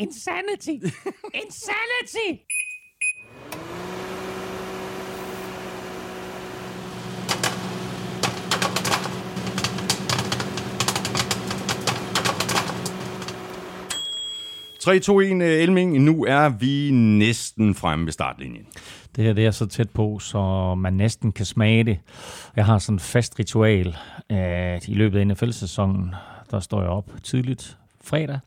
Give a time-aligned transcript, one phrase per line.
[0.00, 0.80] Insanity!
[1.34, 2.40] Insanity!
[14.80, 15.98] Tre, to, en, øh, Elming.
[15.98, 18.66] Nu er vi næsten fremme ved startlinjen.
[19.16, 21.98] Det her det er så tæt på, så man næsten kan smage det.
[22.56, 23.96] Jeg har sådan et fast ritual,
[24.28, 26.14] at i løbet af NFL-sæsonen,
[26.50, 28.38] der står jeg op tidligt fredag,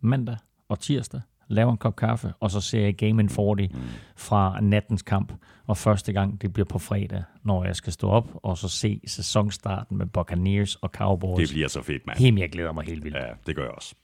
[0.00, 0.36] mandag
[0.72, 3.78] og tirsdag, laver en kop kaffe, og så ser jeg Game in 40 mm.
[4.16, 5.32] fra nattens kamp.
[5.66, 9.00] Og første gang, det bliver på fredag, når jeg skal stå op og så se
[9.06, 11.48] sæsonstarten med Buccaneers og Cowboys.
[11.48, 12.18] Det bliver så fedt, mand.
[12.18, 13.16] Helt, jeg glæder mig helt vildt.
[13.16, 13.94] Ja, det gør jeg også.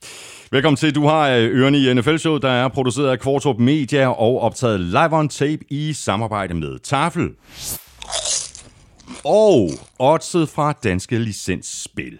[0.50, 0.94] Velkommen til.
[0.94, 5.12] Du har øh, ørerne i NFL-showet, der er produceret af Kvartrup Media og optaget live
[5.12, 7.30] on tape i samarbejde med Tafel.
[9.24, 12.18] Og oddset fra Danske Licensspil.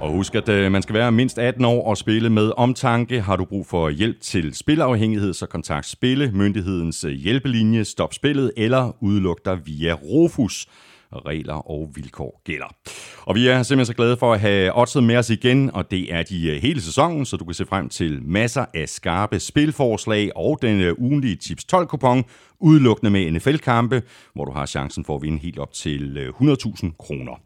[0.00, 3.20] Og husk, at øh, man skal være mindst 18 år og spille med omtanke.
[3.20, 8.52] Har du brug for hjælp til spilafhængighed, så kontakt Spille, myndighedens øh, hjælpelinje, stop spillet
[8.56, 10.66] eller udluk dig via Rofus
[11.12, 12.74] regler og vilkår gælder.
[13.22, 16.14] Og vi er simpelthen så glade for at have oddset med os igen, og det
[16.14, 20.30] er de øh, hele sæsonen, så du kan se frem til masser af skarpe spilforslag
[20.36, 22.24] og den øh, ugenlige Tips 12-kupon,
[22.60, 24.02] udelukkende med NFL-kampe,
[24.34, 27.40] hvor du har chancen for at vinde helt op til øh, 100.000 kroner.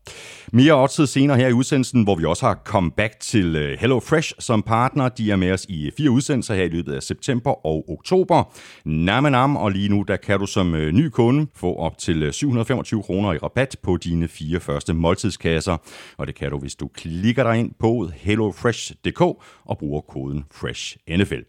[0.53, 4.33] Mere oddset senere her i udsendelsen, hvor vi også har comeback til øh, Hello Fresh
[4.39, 5.09] som partner.
[5.09, 8.53] De er med os i øh, fire udsendelser her i løbet af september og oktober.
[8.85, 13.03] Nam nam, og lige nu der kan du som ny kunde få op til 725
[13.03, 15.77] kroner i rabat på dine fire første måltidskasser.
[16.19, 19.21] Og det kan du, hvis du klikker dig ind på hellofresh.dk
[19.65, 21.43] og bruger koden FRESHNFL.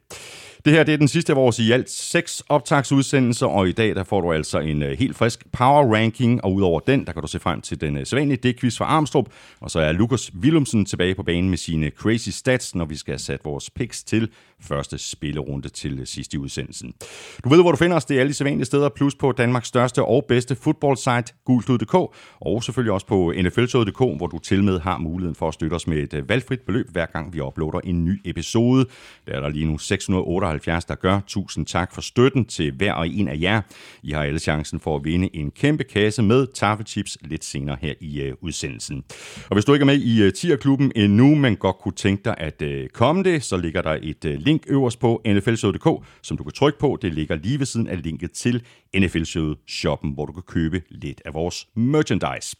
[0.65, 3.95] Det her det er den sidste af vores i alt seks optagsudsendelser, og i dag
[3.95, 7.21] der får du altså en øh, helt frisk power ranking, og udover den, der kan
[7.21, 9.27] du se frem til den uh, sædvanlige D-quiz fra Armstrong,
[9.59, 13.11] og så er Lukas Willumsen tilbage på banen med sine crazy stats, når vi skal
[13.11, 14.29] have sat vores picks til
[14.61, 16.93] første spillerunde til øh, sidst i udsendelsen.
[17.43, 18.05] Du ved, hvor du finder os.
[18.05, 21.93] Det er alle de sædvanlige steder, plus på Danmarks største og bedste fodboldsite, gultud.dk,
[22.41, 25.87] og selvfølgelig også på nflshowet.dk, hvor du til med har muligheden for at støtte os
[25.87, 28.85] med et øh, valgfrit beløb, hver gang vi uploader en ny episode.
[29.27, 31.19] Der er der lige nu 678, der gør.
[31.27, 33.61] Tusind tak for støtten til hver og en af jer.
[34.03, 37.93] I har alle chancen for at vinde en kæmpe kasse med taffelchips lidt senere her
[38.01, 39.03] i øh, udsendelsen.
[39.49, 42.35] Og hvis du ikke er med i uh, Tierklubben endnu, men godt kunne tænke dig
[42.37, 46.79] at komme det, så ligger der et link øverst på nflshowet.dk, som du kan trykke
[46.79, 46.97] på.
[47.01, 48.63] Det ligger lige ved siden af linket til
[48.97, 52.55] NFL Showet shoppen, hvor du kan købe lidt af vores merchandise.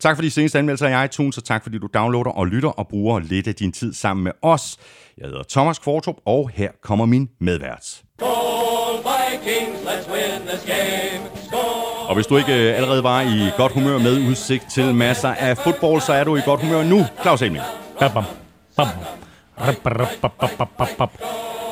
[0.00, 2.88] Tak for de seneste anmeldelser i iTunes, og tak fordi du downloader og lytter og
[2.88, 4.78] bruger lidt af din tid sammen med os.
[5.18, 8.02] Jeg hedder Thomas Kvartrup, og her kommer min medvært.
[9.06, 11.36] Vikings, let's win this game.
[12.08, 15.58] Og hvis du ikke øh, allerede var i godt humør med udsigt til masser af
[15.58, 17.64] fodbold, så er du i godt humør nu, Claus Elming.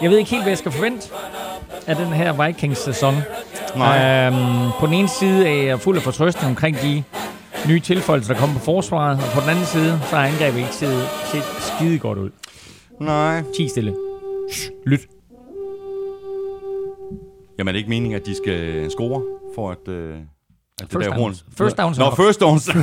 [0.03, 1.09] Jeg ved ikke helt, hvad jeg skal forvente
[1.87, 3.15] af den her Vikings-sæson.
[3.15, 7.03] Øhm, på den ene side er jeg fuld af fortrøstning omkring de
[7.69, 10.75] nye tilføjelser, der kommer på forsvaret, og på den anden side, så har angrebet ikke
[10.75, 12.31] set, set skide godt ud.
[13.01, 13.43] Nej.
[13.57, 13.97] 10 stille.
[14.53, 15.01] Shh, lyt.
[17.59, 19.23] Jamen er det ikke meningen, at de skal score
[19.55, 19.89] for at...
[19.89, 20.15] Øh
[20.83, 21.41] at det first der downs.
[21.41, 21.55] Horn...
[21.57, 21.99] First downs.
[21.99, 22.75] Nå, first downs.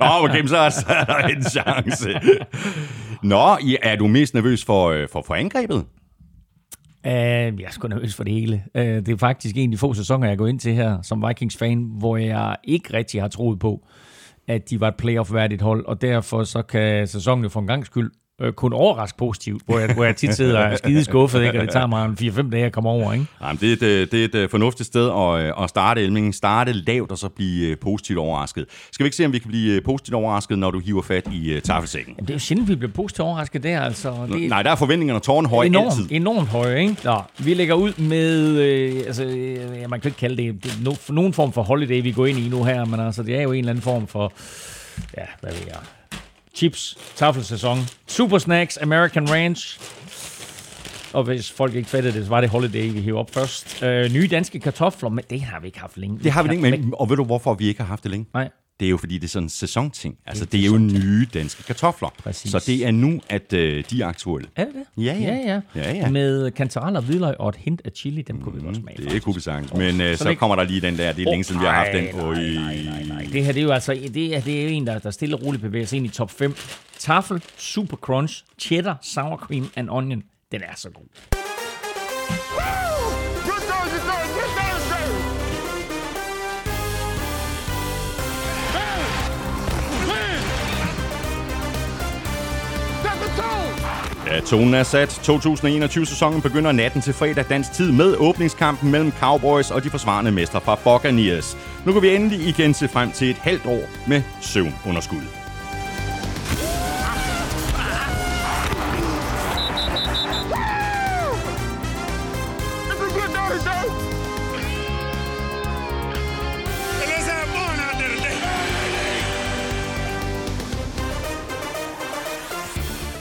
[0.00, 0.56] Nå, okay, så
[0.88, 2.08] er der en chance.
[3.22, 5.86] Nå, er du mest nervøs for, øh, for, for angrebet?
[7.04, 8.64] Uh, jeg er sgu nervøs for det hele.
[8.74, 11.24] Uh, det er faktisk en af de få sæsoner, jeg går ind til her som
[11.28, 13.86] Vikings-fan, hvor jeg ikke rigtig har troet på,
[14.48, 18.10] at de var et playoff-værdigt hold, og derfor så kan sæsonen for en gang skyld
[18.40, 21.58] øh, kun overraske positivt, hvor jeg, hvor jeg tit sidder og er skide skuffet, ikke?
[21.58, 23.12] og det tager mig en 4-5 dage at komme over.
[23.12, 23.26] Ikke?
[23.42, 26.02] Jamen, det, er et, øh, det er et øh, fornuftigt sted at, øh, at starte
[26.02, 26.34] Elming.
[26.34, 28.66] Starte lavt og så blive positivt overrasket.
[28.92, 31.56] Skal vi ikke se, om vi kan blive positivt overrasket, når du hiver fat i
[31.56, 32.14] uh, tafelsækken?
[32.14, 33.80] Jamen, det er jo sjældent, vi bliver positivt overrasket der.
[33.80, 34.14] Altså.
[34.32, 36.06] Det Nej, der er forventningerne tårnhøje enormt, altid.
[36.10, 36.96] Enormt høje, ikke?
[37.04, 39.24] Nå, vi lægger ud med, øh, altså,
[39.80, 42.38] ja, man kan ikke kalde det, det no, nogen form for holiday, vi går ind
[42.38, 44.32] i nu her, men altså, det er jo en eller anden form for,
[45.16, 45.76] ja, hvad ved jeg,
[46.54, 49.80] chips, taffelsæson, super snacks, American Ranch,
[51.12, 53.82] og hvis folk ikke fattede det, så var det Holiday, vi hæver op først.
[53.82, 56.18] Øh, nye danske kartofler, men det har vi ikke haft længe.
[56.18, 58.26] Det har vi ikke, men, og ved du, hvorfor vi ikke har haft det længe?
[58.34, 58.48] Nej.
[58.80, 60.18] Det er jo fordi, det er sådan en sæsonting.
[60.26, 62.08] Altså, det er, det er jo nye danske kartofler.
[62.18, 62.50] Præcis.
[62.50, 64.48] Så det er nu, at øh, de er aktuelle.
[64.56, 65.04] Er det det?
[65.04, 65.20] Ja, ja.
[65.20, 65.60] ja, ja.
[65.74, 66.10] ja, ja.
[66.10, 69.10] Med kantareller, hvidløg og et hint af chili, dem kunne vi godt smage.
[69.10, 69.74] Det kunne vi sagtens.
[69.74, 71.66] Men øh, så, så kommer der lige den der, det er oh, længe siden, vi
[71.66, 72.04] har haft den.
[72.04, 73.28] Nej, nej, nej, nej.
[73.32, 75.42] Det her, det er jo altså det er, det er en, der, der stille og
[75.42, 76.54] roligt bevæger sig ind i top 5.
[76.98, 80.22] Tafel, super crunch, cheddar, sour cream and onion.
[80.52, 81.04] Den er så god.
[94.30, 95.08] Ja, tonen er sat.
[95.08, 100.60] 2021-sæsonen begynder natten til fredag dansk tid med åbningskampen mellem Cowboys og de forsvarende mestre
[100.60, 101.56] fra Buccaneers.
[101.86, 105.39] Nu kan vi endelig igen se frem til et halvt år med søvnunderskud.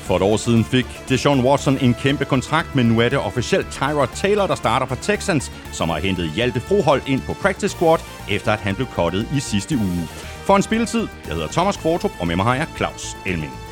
[0.09, 3.71] For et år siden fik Deshaun Watson en kæmpe kontrakt, men nu er det officielt
[3.71, 7.99] Tyrod Taylor, der starter for Texans, som har hentet Hjalte Frohold ind på practice squad,
[8.29, 10.07] efter at han blev kottet i sidste uge.
[10.45, 13.68] For en spilletid, jeg hedder Thomas Kvartrup, og med mig har jeg Claus Elming.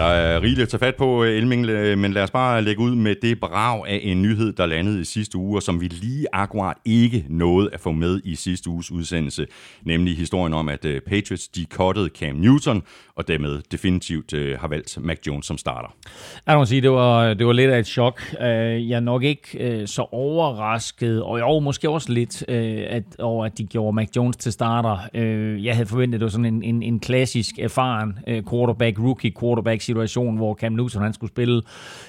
[0.00, 2.82] Der er rigeligt at tage fat på, øh, Elming, øh, men lad os bare lægge
[2.82, 5.86] ud med det brag af en nyhed, der landede i sidste uge, og som vi
[5.86, 9.46] lige akkurat ikke nåede at få med i sidste uges udsendelse,
[9.82, 12.82] nemlig historien om, at øh, Patriots de cuttede Cam Newton,
[13.16, 15.94] og dermed definitivt har valgt Mac Jones som starter.
[16.46, 18.20] Jeg må sige, det var, det var lidt af et chok.
[18.40, 23.64] Jeg er nok ikke så overrasket, og jo, måske også lidt at, over, at de
[23.66, 24.98] gjorde Mac Jones til starter.
[25.62, 28.18] Jeg havde forventet, at det var sådan en, en, en klassisk erfaren
[28.50, 31.62] quarterback, rookie quarterback situation, hvor Cam Newton han skulle spille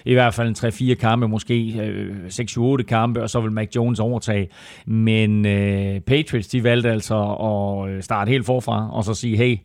[0.06, 0.56] i hvert fald en
[0.92, 4.50] 3-4 kampe, måske øh, 6-8 kampe, og så vil Mac Jones overtage.
[4.86, 9.58] Men øh, Patriots, de valgte altså at øh, starte helt forfra, og så sige, hey,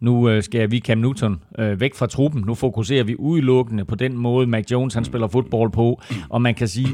[0.00, 2.44] nu øh, skal vi Cam Newton øh, væk fra truppen.
[2.46, 6.00] Nu fokuserer vi udelukkende på den måde, Mac Jones han spiller fodbold på.
[6.28, 6.88] Og man kan sige,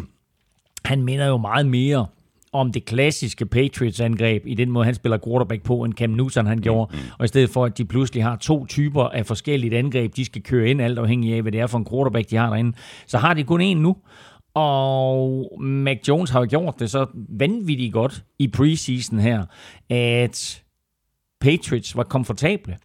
[0.84, 2.06] han minder jo meget mere
[2.61, 6.58] om det klassiske Patriots-angreb i den måde, han spiller quarterback på, end Cam Newton han
[6.58, 6.97] gjorde.
[6.97, 7.03] Mm.
[7.19, 10.43] Og i stedet for, at de pludselig har to typer af forskellige angreb, de skal
[10.43, 12.76] køre ind, alt afhængig af, hvad det er for en quarterback, de har derinde,
[13.06, 13.97] så har de kun én nu.
[14.55, 19.44] Og Mac Jones har jo gjort det så vanvittigt godt i preseason her,
[19.91, 20.62] at
[21.41, 22.76] Patriots var komfortable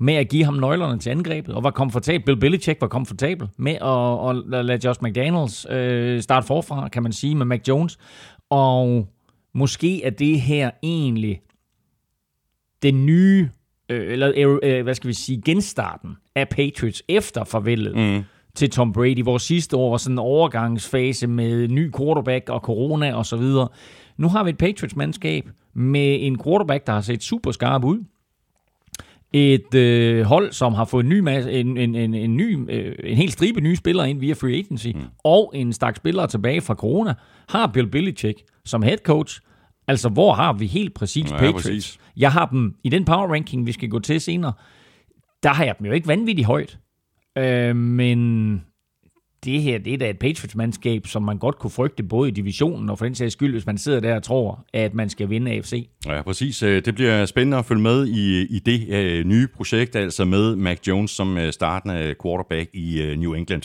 [0.00, 2.24] med at give ham nøglerne til angrebet, og var komfortabel.
[2.24, 7.12] Bill Belichick var komfortabel med at, at lade Josh McDaniels øh, starte forfra, kan man
[7.12, 7.98] sige, med Mac Jones.
[8.52, 9.08] Og
[9.54, 11.40] måske er det her egentlig
[12.82, 13.48] den nye,
[13.88, 18.22] øh, eller øh, hvad skal vi sige, genstarten af Patriots efter farvelet mm.
[18.54, 23.14] til Tom Brady, hvor sidste år var sådan en overgangsfase med ny quarterback og corona
[23.14, 23.68] og så videre.
[24.16, 28.04] Nu har vi et Patriots-mandskab med en quarterback, der har set super skarp ud.
[29.32, 32.94] Et øh, hold, som har fået en ny, masse, en, en, en, en, ny, øh,
[33.04, 35.00] en helt stribe nye spillere ind via free agency, mm.
[35.24, 37.14] og en stak spillere tilbage fra corona,
[37.48, 39.40] har Bill Belichick som head coach.
[39.88, 41.62] Altså, hvor har vi helt præcis ja, Patriots?
[41.62, 41.98] Præcis.
[42.16, 44.52] Jeg har dem i den power ranking, vi skal gå til senere.
[45.42, 46.78] Der har jeg dem jo ikke vanvittigt højt.
[47.38, 48.62] Øh, men
[49.44, 52.90] det her det er da et Patriots-mandskab, som man godt kunne frygte både i divisionen
[52.90, 55.50] og for den sags skyld, hvis man sidder der og tror, at man skal vinde
[55.50, 55.88] AFC.
[56.06, 56.62] Ja, præcis.
[56.62, 60.56] Øh, det bliver spændende at følge med i, i det uh, nye projekt, altså med
[60.56, 63.62] Mac Jones som uh, startende quarterback i uh, New England.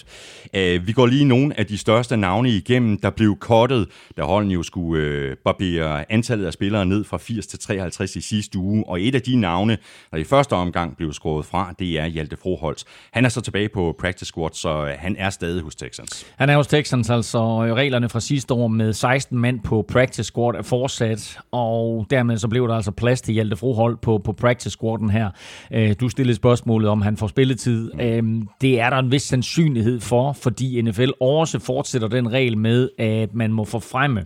[0.53, 3.87] Uh, vi går lige nogle af de største navne igennem, der blev kottet,
[4.17, 8.21] da holden jo skulle uh, barbere antallet af spillere ned fra 80 til 53 i
[8.21, 9.77] sidste uge, og et af de navne,
[10.11, 12.83] der i første omgang blev skåret fra, det er Hjalte Froholtz.
[13.11, 16.25] Han er så tilbage på practice squad, så han er stadig hos Texans.
[16.37, 17.39] Han er hos Texans, altså
[17.75, 22.47] reglerne fra sidste år med 16 mand på practice squad er fortsat, og dermed så
[22.47, 25.29] blev der altså plads til Hjalte Frohold på, på practice squaden her.
[25.71, 27.91] Øh, du stillede spørgsmålet, om han får spilletid.
[28.21, 28.47] Mm.
[28.61, 33.33] Det er der en vis sandsynlighed for, fordi NFL også fortsætter den regel med, at
[33.33, 34.25] man må forfremme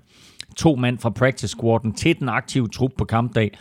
[0.58, 3.52] to mand fra practice squaden til den aktive trup på kampdag.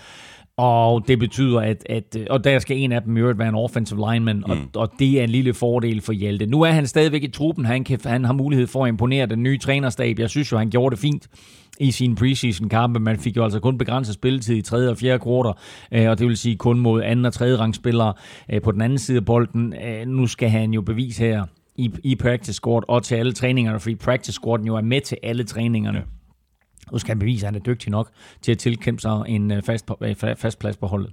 [0.61, 3.55] Og det betyder, at, at og der skal en af dem i øvrigt være en
[3.55, 4.43] offensive lineman, mm.
[4.43, 6.47] og, og det er en lille fordel for Hjalte.
[6.47, 9.43] Nu er han stadigvæk i truppen, han, kan, han har mulighed for at imponere den
[9.43, 10.19] nye trænerstab.
[10.19, 11.29] Jeg synes jo, han gjorde det fint
[11.81, 13.00] i sine preseason-kampe.
[13.00, 15.52] Man fik jo altså kun begrænset spilletid i tredje og fjerde kvartal,
[15.93, 18.12] øh, og det vil sige kun mod anden og tredje rangspillere
[18.52, 19.75] øh, på den anden side af bolden.
[19.85, 21.45] Øh, nu skal han jo bevise her
[21.76, 25.17] i, i practice squad og til alle træningerne, fordi practice squaden jo er med til
[25.23, 25.99] alle træningerne.
[25.99, 26.05] Ja.
[26.92, 28.11] Nu skal han bevise, at han er dygtig nok
[28.42, 31.12] til at tilkæmpe sig en øh, fast, øh, fast plads på holdet.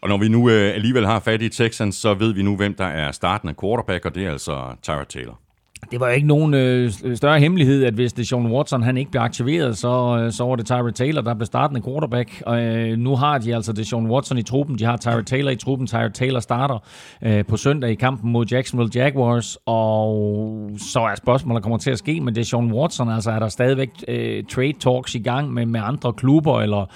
[0.00, 2.74] Og når vi nu øh, alligevel har fat i Texans, så ved vi nu, hvem
[2.74, 5.43] der er startende quarterback, og det er altså Tyra Taylor
[5.90, 9.22] det var ikke nogen øh, større hemmelighed, at hvis det Sean Watson han ikke blev
[9.22, 12.42] aktiveret, så, øh, så var det Tyree Taylor, der blev startende quarterback.
[12.46, 14.78] Og øh, nu har de altså det Sean Watson i truppen.
[14.78, 15.86] De har Tyree Taylor i truppen.
[15.86, 16.78] Tyree Taylor starter
[17.22, 19.58] øh, på søndag i kampen mod Jacksonville Jaguars.
[19.66, 23.08] Og så er spørgsmålet, der kommer til at ske med det Sean Watson.
[23.08, 26.86] Altså er der stadigvæk øh, trade talks i gang med, med andre klubber, eller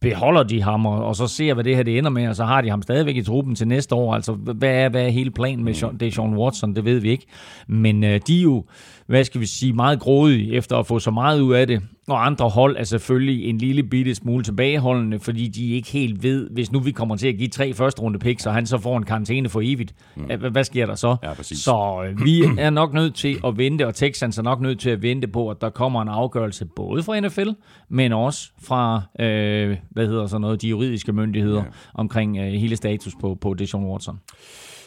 [0.00, 2.44] beholder de ham, og, og så ser, hvad det her det ender med, og så
[2.44, 4.14] har de ham stadigvæk i truppen til næste år.
[4.14, 6.74] Altså, hvad er, hvad er hele planen med Sean, det Sean Watson?
[6.74, 7.26] Det ved vi ikke.
[7.68, 8.64] Men øh, de er jo,
[9.06, 11.82] hvad skal vi sige, meget grådige efter at få så meget ud af det.
[12.08, 16.50] Og andre hold er selvfølgelig en lille bitte smule tilbageholdende, fordi de ikke helt ved,
[16.50, 18.96] hvis nu vi kommer til at give tre første runde picks, og han så får
[18.96, 20.50] en karantæne for evigt, mm.
[20.52, 21.16] hvad sker der så?
[21.22, 21.58] Ja, præcis.
[21.58, 24.90] så øh, vi er nok nødt til at vente, og Texans er nok nødt til
[24.90, 27.48] at vente på, at der kommer en afgørelse både fra NFL,
[27.88, 31.70] men også fra, øh, hvad hedder så noget, de juridiske myndigheder ja.
[31.94, 34.18] omkring øh, hele status på, på Deshaun Watson.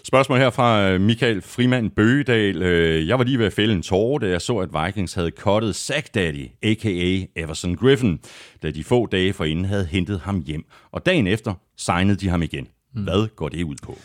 [0.04, 2.62] Spørgsmål her fra øh, Michael Frimand Bøgedal.
[2.62, 5.32] Øh, jeg var lige ved at fælde en tårer, da jeg så, at Vikings havde
[5.32, 7.42] kottet Zach Daddy, a.k.a.
[7.42, 8.20] Everson Griffin,
[8.64, 10.66] da de få dage forinden havde hentet ham hjem.
[10.92, 12.68] Og dagen efter signede de ham igen.
[12.96, 13.04] Mm.
[13.04, 13.98] Hvad går det ud på?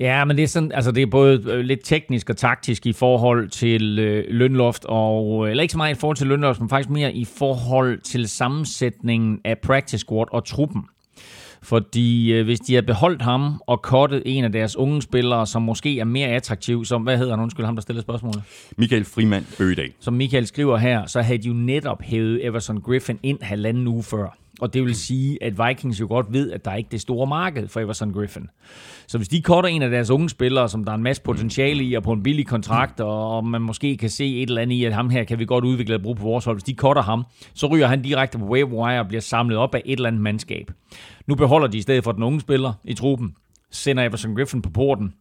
[0.00, 2.92] Ja, men det er, sådan, altså det er både øh, lidt teknisk og taktisk i
[2.92, 6.90] forhold til øh, lønloft, og, eller ikke så meget i forhold til lønloft, men faktisk
[6.90, 10.82] mere i forhold til sammensætningen af practice squad og truppen.
[11.62, 15.62] Fordi øh, hvis de har beholdt ham og kottet en af deres unge spillere, som
[15.62, 18.42] måske er mere attraktiv, som, hvad hedder han, undskyld ham, der stiller spørgsmålet?
[18.76, 19.92] Michael Frimand Bøgedal.
[20.00, 24.02] Som Michael skriver her, så havde de jo netop hævet Everson Griffin ind halvanden uge
[24.02, 24.36] før.
[24.60, 27.26] Og det vil sige, at Vikings jo godt ved, at der er ikke det store
[27.26, 28.50] marked for Everson Griffin.
[29.06, 31.84] Så hvis de cutter en af deres unge spillere, som der er en masse potentiale
[31.84, 34.84] i, og på en billig kontrakt, og man måske kan se et eller andet i,
[34.84, 36.56] at ham her kan vi godt udvikle og bruge på vores hold.
[36.56, 39.74] Hvis de cutter ham, så ryger han direkte på wave wire og bliver samlet op
[39.74, 40.70] af et eller andet mandskab.
[41.26, 43.34] Nu beholder de i stedet for den unge spiller i truppen,
[43.70, 45.12] sender Everson Griffin på porten,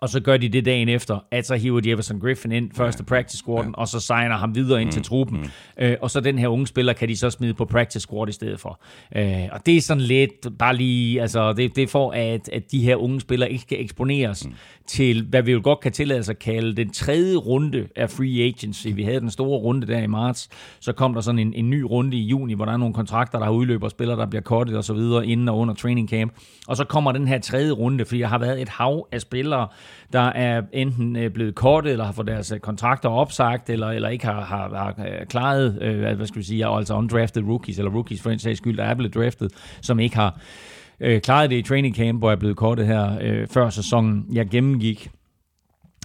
[0.00, 3.04] og så gør de det dagen efter, at så hiver de Everson Griffin ind, første
[3.08, 3.14] ja.
[3.14, 3.80] practice squaden, ja.
[3.80, 5.38] og så signer ham videre ind mm, til truppen.
[5.38, 5.84] Mm.
[5.84, 8.32] Øh, og så den her unge spiller kan de så smide på practice squad i
[8.32, 8.80] stedet for.
[9.16, 12.72] Øh, og det er sådan lidt, bare lige, altså det, det er for, at, at
[12.72, 14.54] de her unge spillere ikke skal eksponeres mm
[14.86, 18.42] til, hvad vi jo godt kan tillade os at kalde den tredje runde af free
[18.42, 18.86] agency.
[18.94, 20.48] Vi havde den store runde der i marts,
[20.80, 23.38] så kom der sådan en, en ny runde i juni, hvor der er nogle kontrakter,
[23.38, 26.08] der har udløbet, og spillere, der bliver kortet og så videre, inden og under training
[26.08, 26.32] camp.
[26.68, 29.68] Og så kommer den her tredje runde, fordi der har været et hav af spillere,
[30.12, 34.08] der er enten øh, blevet kortet, eller har fået deres øh, kontrakter opsagt, eller, eller
[34.08, 37.90] ikke har, har, har øh, klaret, øh, hvad skal vi sige, altså undrafted rookies, eller
[37.90, 40.40] rookies for en sags skyld, der er blevet draftet, som ikke har
[41.00, 44.26] øh, klaret det i training camp, hvor jeg blevet kortet her øh, før sæsonen.
[44.32, 45.10] Jeg gennemgik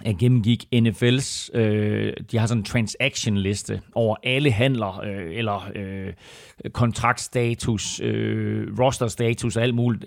[0.04, 6.12] jeg gennemgik NFL's, øh, de har sådan en transaction-liste over alle handler, øh, eller øh,
[6.72, 10.04] kontraktstatus, øh, roster-status og alt muligt,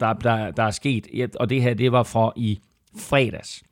[0.00, 1.36] der, der, der er sket.
[1.40, 2.60] Og det her, det var fra i
[2.98, 3.62] fredags.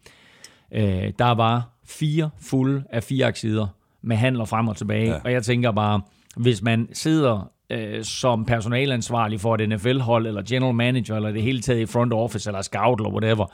[0.73, 3.66] Øh, der var fire fulde af fire sider
[4.02, 5.11] med handler frem og tilbage.
[5.11, 5.18] Ja.
[5.25, 6.00] Og jeg tænker bare,
[6.37, 11.61] hvis man sidder øh, som personalansvarlig for et NFL-hold, eller general manager, eller det hele
[11.61, 13.47] taget i front office, eller scout, eller whatever,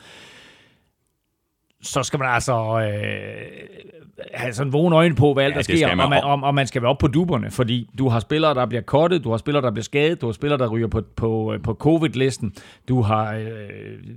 [1.82, 3.88] så skal man altså øh,
[4.34, 6.00] have sådan vågne øjne på, hvad alt ja, der sker, man.
[6.00, 8.66] Og, man, og, og man skal være op på duberne, fordi du har spillere, der
[8.66, 11.54] bliver kottet, du har spillere, der bliver skadet, du har spillere, der ryger på, på,
[11.62, 12.52] på covid-listen,
[12.88, 13.48] du har øh,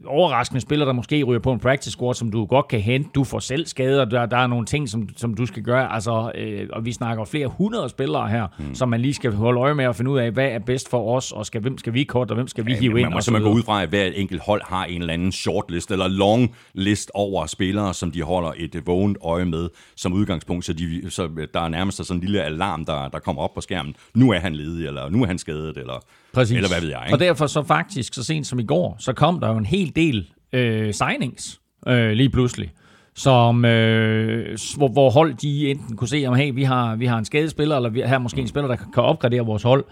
[0.06, 3.24] overraskende spillere, der måske ryger på en practice squad, som du godt kan hente, du
[3.24, 6.68] får selv skader, der, der er nogle ting, som, som du skal gøre, altså, øh,
[6.74, 8.76] og vi snakker flere hundrede spillere her, mm.
[8.76, 11.16] som man lige skal holde øje med og finde ud af, hvad er bedst for
[11.16, 13.08] os, og skal, hvem skal vi kotte, og hvem skal vi ja, hive ind.
[13.08, 15.92] Man må simpelthen gå ud fra, at hver enkelt hold har en eller anden shortlist
[15.92, 20.74] eller long list over spillere, som de holder et vågent øje med som udgangspunkt, så,
[20.74, 23.96] de, så der er nærmest sådan en lille alarm, der, der kommer op på skærmen.
[24.14, 26.56] Nu er han ledig, eller nu er han skadet, eller, Præcis.
[26.56, 27.02] eller hvad ved jeg.
[27.06, 27.16] Ikke?
[27.16, 29.96] Og derfor så faktisk, så sent som i går, så kom der jo en hel
[29.96, 32.72] del øh, signings øh, lige pludselig
[33.16, 37.18] som, øh, hvor, hvor hold de enten kunne se, om hey, vi har, vi har
[37.18, 39.86] en skadespiller, eller vi har måske en spiller, der kan opgradere vores hold.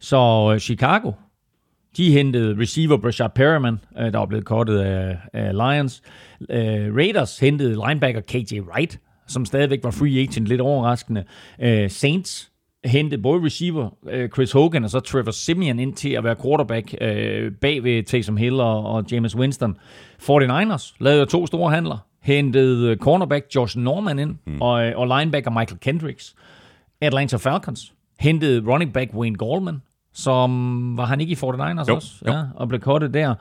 [0.00, 1.12] Så øh, Chicago,
[1.96, 6.02] de hentede receiver Brashad Perriman, øh, der var blevet kortet af, af Lions.
[6.50, 11.24] Øh, Raiders hentede linebacker KJ Wright, som stadigvæk var free agent, lidt overraskende.
[11.62, 12.50] Øh, Saints
[12.84, 13.90] hentede både receiver
[14.34, 16.94] Chris Hogan og så Trevor Simeon ind til at være quarterback
[17.60, 19.76] bag ved Taysom Hill og, James Winston.
[20.22, 21.98] 49ers lavede to store handler.
[22.22, 24.62] Hentede cornerback Josh Norman ind mm.
[24.62, 26.34] og, og linebacker Michael Kendricks.
[27.00, 29.80] Atlanta Falcons hentede running back Wayne Gallman
[30.16, 32.12] som var han ikke i 49ers jo, også?
[32.26, 32.32] Jo.
[32.32, 33.34] Ja, og blev kortet der.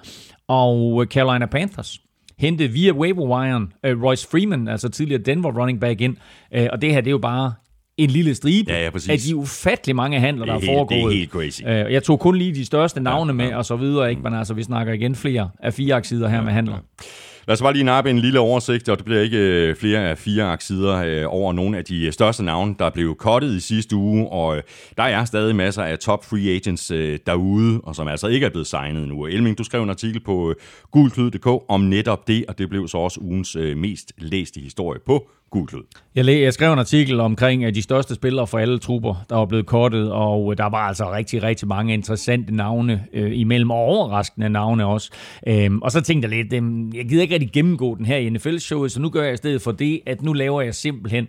[0.47, 2.01] Og Carolina Panthers
[2.39, 6.17] hentede via waiver wire uh, Royce Freeman, altså tidligere Denver running back ind.
[6.57, 7.53] Uh, og det her, det er jo bare
[7.97, 10.89] en lille stribe ja, ja, af de ufattelig mange handler, der er, er foregået.
[10.89, 11.61] Det er helt crazy.
[11.61, 13.49] Uh, jeg tog kun lige de største navne ja, ja.
[13.49, 14.21] med, og så videre, ikke?
[14.21, 16.73] men altså, vi snakker igen flere af fire sider her ja, med handler.
[16.73, 17.05] Ja.
[17.47, 20.17] Lad os bare lige nappe en lille oversigt, og det bliver ikke øh, flere af
[20.17, 23.95] fire aksider øh, over nogle af de øh, største navne, der blev kottet i sidste
[23.95, 24.63] uge, og
[24.97, 26.87] der er stadig masser af top free agents
[27.25, 29.25] derude, og som altså ikke er blevet signet nu.
[29.25, 30.53] Elming, du skrev en artikel på
[30.91, 35.83] gulklyd.dk om netop det, og det blev så også ugens mest læste historie på klud.
[36.15, 39.65] Jeg, jeg skrev en artikel omkring de største spillere for alle trupper, der var blevet
[39.65, 44.49] kortet, og øh, der var altså rigtig, rigtig mange interessante navne øh, imellem, og overraskende
[44.49, 45.11] navne også.
[45.47, 48.29] Øhm, og så tænkte jeg lidt, øh, jeg gider ikke rigtig gennemgå den her i
[48.29, 51.27] NFL-showet, så nu gør jeg i stedet for det, at nu laver jeg simpelthen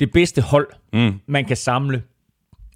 [0.00, 1.20] det bedste hold, mm.
[1.26, 2.02] man kan samle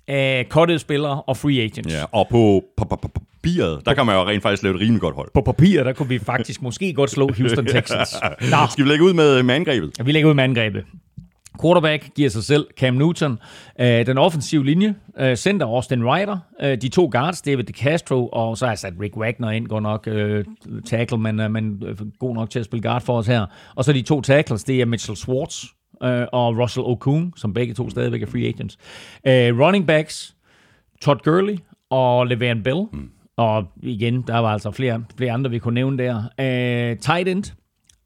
[0.08, 1.94] af kortede spillere og free agents.
[1.94, 4.80] Ja, og på, på, på, på papiret, der kan man jo rent faktisk lave et
[4.80, 5.28] rimelig godt hold.
[5.34, 8.16] På papiret, der kunne vi faktisk måske godt slå Houston Texans.
[8.50, 8.56] Nå.
[8.72, 9.90] Skal vi lægge ud med, med angrebet?
[9.98, 10.84] Ja, vi lægger ud med angrebet.
[11.62, 13.38] Quarterback giver sig selv Cam Newton.
[13.80, 16.38] Øh, den offensive linje, øh, center Austin Ryder.
[16.62, 19.80] Øh, de to guards, David DeCastro, og så har jeg sat Rick Wagner ind, går
[19.80, 20.44] nok øh,
[20.86, 21.82] tackle, men, øh, men
[22.18, 23.46] god nok til at spille guard for os her.
[23.74, 25.64] Og så de to tackles, det er Mitchell Schwartz
[26.02, 28.78] øh, og Russell Okung, som begge to stadigvæk er free agents.
[29.26, 30.36] Øh, running backs,
[31.00, 31.58] Todd Gurley
[31.90, 32.86] og Le'Veon Bell.
[32.92, 33.10] Mm.
[33.36, 36.16] Og igen, der var altså flere, flere andre, vi kunne nævne der.
[36.16, 37.44] Uh, tight end,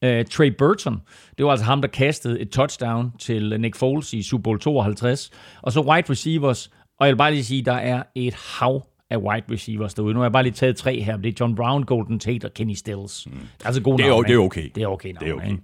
[0.06, 1.00] uh, Trey Burton.
[1.38, 5.30] Det var altså ham, der kastede et touchdown til Nick Foles i Super Bowl 52.
[5.62, 6.70] Og så wide receivers.
[7.00, 10.14] Og jeg vil bare lige sige, der er et hav af wide receivers derude.
[10.14, 11.16] Nu har jeg bare lige taget tre her.
[11.16, 13.26] Det er John Brown, Golden Tate og Kenny Stills.
[13.26, 13.32] Mm.
[13.32, 14.70] Det er altså gode det er, navn, det er okay.
[14.74, 15.56] Det er okay navn, Det er okay.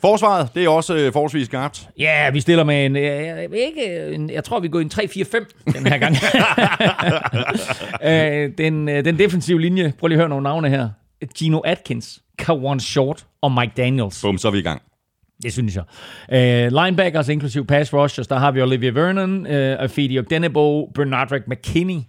[0.00, 1.88] Forsvaret, det er også øh, forholdsvis skarpt.
[1.98, 5.72] Ja, yeah, vi stiller med en, jeg, ikke, en, jeg tror, vi går en 3-4-5
[5.72, 6.16] den her gang.
[8.44, 10.88] øh, den, øh, den defensive linje, prøv lige at høre nogle navne her.
[11.38, 14.22] Gino Atkins, Kawan Short og Mike Daniels.
[14.22, 14.82] Bum, så er vi i gang.
[15.42, 15.84] Det synes jeg.
[16.32, 22.00] Uh, linebackers, inklusive pass rushers, der har vi Olivia Vernon, uh, Afidi Ogdenebo, Bernard McKinney,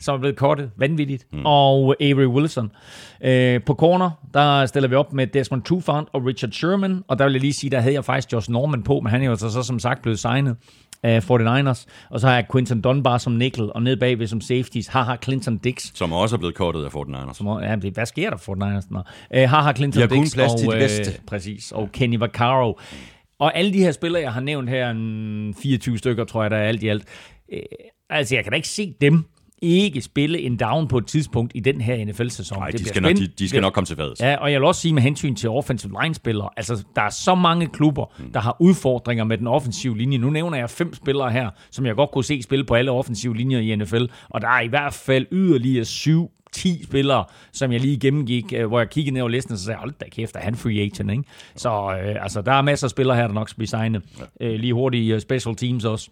[0.00, 1.42] som er blevet kortet vanvittigt, mm.
[1.44, 2.72] og Avery Wilson.
[3.24, 7.24] Øh, på corner, der stiller vi op med Desmond Trufant og Richard Sherman, og der
[7.24, 9.36] vil jeg lige sige, der havde jeg faktisk Josh Norman på, men han er jo
[9.36, 10.56] så, så som sagt blevet signet
[11.04, 11.86] af 49ers.
[12.10, 15.58] Og så har jeg Quinton Dunbar som nickel, og ned bagved som safeties, haha Clinton
[15.58, 15.90] Dix.
[15.94, 17.34] Som også er blevet kortet af 49ers.
[17.34, 18.94] Som, ja, hvad sker der for 49ers?
[18.96, 20.10] Uh, haha Clinton Dix.
[20.10, 21.10] Har kun plads og, til de bedste.
[21.10, 22.80] Uh, præcis, og Kenny Vaccaro.
[23.38, 26.56] Og alle de her spillere, jeg har nævnt her, en 24 stykker, tror jeg, der
[26.56, 27.04] er alt i alt.
[27.52, 27.58] Uh,
[28.10, 29.24] altså, jeg kan da ikke se dem
[29.64, 32.58] ikke spille en down på et tidspunkt i den her NFL-sæson.
[32.58, 34.20] Nej, de skal, nok, de, de skal nok komme til fadet.
[34.20, 37.34] Ja, og jeg vil også sige med hensyn til offensive line-spillere, altså der er så
[37.34, 38.32] mange klubber, mm.
[38.32, 40.18] der har udfordringer med den offensive linje.
[40.18, 43.36] Nu nævner jeg fem spillere her, som jeg godt kunne se spille på alle offensive
[43.36, 47.80] linjer i NFL, og der er i hvert fald yderligere syv 10 spillere, som jeg
[47.80, 50.36] lige gennemgik, øh, hvor jeg kiggede ned over listen, og så sagde hold da kæft,
[50.36, 51.24] er han free agent, ikke?
[51.56, 54.02] Så øh, altså, der er masser af spillere her, der nok skal blive signet.
[54.40, 56.10] Øh, lige hurtigt uh, special teams også.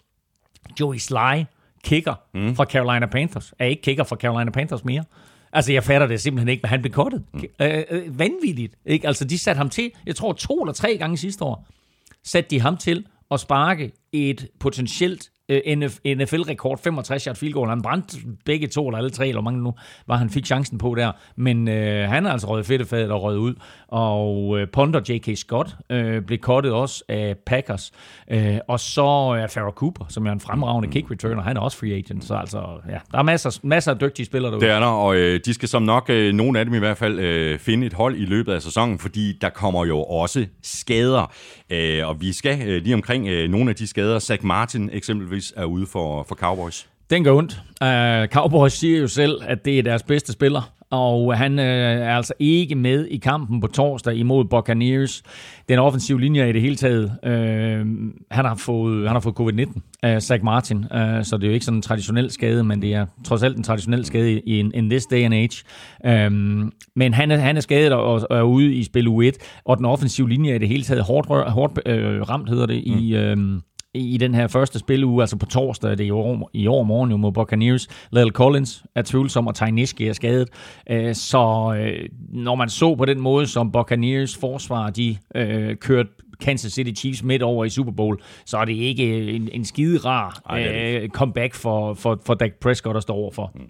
[0.80, 1.44] Joey Sly,
[1.84, 2.54] kicker mm.
[2.54, 5.04] fra Carolina Panthers, er ikke kicker fra Carolina Panthers mere.
[5.52, 7.24] Altså, jeg fatter det simpelthen ikke, men han blev kortet.
[7.34, 7.42] Mm.
[7.60, 8.74] Øh, øh, vanvittigt.
[8.86, 9.06] Ikke?
[9.06, 11.66] Altså, de satte ham til, jeg tror to eller tre gange sidste år,
[12.24, 15.60] satte de ham til at sparke et potentielt Øh,
[16.16, 17.68] NFL-rekord, 65 yard field goal.
[17.68, 19.74] Han brændte begge to, eller alle tre, eller mange nu,
[20.06, 21.12] var han fik chancen på der.
[21.36, 23.54] Men øh, han er altså røget fedtefadet og røget ud.
[23.88, 25.38] Og øh, Ponder J.K.
[25.38, 27.92] Scott øh, blev kottet også af Packers.
[28.30, 29.04] Øh, og så
[29.38, 31.42] er Farrah Cooper, som er en fremragende kick returner.
[31.42, 32.24] Han er også free agent.
[32.24, 34.66] Så altså, ja, der er masser, masser af dygtige spillere derude.
[34.66, 36.96] Det er der, og øh, de skal som nok, øh, nogle af dem i hvert
[36.96, 41.32] fald, øh, finde et hold i løbet af sæsonen, fordi der kommer jo også skader.
[41.70, 44.18] Øh, og vi skal øh, lige omkring øh, nogle af de skader.
[44.18, 46.86] Zach Martin eksempelvis er ude for, for Cowboys.
[47.12, 47.62] Den gør ondt.
[47.80, 52.16] Uh, Cowboys siger jo selv, at det er deres bedste spiller, og han uh, er
[52.16, 55.22] altså ikke med i kampen på torsdag imod Buccaneers.
[55.68, 57.30] Den offensive linje i det hele taget, uh,
[58.30, 61.54] han har fået, han har fået covid-19 af Zach Martin, uh, så det er jo
[61.54, 64.72] ikke sådan en traditionel skade, men det er trods alt en traditionel skade i in,
[64.74, 65.64] in this day and age.
[66.04, 66.32] Uh,
[66.96, 69.84] men han er, han er skadet og, og er ude i spil U1, og den
[69.84, 72.98] offensive linje i det hele taget hårdt, hårdt uh, ramt, hedder det, mm.
[72.98, 73.32] i...
[73.32, 73.60] Uh,
[73.94, 77.10] i den her første spiluge, altså på torsdag, det er i år, i år morgen
[77.10, 77.88] jo mod Buccaneers.
[78.12, 80.48] Lyle Collins er tvivlsom, og Tyniski er skadet.
[80.90, 86.10] Øh, så øh, når man så på den måde, som Buccaneers forsvar, de øh, kørte
[86.40, 89.98] Kansas City Chiefs midt over i Super Bowl, så er det ikke en, en skide
[89.98, 93.52] rar Ej, comeback for, for, for Dak Prescott at stå overfor.
[93.54, 93.60] Mm.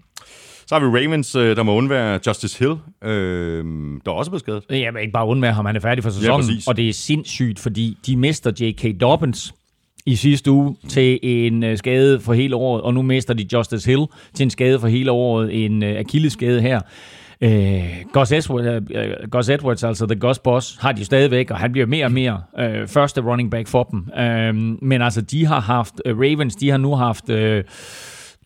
[0.67, 3.65] Så har vi Ravens, der må undvære Justice Hill, øh,
[4.05, 4.63] der er også blevet skadet.
[4.69, 6.49] Ja, men ikke bare undvære ham, han er færdig for sæsonen.
[6.49, 9.01] Ja, og det er sindssygt, fordi de mister J.K.
[9.01, 9.53] Dobbins,
[10.05, 13.89] i sidste uge til en øh, skade for hele året, og nu mister de Justice
[13.89, 16.81] Hill til en skade for hele året, en øh, Achilles-skade her.
[17.41, 21.71] Øh, Gus, Edwards, uh, Gus Edwards, altså The Gus Boss, har de stadigvæk, og han
[21.71, 24.09] bliver mere og mere øh, første running back for dem.
[24.19, 27.63] Øh, men altså, de har haft, uh, Ravens, de har nu haft øh,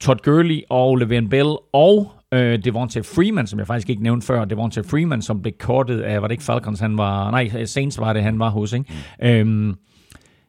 [0.02, 4.46] Todd Gurley og Le'Veon Bell og øh, Devontae Freeman, som jeg faktisk ikke nævnte før,
[4.46, 8.14] Devontae Freeman, som blev kortet af, var det ikke Falcons, han var, nej, Saints var
[8.14, 8.86] det, han var hos, ikke?
[9.24, 9.74] Øh,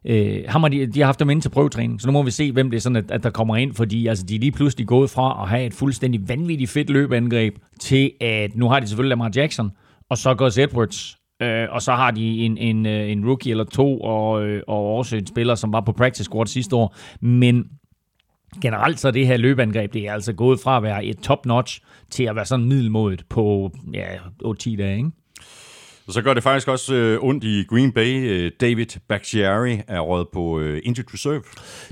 [0.05, 2.31] Øh, ham har de, de har haft dem ind til prøvetræning, så nu må vi
[2.31, 4.53] se, hvem det er sådan, at, at der kommer ind, fordi altså, de er lige
[4.53, 8.87] pludselig gået fra at have et fuldstændig vanvittigt fedt løbeangreb, til at nu har de
[8.87, 9.71] selvfølgelig Lamar Jackson,
[10.11, 13.65] og så Gus Edwards, øh, og så har de en, en, øh, en rookie eller
[13.65, 16.97] to, og, øh, og også en spiller, som var på practice squad sidste år.
[17.21, 17.65] Men
[18.63, 21.81] generelt så er det her løbeangreb, det er altså gået fra at være et top-notch
[22.11, 24.07] til at være sådan middelmodigt på ja,
[24.45, 25.11] 8-10 dage, ikke?
[26.09, 28.31] Og så gør det faktisk også øh, ondt i Green Bay.
[28.31, 31.43] Øh, David Bakhtiari er råd på øh, injured reserve.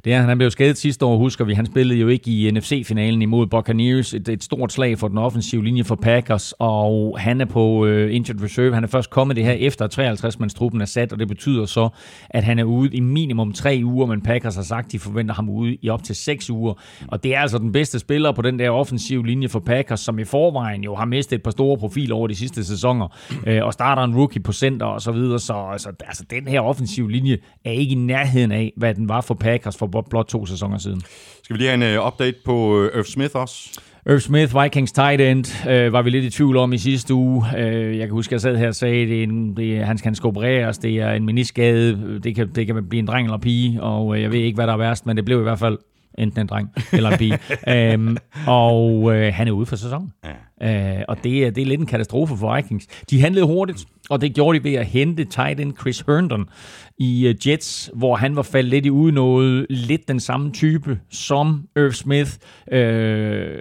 [0.05, 1.55] Det er, han blev skadet sidste år, husker vi.
[1.55, 4.15] Han spillede jo ikke i NFC-finalen imod Buccaneers.
[4.15, 8.15] Et, et stort slag for den offensive linje for Packers, og han er på øh,
[8.15, 8.75] injured reserve.
[8.75, 11.89] Han er først kommet det her efter 53-mandstruppen er sat, og det betyder så,
[12.31, 15.51] at han er ude i minimum tre uger, men Packers har sagt, de forventer ham
[15.51, 16.75] ude i op til seks uger.
[17.09, 20.19] Og det er altså den bedste spiller på den der offensive linje for Packers, som
[20.19, 23.09] i forvejen jo har mistet et par store profiler over de sidste sæsoner,
[23.47, 26.61] øh, og starter en rookie på center og så videre, så altså, altså, den her
[26.61, 30.47] offensive linje er ikke i nærheden af, hvad den var for Packers for blot to
[30.47, 31.01] sæsoner siden.
[31.43, 33.81] Skal vi lige have en uh, update på uh, Irv Smith også?
[34.11, 37.45] Irv Smith, Vikings tight end, øh, var vi lidt i tvivl om i sidste uge.
[37.57, 39.79] Øh, jeg kan huske, at jeg sad her og sagde, at det er en, det
[39.79, 43.27] er, han skal opereres, det er en miniskade, det kan, det kan blive en dreng
[43.27, 45.43] eller pige, og øh, jeg ved ikke, hvad der er værst, men det blev i
[45.43, 45.79] hvert fald
[46.19, 47.39] enten en dreng eller en pige.
[47.93, 48.17] øhm,
[48.47, 50.13] og øh, han er ude for sæsonen.
[50.25, 50.31] Ja.
[50.63, 52.87] Øh, og det det er lidt en katastrofe for Vikings.
[53.11, 56.49] De handlede hurtigt, og det gjorde de ved at hente tight end Chris Herndon
[56.99, 61.69] i uh, Jets, hvor han var faldet lidt i udnået, lidt den samme type som
[61.77, 62.31] Irv Smith.
[62.73, 63.59] Øh,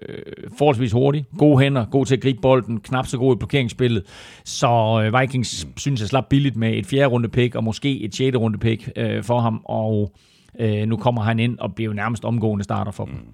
[0.58, 4.04] forholdsvis hurtig, gode hænder, god til at gribe bolden, knap så god i blokeringsspillet.
[4.46, 8.16] Så øh, Vikings synes jeg slap billigt med et fjerde runde pick, og måske et
[8.16, 10.12] sjette runde pick øh, for ham, og
[10.60, 13.14] Øh, nu kommer han ind og bliver jo nærmest omgående starter for dem.
[13.14, 13.34] Mm.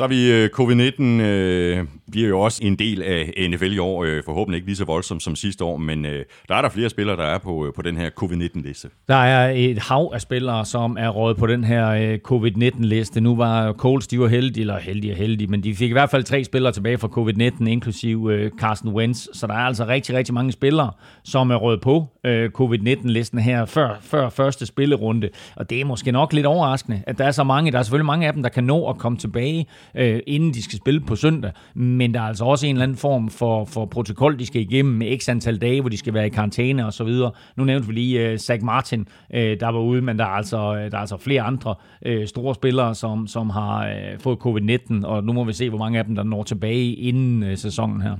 [0.00, 4.04] Så har vi covid-19, øh, bliver øh, jo også en del af NFL i år,
[4.04, 6.90] øh, forhåbentlig ikke lige så voldsomt som sidste år, men øh, der er der flere
[6.90, 8.88] spillere, der er på, øh, på den her covid-19-liste.
[9.08, 13.20] Der er et hav af spillere, som er råd på den her øh, covid-19-liste.
[13.20, 16.10] Nu var Coles, de var heldige, eller heldige og heldige, men de fik i hvert
[16.10, 20.14] fald tre spillere tilbage fra covid-19, inklusive øh, Carson Wentz, så der er altså rigtig,
[20.14, 20.90] rigtig mange spillere,
[21.24, 26.12] som er råd på øh, covid-19-listen her før, før første spillerunde, og det er måske
[26.12, 28.50] nok lidt overraskende, at der er så mange, der er selvfølgelig mange af dem, der
[28.50, 31.52] kan nå at komme tilbage øh, inden de skal spille på søndag.
[31.74, 34.94] Men der er altså også en eller anden form for, for protokol, de skal igennem
[34.94, 37.32] med x antal dage, hvor de skal være i karantæne og så videre.
[37.56, 40.56] Nu nævnte vi lige øh, Zach Martin, øh, der var ude, men der er altså,
[40.56, 41.74] øh, der er altså flere andre
[42.06, 45.78] øh, store spillere, som, som har øh, fået covid-19, og nu må vi se, hvor
[45.78, 48.16] mange af dem, der når tilbage inden øh, sæsonen her.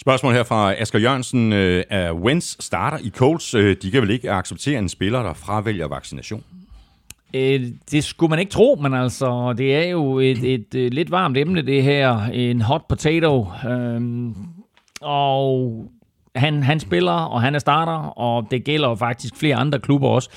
[0.00, 1.52] Spørgsmål her fra Asger Jørgensen.
[1.52, 3.54] Øh, er Wentz starter i Colts?
[3.54, 6.44] Øh, de kan vel ikke acceptere en spiller, der fravælger vaccination?
[7.36, 10.90] Øh, det skulle man ikke tro, men altså, det er jo et, et, et øh,
[10.92, 12.24] lidt varmt emne, det her.
[12.24, 13.46] En hot potato.
[13.68, 14.34] Øhm,
[15.00, 15.84] og
[16.36, 20.30] han, han spiller, og han er starter, og det gælder faktisk flere andre klubber også.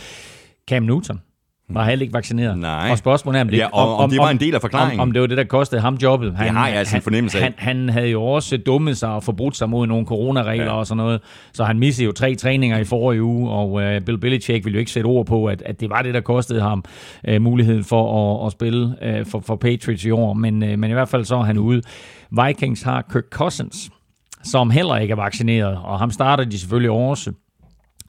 [0.68, 1.22] Cam Newton
[1.70, 2.58] var heller ikke vaccineret.
[2.58, 2.92] Nej.
[2.92, 5.00] Og spørgsmålet er, om det, ja, om, om, om det var en del af forklaringen.
[5.00, 6.36] Om, om det var det, der kostede ham jobbet.
[6.36, 7.44] Han, det har jeg altså en fornemmelse af.
[7.44, 10.72] Han, han havde jo også dummet sig og forbrudt sig mod nogle coronaregler ja.
[10.72, 11.22] og sådan noget.
[11.54, 14.80] Så han missede jo tre træninger i forrige uge, og uh, Bill Belichick ville jo
[14.80, 16.84] ikke sætte ord på, at, at det var det, der kostede ham
[17.30, 20.34] uh, muligheden for at, at spille uh, for, for Patriots i år.
[20.34, 21.82] Men, uh, men i hvert fald så er han ude.
[22.46, 23.90] Vikings har Kirk Cousins,
[24.44, 27.32] som heller ikke er vaccineret, og ham starter de selvfølgelig også.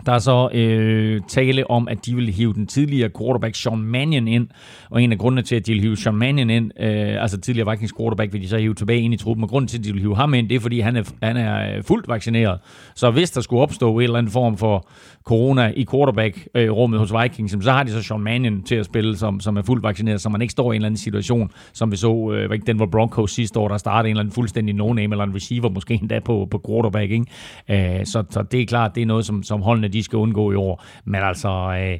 [0.06, 4.28] Der er så øh, tale om, at de vil hive den tidligere quarterback Sean Mannion
[4.28, 4.48] ind,
[4.90, 7.70] og en af grundene til, at de vil hive Sean Mannion ind, øh, altså tidligere
[7.70, 9.92] Vikings quarterback, vil de så hive tilbage ind i truppen, og grunden til, at de
[9.92, 12.58] vil hive ham ind, det er, fordi han er, han er øh, fuldt vaccineret.
[12.94, 14.88] Så hvis der skulle opstå en eller anden form for
[15.24, 19.40] corona i quarterback-rummet hos Vikings, så har de så Sean Mannion til at spille, som,
[19.40, 21.96] som er fuldt vaccineret, så man ikke står i en eller anden situation, som vi
[21.96, 25.24] så, øh, den var Broncos sidste år, der startede en eller anden fuldstændig no-name, eller
[25.24, 27.10] en receiver måske endda på, på quarterback.
[27.10, 27.98] Ikke?
[27.98, 30.52] Øh, så, så det er klart, det er noget, som, som holdene de skal undgå
[30.52, 30.84] i år.
[31.04, 31.98] Men altså, øh,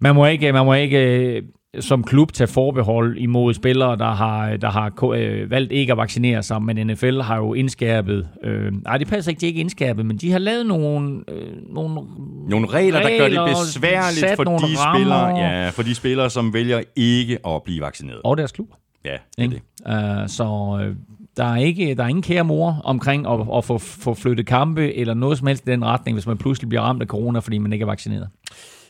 [0.00, 1.42] man må ikke, man må ikke øh,
[1.78, 6.42] som klub tage forbehold imod spillere, der har, der har øh, valgt ikke at vaccinere
[6.42, 10.06] sig, men NFL har jo indskærpet, øh, nej det passer ikke, de er ikke indskærpet,
[10.06, 11.94] men de har lavet nogle, øh, nogle,
[12.48, 14.94] nogle regler, regler, der gør det besværligt for de, rammer.
[14.94, 18.20] spillere, ja, for de spillere, som vælger ikke at blive vaccineret.
[18.24, 18.68] Og deres klub.
[19.04, 20.22] Ja, det er det.
[20.22, 20.96] Uh, så øh,
[21.36, 24.94] der er ikke der er ingen kære mor omkring at, at få, få flyttet kampe
[24.94, 27.58] eller noget som helst i den retning, hvis man pludselig bliver ramt af corona, fordi
[27.58, 28.28] man ikke er vaccineret.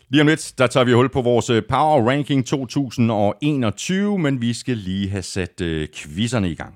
[0.09, 4.53] Lige om lidt, der tager vi hul på vores øh, Power Ranking 2021, men vi
[4.53, 6.75] skal lige have sat uh, quizzerne i gang.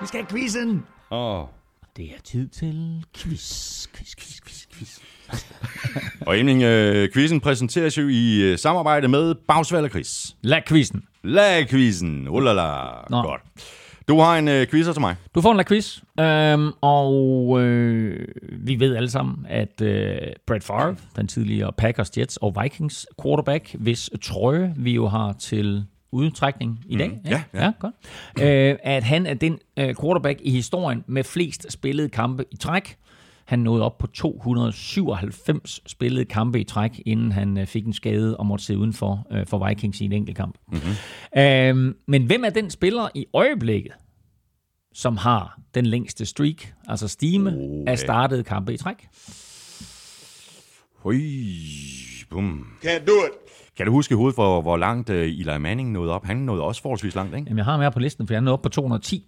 [0.00, 0.82] Vi skal have quizzen!
[1.10, 1.40] Åh.
[1.40, 1.46] Oh.
[1.96, 4.98] Det er tid til quiz, quiz, quiz, quiz, quiz.
[6.26, 10.36] og Emling, uh, quizzen præsenteres jo i uh, samarbejde med Bagsvald og Chris.
[10.42, 11.02] Lad quizzen.
[11.26, 12.28] Lad quizzen.
[12.28, 12.70] Ulala.
[13.10, 13.22] Nå.
[13.22, 13.42] Godt.
[14.08, 15.16] Du har en øh, quiz til mig.
[15.34, 20.96] Du får en quiz, øhm, og øh, vi ved alle sammen, at øh, Brett Favre,
[21.16, 26.96] den tidligere Packers, Jets og Vikings quarterback, hvis trøje vi jo har til udtrækning i
[26.96, 27.08] dag.
[27.08, 27.30] Mm.
[27.30, 27.64] Ja, ja.
[27.64, 27.94] ja godt.
[28.40, 32.96] Øh, at han er den øh, quarterback i historien med flest spillede kampe i træk.
[33.46, 38.36] Han nåede op på 297 spillede kampe i træk, inden han øh, fik en skade
[38.36, 40.58] og måtte se udenfor øh, for Vikings i en enkelt kamp.
[40.72, 41.40] Mm-hmm.
[41.88, 43.92] Øh, men hvem er den spiller i øjeblikket,
[44.94, 49.08] som har den længste streak, altså stime Oh, af startede kampe i træk?
[51.02, 51.22] Hui,
[52.30, 52.66] bum.
[52.84, 53.32] Can't do it.
[53.76, 56.24] Kan du huske i hovedet, hvor, hvor langt uh, Eli Manning nåede op?
[56.24, 57.48] Han nåede også forholdsvis langt, ikke?
[57.48, 59.24] Jamen, jeg har ham her på listen, for jeg er nået op på 210.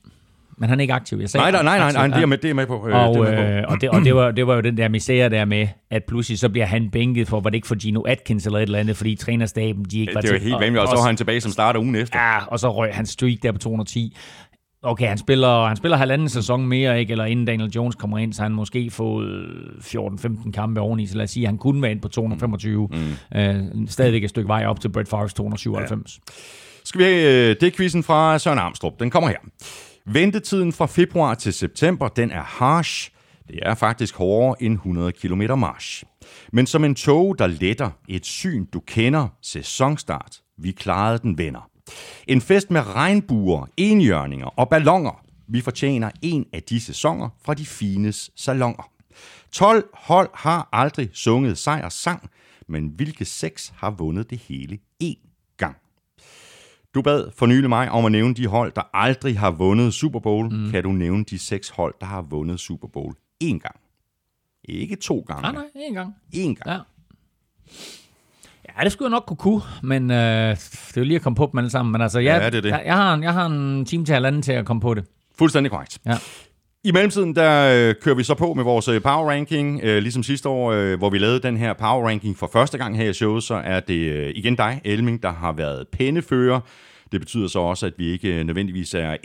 [0.60, 1.18] Men han er ikke aktiv.
[1.20, 2.14] Jeg sagde Nej, nej, nej, nej, nej, aktiv.
[2.16, 2.88] det er med, det er med på.
[2.88, 4.88] øh, Og, det med øh, og, det, og det, var, det var jo den der
[4.88, 8.00] misære der med, at pludselig så bliver han bænket for, var det ikke for Gino
[8.02, 10.44] Atkins eller et eller andet, fordi trænerstaben, de ikke var Det er jo til.
[10.48, 12.18] helt vanvittigt, og så var han tilbage som starter ugen efter.
[12.18, 14.16] Ja, og så røg han streak der på 210.
[14.82, 17.10] Okay, han spiller, han spiller halvanden sæson mere, ikke?
[17.10, 19.46] eller inden Daniel Jones kommer ind, så han måske fået
[19.80, 22.88] 14-15 kampe oveni, så lad os sige, at han kunne være ind på 225.
[23.32, 23.38] Mm.
[23.40, 23.56] Øh,
[23.88, 26.18] stadigvæk et stykke vej op til Brett Favre's 297.
[26.28, 26.32] Ja.
[26.84, 29.00] Skal vi have, øh, det quizzen fra Søren Armstrong.
[29.00, 29.36] Den kommer her.
[30.12, 33.10] Ventetiden fra februar til september, den er harsh.
[33.48, 36.04] Det er faktisk hårdere end 100 km march.
[36.52, 40.40] Men som en tog, der letter et syn, du kender, sæsonstart.
[40.58, 41.70] Vi klarede den, venner.
[42.26, 45.24] En fest med regnbuer, enhjørninger og ballonger.
[45.48, 48.90] Vi fortjener en af de sæsoner fra de fines salonger.
[49.52, 52.30] 12 hold har aldrig sunget sejrssang,
[52.68, 54.78] men hvilke seks har vundet det hele?
[56.94, 60.20] Du bad for nylig mig om at nævne de hold, der aldrig har vundet Super
[60.20, 60.54] Bowl.
[60.54, 60.70] Mm.
[60.70, 63.76] Kan du nævne de seks hold, der har vundet Super Bowl én gang?
[64.64, 65.42] Ikke to gange.
[65.42, 66.14] Nej, nej, en gang.
[66.34, 66.58] Én gang.
[66.66, 66.78] Ja.
[68.78, 70.16] Ja, det skulle jeg nok kunne kunne, men øh,
[70.56, 71.92] det er jo lige at komme på dem alle sammen.
[71.92, 72.70] Men altså, jeg, Ja, det det.
[72.70, 75.04] Jeg, jeg, har en, jeg har en time til halvanden til at komme på det.
[75.38, 75.98] Fuldstændig korrekt.
[76.06, 76.16] Ja.
[76.84, 79.80] I mellemtiden, der øh, kører vi så på med vores øh, power ranking.
[79.82, 82.96] Øh, ligesom sidste år, øh, hvor vi lavede den her power ranking for første gang
[82.96, 86.60] her i showet, så er det øh, igen dig, Elming, der har været pennefører.
[87.12, 89.16] Det betyder så også, at vi ikke nødvendigvis er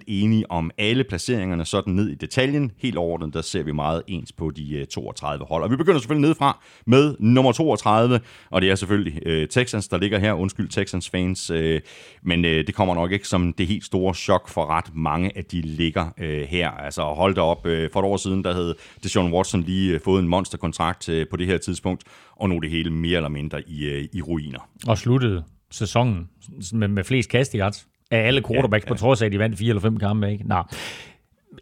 [0.00, 2.72] 100% enige om alle placeringerne sådan ned i detaljen.
[2.78, 5.62] Helt overordnet, der ser vi meget ens på de øh, 32 hold.
[5.62, 9.98] Og vi begynder selvfølgelig nedefra med nummer 32, og det er selvfølgelig øh, Texans, der
[9.98, 10.32] ligger her.
[10.32, 11.80] Undskyld Texans fans, øh,
[12.22, 15.52] men øh, det kommer nok ikke som det helt store chok for ret mange, at
[15.52, 16.70] de ligger øh, her.
[16.70, 20.00] Altså hold da op, øh, for et år siden, der havde Deshaun Watson lige øh,
[20.00, 22.04] fået en monsterkontrakt øh, på det her tidspunkt,
[22.36, 24.68] og nu er det hele mere eller mindre i, øh, i ruiner.
[24.86, 25.44] Og sluttede
[25.76, 26.28] sæsonen
[26.72, 28.94] med, med flest kast i yards af alle quarterbacks, ja, ja.
[28.94, 30.32] på trods af, at de vandt fire eller fem kampe.
[30.32, 30.48] Ikke?
[30.48, 30.62] Nå.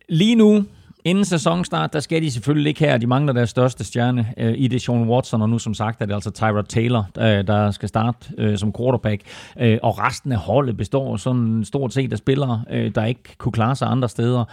[0.09, 0.65] Lige nu,
[1.05, 2.99] inden sæsonstart, der skal de selvfølgelig ikke her.
[2.99, 6.07] De mangler deres største stjerne øh, i det Sean Watson, og nu som sagt er
[6.07, 9.23] det altså Tyrod Taylor, øh, der skal starte øh, som quarterback.
[9.61, 13.53] Øh, og resten af holdet består sådan stort set af spillere, øh, der ikke kunne
[13.53, 14.45] klare sig andre steder.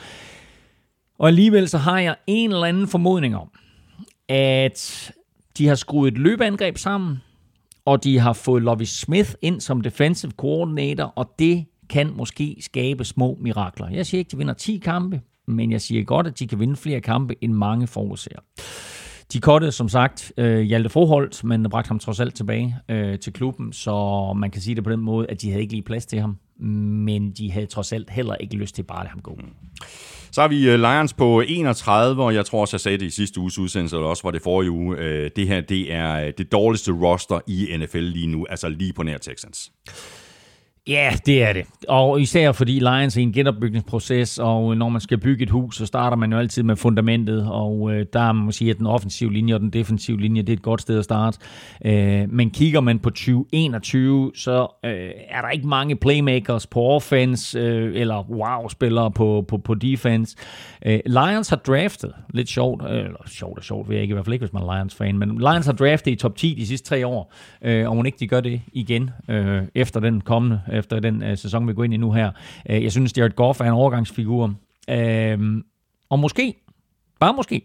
[1.19, 3.49] Og alligevel så har jeg en eller anden formodning om,
[4.29, 5.11] at
[5.57, 7.21] de har skruet et løbeangreb sammen,
[7.85, 13.05] og de har fået Lovie Smith ind som defensive coordinator, og det kan måske skabe
[13.05, 13.89] små mirakler.
[13.89, 16.59] Jeg siger ikke, at de vinder 10 kampe, men jeg siger godt, at de kan
[16.59, 18.39] vinde flere kampe, end mange forudser.
[19.33, 23.33] De kottede, som sagt, øh, Hjalte Froholt, men bragte ham trods alt tilbage øh, til
[23.33, 26.05] klubben, så man kan sige det på den måde, at de havde ikke lige plads
[26.05, 26.37] til ham,
[27.05, 29.35] men de havde trods alt heller ikke lyst til bare at lade ham gå.
[29.35, 29.53] Mm.
[30.31, 33.09] Så har vi øh, Lions på 31, og jeg tror også, jeg sagde det i
[33.09, 34.97] sidste uges udsendelse, eller også var det forrige uge.
[34.97, 38.93] Øh, det her, det er øh, det dårligste roster i NFL lige nu, altså lige
[38.93, 39.71] på nær Texans.
[40.87, 41.65] Ja, det er det.
[41.87, 45.85] Og især fordi Lions er en genopbygningsproces, og når man skal bygge et hus, så
[45.85, 49.33] starter man jo altid med fundamentet, og øh, der må man sige, at den offensive
[49.33, 51.39] linje og den defensive linje, det er et godt sted at starte.
[51.85, 57.59] Øh, men kigger man på 2021, så øh, er der ikke mange playmakers på offense,
[57.59, 60.37] øh, eller wow-spillere på, på, på defense.
[60.85, 64.15] Øh, Lions har draftet, lidt sjovt, øh, eller sjovt og sjovt, ved jeg ikke, i
[64.15, 66.67] hvert fald ikke, hvis man er Lions-fan, men Lions har draftet i top 10 de
[66.67, 70.61] sidste tre år, øh, og må ikke de gør det igen øh, efter den kommende
[70.71, 72.31] efter den øh, sæson, vi går ind i nu her.
[72.69, 74.53] Øh, jeg synes, Jared Goff er en overgangsfigur.
[74.89, 75.39] Øh,
[76.09, 76.53] og måske,
[77.19, 77.61] bare måske,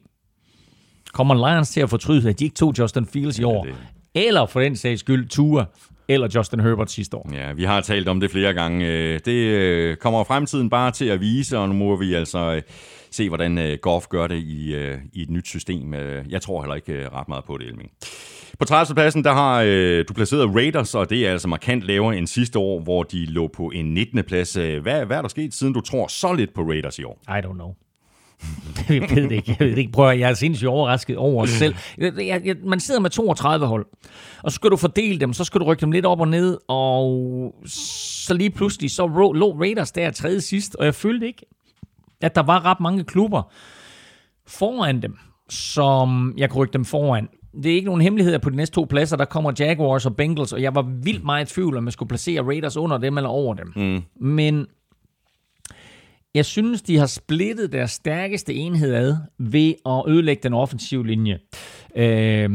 [1.12, 3.64] kommer Lions til at fortryde, at de ikke tog Justin Fields i år.
[3.64, 3.74] det-
[4.14, 5.64] Eller for den sags skyld, Tua
[6.08, 7.30] eller Justin Herbert sidste år.
[7.34, 8.86] Ja, vi har talt om det flere gange.
[8.86, 12.62] Øh, Det øh, kommer fremtiden bare til at vise, og nu må vi altså øh,
[13.16, 15.94] se, hvordan øh, Goff gør det i, øh, i et nyt system.
[15.94, 17.90] Øh, jeg tror heller ikke øh, ret meget på det, Elming.
[18.58, 18.94] På 30.
[18.94, 22.58] pladsen, der har øh, du placeret Raiders, og det er altså markant lavere end sidste
[22.58, 24.24] år, hvor de lå på en 19.
[24.24, 24.56] plads.
[24.56, 27.18] Øh, hvad, hvad er der sket, siden du tror så lidt på Raiders i år?
[27.28, 27.74] I don't know.
[28.88, 29.50] jeg ved det ikke.
[29.50, 29.92] Jeg ved det ikke.
[29.92, 31.74] Prøv at, jeg er sindssygt overrasket over os selv.
[31.98, 33.86] Jeg, jeg, jeg, man sidder med 32 hold,
[34.42, 36.58] og så skal du fordele dem, så skal du rykke dem lidt op og ned,
[36.68, 41.46] og så lige pludselig så lå Raiders der tredje sidst, og jeg følte ikke,
[42.20, 43.52] at der var ret mange klubber
[44.46, 45.16] foran dem,
[45.48, 47.28] som jeg kunne rykke dem foran.
[47.62, 50.52] det er ikke nogen hemmelighed, på de næste to pladser, der kommer Jaguars og Bengals,
[50.52, 53.30] og jeg var vildt meget i tvivl, om jeg skulle placere Raiders under dem eller
[53.30, 53.72] over dem.
[53.76, 54.02] Mm.
[54.26, 54.66] Men
[56.34, 61.38] jeg synes, de har splittet deres stærkeste enhed ad ved at ødelægge den offensive linje.
[61.96, 62.50] Øh,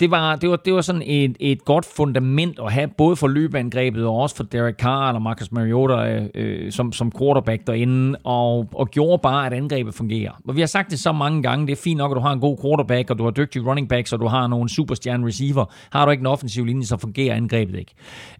[0.00, 3.28] det var, det var, det var sådan et, et godt fundament at have, både for
[3.28, 8.18] løbeangrebet og også for Derek Carr eller Marcus Mariota øh, øh, som, som quarterback derinde,
[8.24, 10.32] og, og gjorde bare, at angrebet fungerer.
[10.48, 12.32] Og vi har sagt det så mange gange, det er fint nok, at du har
[12.32, 15.64] en god quarterback, og du har dygtige running backs, og du har nogle superstjerne receiver.
[15.92, 17.94] Har du ikke en offensiv linje, så fungerer angrebet ikke.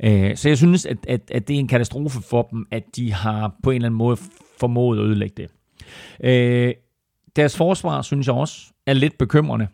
[0.05, 3.13] Øh, så jeg synes, at, at, at det er en katastrofe for dem, at de
[3.13, 4.17] har på en eller anden måde
[4.61, 5.49] formået at ødelægge det.
[6.25, 6.75] Øh,
[7.37, 9.67] deres forsvar, synes jeg også, er lidt bekymrende.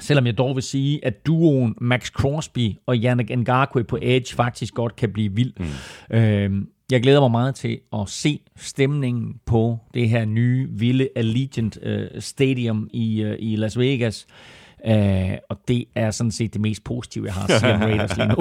[0.00, 4.74] Selvom jeg dog vil sige, at duoen Max Crosby og Yannick Ngakwe på Edge faktisk
[4.74, 5.52] godt kan blive vild.
[6.10, 6.16] Mm.
[6.16, 6.52] Øh,
[6.90, 12.06] jeg glæder mig meget til at se stemningen på det her nye, vilde Allegiant øh,
[12.18, 14.26] Stadium i, øh, i Las Vegas.
[14.88, 18.16] Uh, og det er sådan set det mest positive, jeg har at sige om Raiders
[18.16, 18.34] lige nu.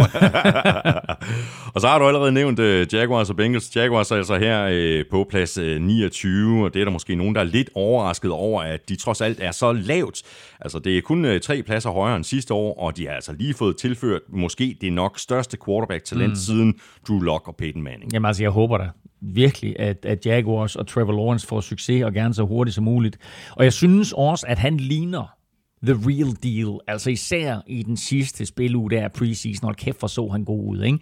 [1.74, 3.76] og så har du allerede nævnt uh, Jaguars og Bengals.
[3.76, 7.36] Jaguars er altså her uh, på plads uh, 29, og det er der måske nogen,
[7.36, 10.22] der er lidt overrasket over, at de trods alt er så lavt.
[10.62, 13.34] Altså, det er kun uh, tre pladser højere end sidste år, og de har altså
[13.34, 16.36] lige fået tilført måske det nok største quarterback-talent mm.
[16.36, 16.74] siden
[17.08, 18.14] Drew Lock og Peyton Manning.
[18.14, 18.90] Jamen altså, jeg håber da
[19.22, 23.18] virkelig, at, at Jaguars og Trevor Lawrence får succes, og gerne så hurtigt som muligt.
[23.52, 25.43] Og jeg synes også, at han ligner
[25.84, 26.80] the real deal.
[26.88, 29.66] Altså især i den sidste spiluge der preseason.
[29.66, 30.84] Hold kæft, for så han god ud.
[30.84, 31.00] Ikke?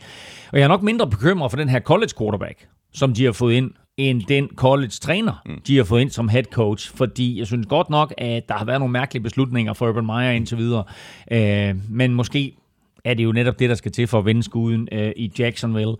[0.52, 3.54] Og jeg er nok mindre bekymret for den her college quarterback, som de har fået
[3.54, 5.62] ind, end den college-træner, mm.
[5.67, 6.96] de har fået ind som head coach.
[6.96, 10.32] Fordi jeg synes godt nok, at der har været nogle mærkelige beslutninger for Urban Meyer
[10.32, 10.84] indtil videre.
[11.32, 12.56] Øh, men måske
[13.06, 15.96] er det jo netop det, der skal til for at vinde skuden øh, i Jacksonville.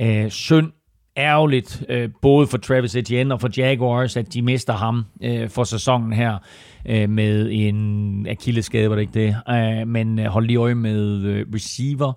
[0.00, 0.72] Øh, synd
[1.16, 5.64] ærgerligt, øh, både for Travis Etienne og for Jaguars, at de mister ham øh, for
[5.64, 6.38] sæsonen her
[6.86, 9.36] øh, med en Achilles-skade, var det ikke det?
[9.48, 12.12] Øh, men øh, hold lige øje med øh, receiver,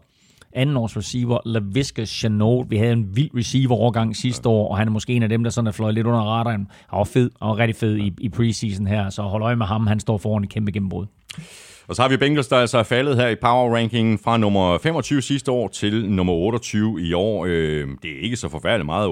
[0.53, 2.65] anden års receiver, LaVisca Chanot.
[2.69, 5.49] Vi havde en vild receiver-overgang sidste år, og han er måske en af dem, der
[5.49, 6.67] sådan er fløjet lidt under radaren.
[6.89, 9.87] Han var fed, og rigtig fed i, i preseason her, så hold øje med ham.
[9.87, 11.05] Han står foran et kæmpe gennembrud.
[11.87, 14.77] Og så har vi Bengals, der altså er faldet her i power rankingen fra nummer
[14.77, 17.45] 25 sidste år til nummer 28 i år.
[17.45, 19.07] Øh, det er ikke så forfærdeligt meget,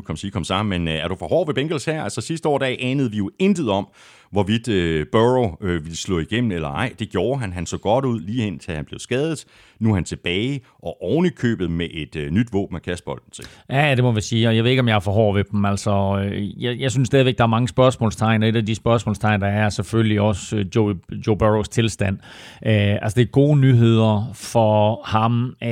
[0.00, 2.04] 28-25, kom sig, kom sammen, men øh, er du for hård ved Bengals her?
[2.04, 3.88] Altså sidste år, der anede vi jo intet om,
[4.30, 6.92] hvorvidt øh, Burrow øh, ville slå igennem eller ej.
[6.98, 7.52] Det gjorde han.
[7.52, 9.44] Han så godt ud lige indtil til han blev skadet.
[9.80, 13.04] Nu er han tilbage og oven i købet med et øh, nyt våben at kaste
[13.04, 13.44] bolden til.
[13.70, 15.44] Ja, det må vi sige, og jeg ved ikke, om jeg er for hård ved
[15.44, 15.64] dem.
[15.64, 19.40] Altså, øh, jeg, jeg synes stadigvæk, der er mange spørgsmålstegn, og et af de spørgsmålstegn,
[19.40, 20.94] der er selvfølgelig også øh, Joe,
[21.26, 22.18] Joe Burrows tilstand.
[22.66, 25.70] Øh, altså, det er gode nyheder for ham, øh,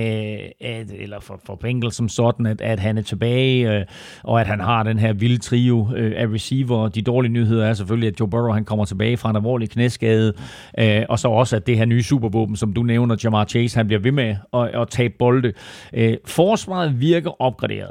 [0.60, 3.84] at, eller for, for Bengel som sådan, at, at han er tilbage, øh,
[4.22, 6.88] og at han har den her vilde trio øh, af receiver.
[6.88, 10.32] De dårlige nyheder er selvfølgelig, at Joe Burrow han kommer tilbage fra en alvorlig knæskade,
[10.78, 13.86] øh, og så også, at det her nye supervåben, som du nævner, Jamar Chase, han
[13.86, 15.52] bliver ved med at, at tabe bolde.
[15.94, 17.90] Øh, forsvaret virker opgraderet,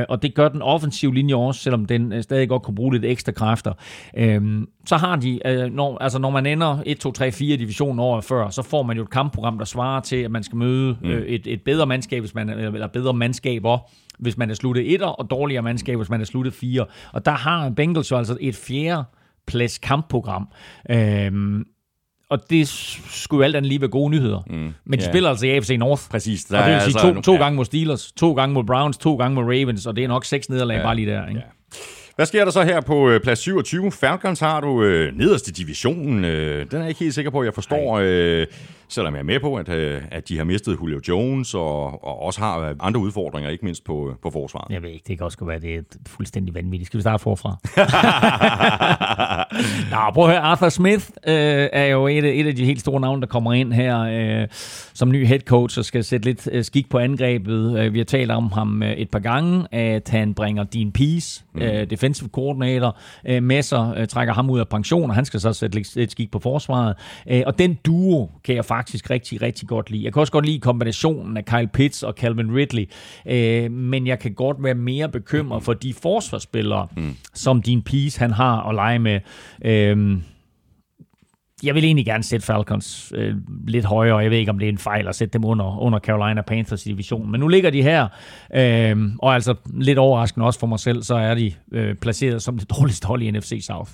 [0.00, 2.92] øh, og det gør den offensive linje også, selvom den øh, stadig godt kunne bruge
[2.92, 3.72] lidt ekstra kræfter.
[4.16, 7.98] Øh, så har de, øh, når, altså når man ender 1, 2, 3, 4 divisionen
[7.98, 10.96] over før, så får man jo et kampprogram, der svarer til, at man skal møde
[11.02, 11.08] mm.
[11.08, 13.78] øh, et, et bedre mandskab, hvis man, eller bedre mandskaber,
[14.18, 16.86] hvis man er sluttet etter, og dårligere mandskab, hvis man er sluttet fire.
[17.12, 19.04] Og der har Bengals jo altså et fjerde
[19.50, 20.48] plads kampprogram.
[20.90, 21.64] Øhm,
[22.30, 22.68] og det
[23.10, 24.42] skulle jo alt andet lige være gode nyheder.
[24.46, 25.12] Mm, Men de yeah.
[25.12, 26.02] spiller altså i AFC North.
[26.10, 26.44] Præcis.
[26.44, 27.38] Der og det vil sige altså, to, to ja.
[27.38, 30.24] gange mod Steelers, to gange mod Browns, to gange mod Ravens, og det er nok
[30.24, 30.82] seks nederlag ja.
[30.82, 31.28] bare lige der.
[31.28, 31.40] Ikke?
[31.40, 31.46] Ja.
[32.16, 33.92] Hvad sker der så her på øh, plads 27?
[33.92, 36.24] Falcons har du øh, nederst i divisionen.
[36.24, 37.98] Øh, den er jeg ikke helt sikker på, jeg forstår.
[38.02, 38.46] Øh,
[38.90, 42.22] selvom jeg er med på, at, øh, at de har mistet Julio Jones, og, og
[42.22, 44.72] også har øh, andre udfordringer, ikke mindst på, på forsvaret.
[44.72, 46.86] Jeg ved ikke, det kan også være, det er fuldstændig vanvittigt.
[46.86, 47.56] Skal vi starte forfra?
[49.90, 53.00] Nå, prøv at høre, Arthur Smith øh, er jo et, et af de helt store
[53.00, 54.48] navne, der kommer ind her øh,
[54.94, 57.78] som ny head coach, og skal sætte lidt øh, skik på angrebet.
[57.78, 61.44] Øh, vi har talt om ham øh, et par gange, at han bringer Dean Peace,
[61.54, 61.62] mm.
[61.62, 65.40] øh, defensive coordinator, øh, med sig, øh, trækker ham ud af pension, og han skal
[65.40, 66.96] så sætte lidt, lidt skik på forsvaret.
[67.30, 70.04] Øh, og den duo kan jeg faktisk faktisk rigtig, rigtig godt lide.
[70.04, 72.88] Jeg kan også godt lide kombinationen af Kyle Pitts og Calvin Ridley,
[73.26, 77.16] øh, men jeg kan godt være mere bekymret for de forsvarsspillere, mm.
[77.34, 79.20] som din Peace han har at lege med.
[79.64, 80.20] Øh,
[81.62, 84.18] jeg vil egentlig gerne sætte Falcons øh, lidt højere.
[84.18, 86.82] Jeg ved ikke, om det er en fejl at sætte dem under, under Carolina Panthers
[86.82, 87.30] division.
[87.30, 88.08] Men nu ligger de her,
[88.54, 92.58] øh, og altså lidt overraskende også for mig selv, så er de øh, placeret som
[92.58, 93.90] det dårligste hold i NFC South.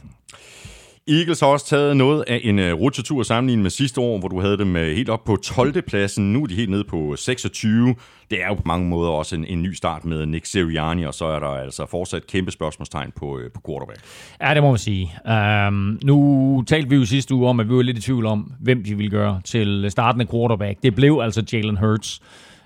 [1.09, 4.41] Eagles har også taget noget af en øh, rutsjetur sammenlignet med sidste år, hvor du
[4.41, 5.83] havde dem øh, helt op på 12.
[5.83, 6.33] pladsen.
[6.33, 7.95] Nu er de helt nede på øh, 26.
[8.31, 11.15] Det er jo på mange måder også en, en ny start med Nick Sirianni, og
[11.15, 14.01] så er der altså fortsat kæmpe spørgsmålstegn på, på quarterback.
[14.41, 15.13] Ja, det må man sige.
[15.69, 18.53] Um, nu talte vi jo sidste uge om, at vi var lidt i tvivl om,
[18.61, 20.83] hvem de ville gøre til startende quarterback.
[20.83, 22.21] Det blev altså Jalen Hurts.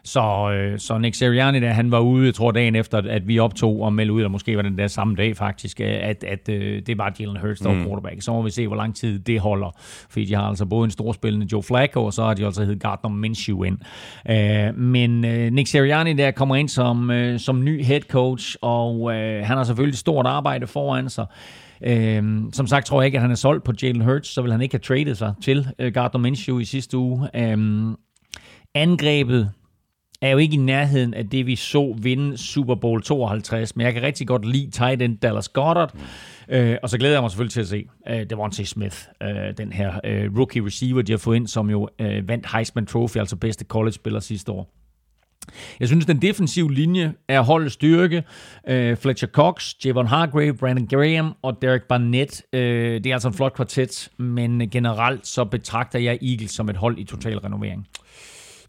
[0.05, 3.39] Så, øh, så Nick Sirianni, der, han var ude, jeg tror dagen efter, at vi
[3.39, 6.83] optog og meldte ud, eller måske var den der samme dag faktisk, at, at øh,
[6.87, 7.85] det var Jalen Hurts, der var mm.
[7.85, 8.23] quarterback.
[8.23, 9.77] Så må vi se, hvor lang tid det holder.
[10.11, 12.83] Fordi de har altså både en storspillende Joe Flacco, og så har de også heddet
[12.83, 13.79] Gardner Minshew ind.
[14.31, 19.15] Øh, men øh, Nick Sirianni, der kommer ind som, øh, som ny head coach, og
[19.15, 21.27] øh, han har selvfølgelig stort arbejde foran sig.
[21.85, 24.53] Øhm, som sagt tror jeg ikke, at han er solgt på Jalen Hurts, så vil
[24.53, 27.29] han ikke have traded sig til øh, Gardner Minshew i sidste uge.
[27.35, 27.97] Øhm,
[28.75, 29.51] angrebet
[30.23, 33.95] er jo ikke i nærheden af det, vi så vinde Super Bowl 52, men jeg
[33.95, 35.95] kan rigtig godt lide tight end Dallas Goddard,
[36.49, 39.73] øh, og så glæder jeg mig selvfølgelig til at se øh, Devontae Smith, øh, den
[39.73, 43.37] her øh, rookie receiver, de har fået ind, som jo øh, vandt Heisman Trophy, altså
[43.37, 44.81] bedste college-spiller sidste år.
[45.81, 48.25] Jeg synes, den defensive linje er holdets styrke.
[48.69, 52.43] Øh, Fletcher Cox, Javon Hargrave, Brandon Graham og Derek Barnett.
[52.53, 56.77] Uh, det er altså en flot kvartet, men generelt så betragter jeg Eagles som et
[56.77, 57.87] hold i total renovering.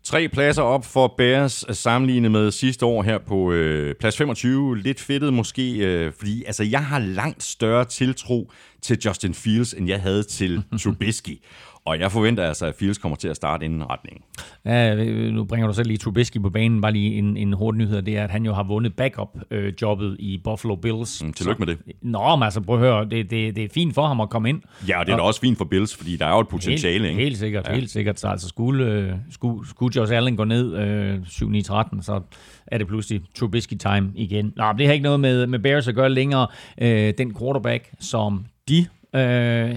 [0.03, 4.77] Tre pladser op for Bears sammenlignet med sidste år her på øh, plads 25.
[4.77, 9.87] Lidt fedtet måske, øh, fordi altså, jeg har langt større tiltro til Justin Fields, end
[9.87, 11.39] jeg havde til Trubisky.
[11.85, 14.23] Og jeg forventer altså, at Fields kommer til at starte inden retningen.
[14.65, 14.95] Ja,
[15.31, 16.81] nu bringer du selv lige Trubisky på banen.
[16.81, 20.41] Bare lige en, en hurtig nyhed, det er, at han jo har vundet backup-jobbet i
[20.43, 21.23] Buffalo Bills.
[21.23, 21.77] Mm, tillykke med det.
[22.01, 24.49] Nå, men altså prøv at høre, det, det, det er fint for ham at komme
[24.49, 24.61] ind.
[24.87, 26.93] Ja, og det er da også fint for Bills, fordi der er jo et potentiale.
[26.93, 27.23] Helt, ikke?
[27.23, 27.73] helt sikkert, ja.
[27.73, 28.19] helt sikkert.
[28.19, 32.21] Så altså skulle, øh, skulle, skulle Josh Allen gå ned øh, 7-9-13, så
[32.67, 34.53] er det pludselig Trubisky-time igen.
[34.55, 36.47] Nå, det har ikke noget med, med Bears at gøre længere.
[36.81, 38.85] Øh, den quarterback, som de
[39.15, 39.75] øh,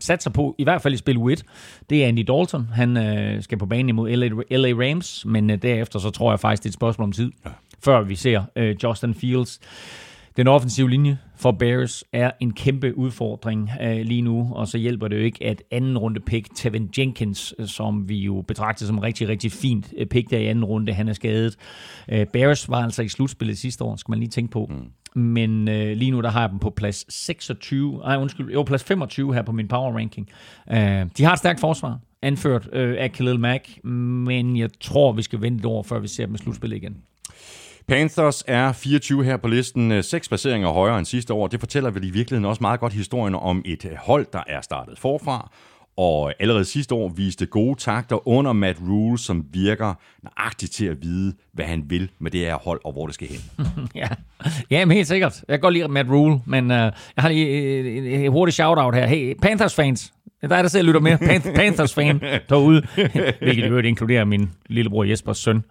[0.00, 1.44] satser på, i hvert fald i spil 1,
[1.90, 2.68] det er Andy Dalton.
[2.74, 6.40] Han øh, skal på banen imod LA, LA Rams, men øh, derefter så tror jeg
[6.40, 7.50] faktisk, det er et spørgsmål om tid, ja.
[7.84, 9.60] før vi ser øh, Justin Fields.
[10.36, 15.08] Den offensive linje for Bears er en kæmpe udfordring øh, lige nu, og så hjælper
[15.08, 18.98] det jo ikke, at anden runde pick, Tevin Jenkins, øh, som vi jo betragter som
[18.98, 21.56] rigtig, rigtig fint øh, pick der i anden runde, han er skadet.
[22.08, 24.66] Øh, Bears var altså i slutspillet sidste år, skal man lige tænke på.
[24.70, 24.90] Mm.
[25.14, 28.84] Men øh, lige nu der har jeg dem på plads 26, nej undskyld, jo plads
[28.84, 30.28] 25 her på min power ranking.
[30.72, 35.22] Øh, de har et stærkt forsvar, anført øh, af Khalil Mack, men jeg tror, vi
[35.22, 36.96] skal vente et år, før vi ser dem i slutspillet igen.
[37.88, 41.46] Panthers er 24 her på listen, øh, seks placeringer højere end sidste år.
[41.46, 44.60] Det fortæller vel i virkeligheden også meget godt historien om et øh, hold, der er
[44.60, 45.50] startet forfra,
[45.96, 51.02] og allerede sidste år viste gode takter under Matt Rule, som virker nøjagtigt til at
[51.02, 53.40] vide, hvad han vil med det her hold, og hvor det skal hen.
[53.94, 54.08] ja.
[54.70, 55.44] ja, men helt sikkert.
[55.48, 58.94] Jeg kan godt lide Matt Rule, men uh, jeg har lige et, et hurtigt shout-out
[58.94, 59.06] her.
[59.06, 60.12] Hey, Panthers fans,
[60.42, 61.18] det er der selv lytter med.
[61.54, 62.86] Panthers fan derude,
[63.38, 65.64] hvilket i øvrigt inkluderer min lillebror Jespers søn.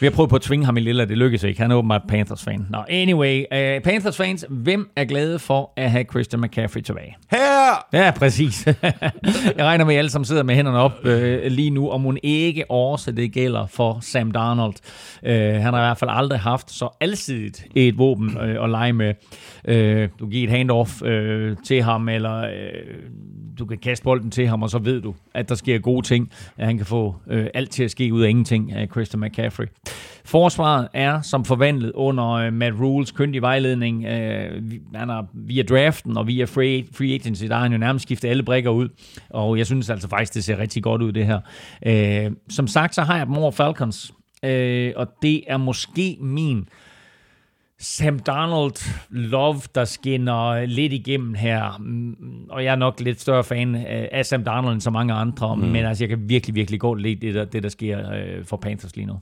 [0.00, 1.60] Vi har prøvet på at tvinge ham i lille, det lykkedes ikke.
[1.60, 2.66] Han er åbenbart Panthers-fan.
[2.70, 3.38] Nå, anyway.
[3.38, 7.16] Uh, Panthers-fans, hvem er glade for at have Christian McCaffrey tilbage?
[7.30, 7.86] Her!
[7.92, 8.66] Ja, præcis.
[9.56, 12.00] Jeg regner med, at I alle sammen sidder med hænderne op uh, lige nu, om
[12.00, 14.74] hun ikke også det gælder for Sam Darnold.
[15.22, 18.92] Uh, han har i hvert fald aldrig haft så alsidigt et våben uh, at lege
[18.92, 19.14] med.
[19.68, 21.08] Uh, du giver et handoff uh,
[21.66, 22.54] til ham, eller uh,
[23.58, 26.30] du kan kaste bolden til ham, og så ved du, at der sker gode ting.
[26.58, 29.66] At han kan få uh, alt til at ske ud af ingenting af Christian McCaffrey.
[30.24, 34.04] Forsvaret er som forvandlet under øh, Matt Rules køndige vejledning.
[34.04, 34.62] Øh,
[34.94, 38.28] han har via draften og via free, free agency, der har han jo nærmest skiftet
[38.28, 38.88] alle brækker ud.
[39.30, 41.40] Og jeg synes altså faktisk, det ser rigtig godt ud, det her.
[41.86, 44.12] Øh, som sagt, så har jeg dem over Falcons.
[44.96, 46.68] Og det er måske min
[47.78, 51.80] Sam Donald Love, der skinner lidt igennem her.
[52.50, 53.74] Og jeg er nok lidt større fan
[54.12, 55.56] af Sam Donald end så mange andre.
[55.56, 55.62] Mm.
[55.62, 57.98] Men altså, jeg kan virkelig, virkelig godt lide det, der, det, der sker
[58.44, 59.18] for Panthers lige nu.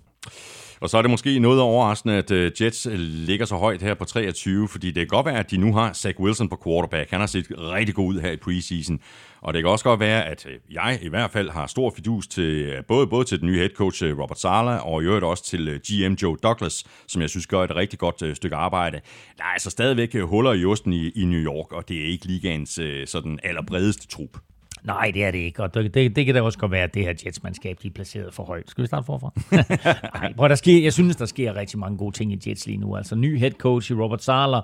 [0.82, 3.94] Og så er det måske noget overraskende, at øh, Jets øh, ligger så højt her
[3.94, 7.10] på 23, fordi det kan godt være, at de nu har Zach Wilson på quarterback.
[7.10, 9.00] Han har set rigtig god ud her i preseason.
[9.40, 12.26] Og det kan også godt være, at øh, jeg i hvert fald har stor fidus
[12.26, 15.80] til både, både til den nye head coach Robert Sala, og i øvrigt også til
[15.80, 19.00] GM Joe Douglas, som jeg synes gør et rigtig godt stykke arbejde.
[19.36, 22.26] Der er altså stadigvæk huller i osten i, i New York, og det er ikke
[22.26, 24.38] ligands sådan allerbredeste trup.
[24.84, 26.94] Nej, det er det ikke, og det, det, det kan da også godt være, at
[26.94, 28.70] det her Jets-mandskab, de er placeret for højt.
[28.70, 29.32] Skal vi starte forfra?
[30.20, 32.78] Nej, prøv, der sker, jeg synes, der sker rigtig mange gode ting i Jets lige
[32.78, 32.96] nu.
[32.96, 34.60] Altså ny head coach i Robert Sala,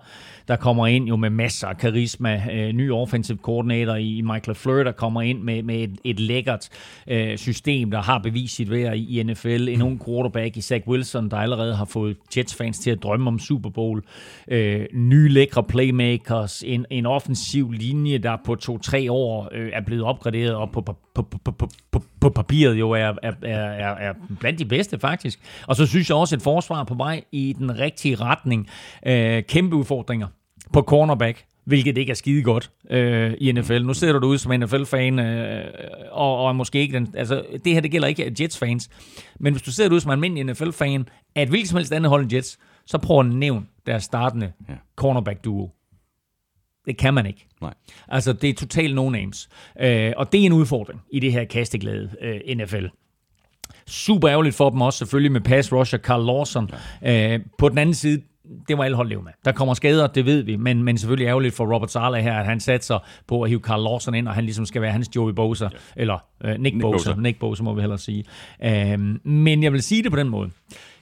[0.48, 2.42] der kommer ind jo med masser af karisma.
[2.52, 6.68] Øh, ny offensive coordinator i Michael Fleur, der kommer ind med, med et, et lækkert
[7.06, 9.68] øh, system, der har bevist sit værd i, NFL.
[9.68, 13.38] En ung quarterback i Zach Wilson, der allerede har fået Jets-fans til at drømme om
[13.38, 14.02] Super Bowl.
[14.48, 16.62] Øh, nye lækre playmakers.
[16.66, 20.96] En, en offensiv linje, der på to-tre år øh, er blevet opgraderet og på, på,
[21.14, 25.40] på, på, på, på, på papiret jo er, er, er, er blandt de bedste faktisk.
[25.66, 28.68] Og så synes jeg også et forsvar på vej i den rigtige retning.
[29.06, 30.26] Øh, kæmpe udfordringer
[30.72, 33.82] på cornerback hvilket ikke er skide godt øh, i NFL.
[33.82, 35.64] Nu ser du ud som NFL-fan, øh,
[36.10, 37.08] og, og måske ikke den...
[37.14, 38.90] Altså, det her, det gælder ikke Jets-fans,
[39.40, 42.22] men hvis du ser ud som en almindelig NFL-fan, at hvilket som helst andet hold
[42.22, 44.74] end Jets, så prøv at nævne deres startende ja.
[45.00, 45.77] cornerback-duo.
[46.88, 47.46] Det kan man ikke.
[47.60, 47.74] Nej.
[48.08, 49.48] Altså, det er totalt no-names.
[49.86, 52.86] Øh, og det er en udfordring i det her kasteglade øh, NFL.
[53.86, 56.70] Super ærgerligt for dem også, selvfølgelig med pass rusher Carl Lawson.
[57.02, 57.34] Ja.
[57.34, 58.22] Øh, på den anden side,
[58.68, 59.32] det må alle holde leve med.
[59.44, 62.46] Der kommer skader, det ved vi, men, men selvfølgelig ærgerligt for Robert Sala her, at
[62.46, 65.32] han satser på at hive Carl Lawson ind, og han ligesom skal være hans Joey
[65.32, 65.70] Bosa, ja.
[65.96, 68.24] eller øh, Nick, Nick Bosa, Bosa, Nick Bosa må vi hellere sige.
[68.64, 70.50] Øh, men jeg vil sige det på den måde.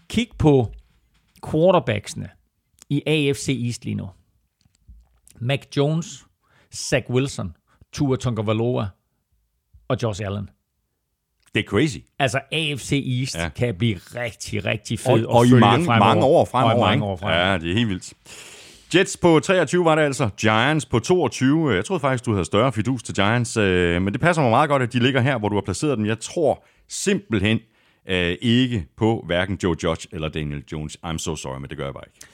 [0.09, 0.73] Kig på
[1.51, 2.29] quarterbacksene
[2.91, 4.09] i AFC East lige nu.
[5.41, 6.25] Mac Jones,
[6.75, 7.57] Zach Wilson,
[7.93, 8.87] Tua Tagovailoa
[9.89, 10.51] og Josh Allen.
[11.55, 11.99] Det er crazy.
[12.19, 13.49] Altså AFC East ja.
[13.49, 16.75] kan blive rigtig, rigtig fed og, og, og i mange, mange år fremover.
[16.75, 17.51] Og mange år fremover.
[17.51, 18.13] Ja, det er helt vildt.
[18.95, 20.29] Jets på 23 var det altså.
[20.41, 21.75] Giants på 22.
[21.75, 24.71] Jeg troede faktisk, du havde større fidus til Giants, øh, men det passer mig meget
[24.71, 26.07] godt, at de ligger her, hvor du har placeret dem.
[26.07, 27.59] Jeg tror simpelthen
[28.09, 30.97] øh, ikke på hverken Joe Judge eller Daniel Jones.
[31.07, 32.27] I'm so sorry, men det gør jeg bare ikke.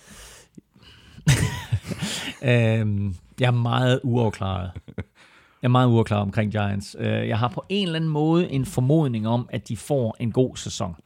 [2.51, 4.71] øhm, jeg er meget uafklaret.
[5.63, 6.97] Jeg er meget uafklaret omkring Giants.
[6.99, 10.33] Øh, jeg har på en eller anden måde en formodning om, at de får en
[10.33, 10.97] god sæson.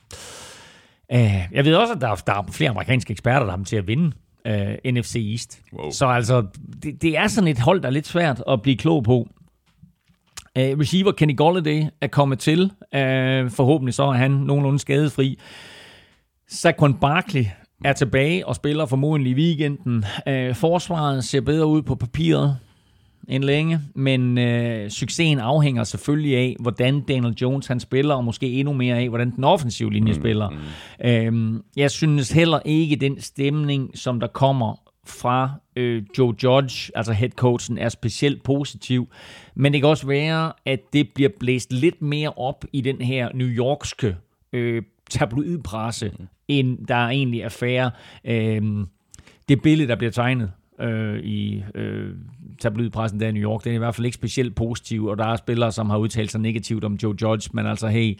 [1.12, 3.64] Øh, jeg ved også, at der er, der er flere amerikanske eksperter, der har dem
[3.64, 4.12] til at vinde
[4.44, 5.60] uh, øh, NFC East.
[5.72, 5.90] Wow.
[5.90, 6.46] Så altså,
[6.82, 9.28] det, det er sådan et hold, der er lidt svært at blive klog på.
[10.58, 12.62] Uh, receiver Kenny Golladay er kommet til.
[12.64, 15.38] Uh, forhåbentlig så er han nogenlunde skadesfri.
[16.48, 17.44] Saquon Barkley
[17.84, 20.04] er tilbage og spiller formodentlig i weekenden.
[20.26, 22.56] Uh, forsvaret ser bedre ud på papiret
[23.28, 28.52] end længe, men øh, succesen afhænger selvfølgelig af, hvordan Daniel Jones han spiller, og måske
[28.52, 30.50] endnu mere af, hvordan den offensive linje mm, spiller.
[30.50, 31.08] Mm.
[31.08, 34.74] Øhm, jeg synes heller ikke, den stemning, som der kommer
[35.06, 39.08] fra øh, Joe Judge, altså head coachen, er specielt positiv.
[39.54, 43.28] Men det kan også være, at det bliver blæst lidt mere op i den her
[43.34, 44.16] New Yorkske
[44.52, 46.26] øh, tabloidpresse, mm.
[46.48, 47.90] end der egentlig er færre.
[48.24, 48.62] Øh,
[49.48, 52.14] det billede, der bliver tegnet øh, i øh,
[52.60, 55.26] tabloidpressen der i New York, den er i hvert fald ikke specielt positiv, og der
[55.26, 58.18] er spillere, som har udtalt sig negativt om Joe Judge, men altså, hey,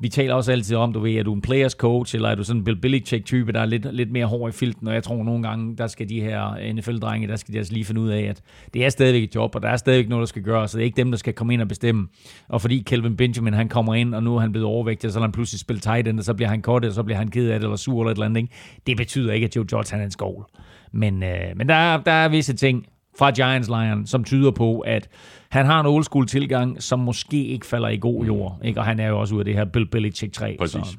[0.00, 2.44] vi taler også altid om, du ved, er du en players coach, eller er du
[2.44, 5.24] sådan en Bill Belichick-type, der er lidt, lidt mere hård i filten, og jeg tror
[5.24, 8.22] nogle gange, der skal de her NFL-drenge, der skal de altså lige finde ud af,
[8.22, 8.42] at
[8.74, 10.82] det er stadigvæk et job, og der er stadigvæk noget, der skal gøres, så det
[10.82, 12.08] er ikke dem, der skal komme ind og bestemme.
[12.48, 15.18] Og fordi Kelvin Benjamin, han kommer ind, og nu er han blevet overvægtig, og så
[15.18, 17.28] er han pludselig spillet tight end, og så bliver han kort, og så bliver han
[17.28, 18.54] ked af det, eller sur, eller et eller andet, ikke?
[18.86, 20.44] det betyder ikke, at Joe Judge han er en skål.
[20.92, 22.86] Men, øh, men der, er, der er visse ting,
[23.18, 25.08] fra Giants Lion, som tyder på, at
[25.50, 28.58] han har en old school tilgang, som måske ikke falder i god jord.
[28.64, 28.80] Ikke?
[28.80, 30.56] Og han er jo også ud af det her Bill Belichick 3.
[30.58, 30.72] Præcis.
[30.72, 30.96] Så.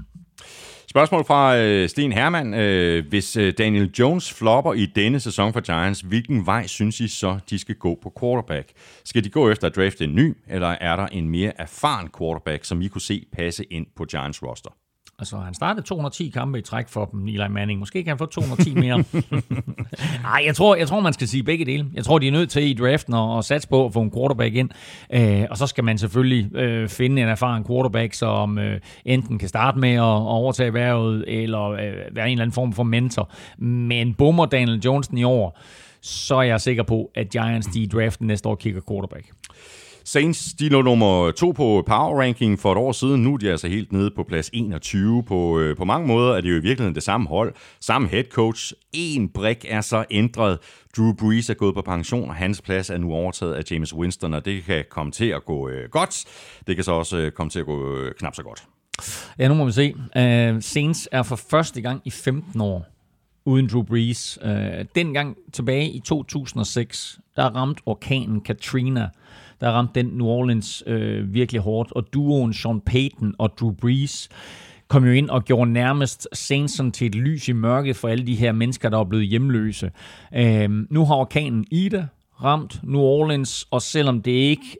[0.89, 2.53] Spørgsmål fra øh, Sten Hermann.
[2.53, 7.07] Øh, hvis øh, Daniel Jones flopper i denne sæson for Giants, hvilken vej synes I
[7.07, 8.69] så, de skal gå på quarterback?
[9.05, 12.65] Skal de gå efter at drafte en ny, eller er der en mere erfaren quarterback,
[12.65, 14.69] som I kunne se passe ind på Giants roster?
[15.19, 17.79] Altså, han startede 210 kampe i træk for dem, Eli Manning.
[17.79, 18.97] Måske kan han få 210 mere.
[20.21, 21.85] Nej, jeg tror, jeg tror, man skal sige begge dele.
[21.93, 24.11] Jeg tror, de er nødt til i draften at, at satse på at få en
[24.11, 24.69] quarterback ind.
[25.13, 29.49] Øh, og så skal man selvfølgelig øh, finde en erfaren quarterback, som øh, enten kan
[29.49, 33.31] starte med at, at overtage værvet, eller øh, være en eller anden form for mentor.
[33.57, 35.59] Men bummer Daniel Johnson i år,
[36.01, 39.25] så er jeg sikker på, at Giants de i draften næste år kigger quarterback.
[40.07, 43.23] Saints, de lå nummer to på power ranking for et år siden.
[43.23, 45.23] Nu er de altså helt nede på plads 21.
[45.23, 47.53] På, øh, på mange måder er det jo i virkeligheden det samme hold.
[47.81, 48.73] Samme head coach.
[48.93, 50.59] En brik er så ændret.
[50.97, 54.33] Drew Brees er gået på pension, og hans plads er nu overtaget af James Winston,
[54.33, 56.25] og det kan komme til at gå øh, godt.
[56.67, 58.63] Det kan så også øh, komme til at gå øh, knap så godt.
[59.39, 59.93] Ja, nu må vi se.
[59.95, 62.85] Uh, Saints er for første gang i 15 år
[63.45, 64.39] uden Drew Brees.
[64.45, 64.51] Uh,
[64.95, 69.09] dengang tilbage i 2006, der ramte orkanen Katrina
[69.65, 71.91] der ramte den New Orleans øh, virkelig hårdt.
[71.91, 74.29] Og duoen Sean Payton og Drew Brees
[74.87, 78.35] kom jo ind og gjorde nærmest Saints til et lys i mørket for alle de
[78.35, 79.91] her mennesker, der er blevet hjemløse.
[80.35, 82.07] Øh, nu har orkanen Ida
[82.43, 84.77] ramt New Orleans, og selvom det ikke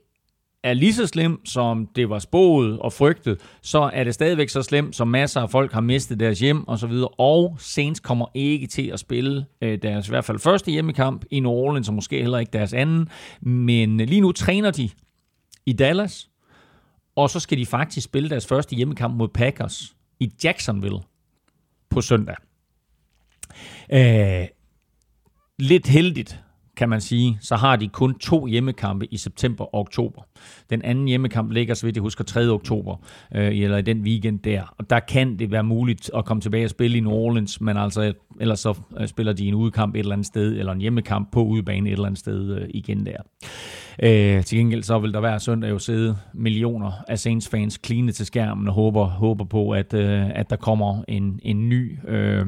[0.65, 4.61] er lige så slemt, som det var spået og frygtet, så er det stadigvæk så
[4.61, 7.07] slemt, som masser af folk har mistet deres hjem og så videre.
[7.07, 11.39] Og Saints kommer ikke til at spille øh, deres i hvert fald første hjemmekamp i
[11.39, 13.09] New Orleans, og måske heller ikke deres anden.
[13.41, 14.89] Men lige nu træner de
[15.65, 16.29] i Dallas,
[17.15, 20.99] og så skal de faktisk spille deres første hjemmekamp mod Packers i Jacksonville
[21.89, 22.35] på søndag.
[23.93, 24.47] Øh,
[25.59, 26.39] lidt heldigt,
[26.77, 30.21] kan man sige, så har de kun to hjemmekampe i september og oktober.
[30.69, 32.49] Den anden hjemmekamp ligger, så vidt jeg husker, 3.
[32.49, 32.95] oktober,
[33.35, 34.73] øh, eller i den weekend der.
[34.77, 37.77] Og der kan det være muligt at komme tilbage og spille i New Orleans, men
[37.77, 41.31] altså, ellers så øh, spiller de en udekamp et eller andet sted, eller en hjemmekamp
[41.31, 43.17] på udebane et eller andet sted øh, igen der.
[44.03, 48.25] Øh, til gengæld så vil der hver søndag jo sidde millioner af Saints-fans kline til
[48.25, 51.99] skærmen og håber, håber på, at, øh, at der kommer en, en ny...
[52.07, 52.45] Øh,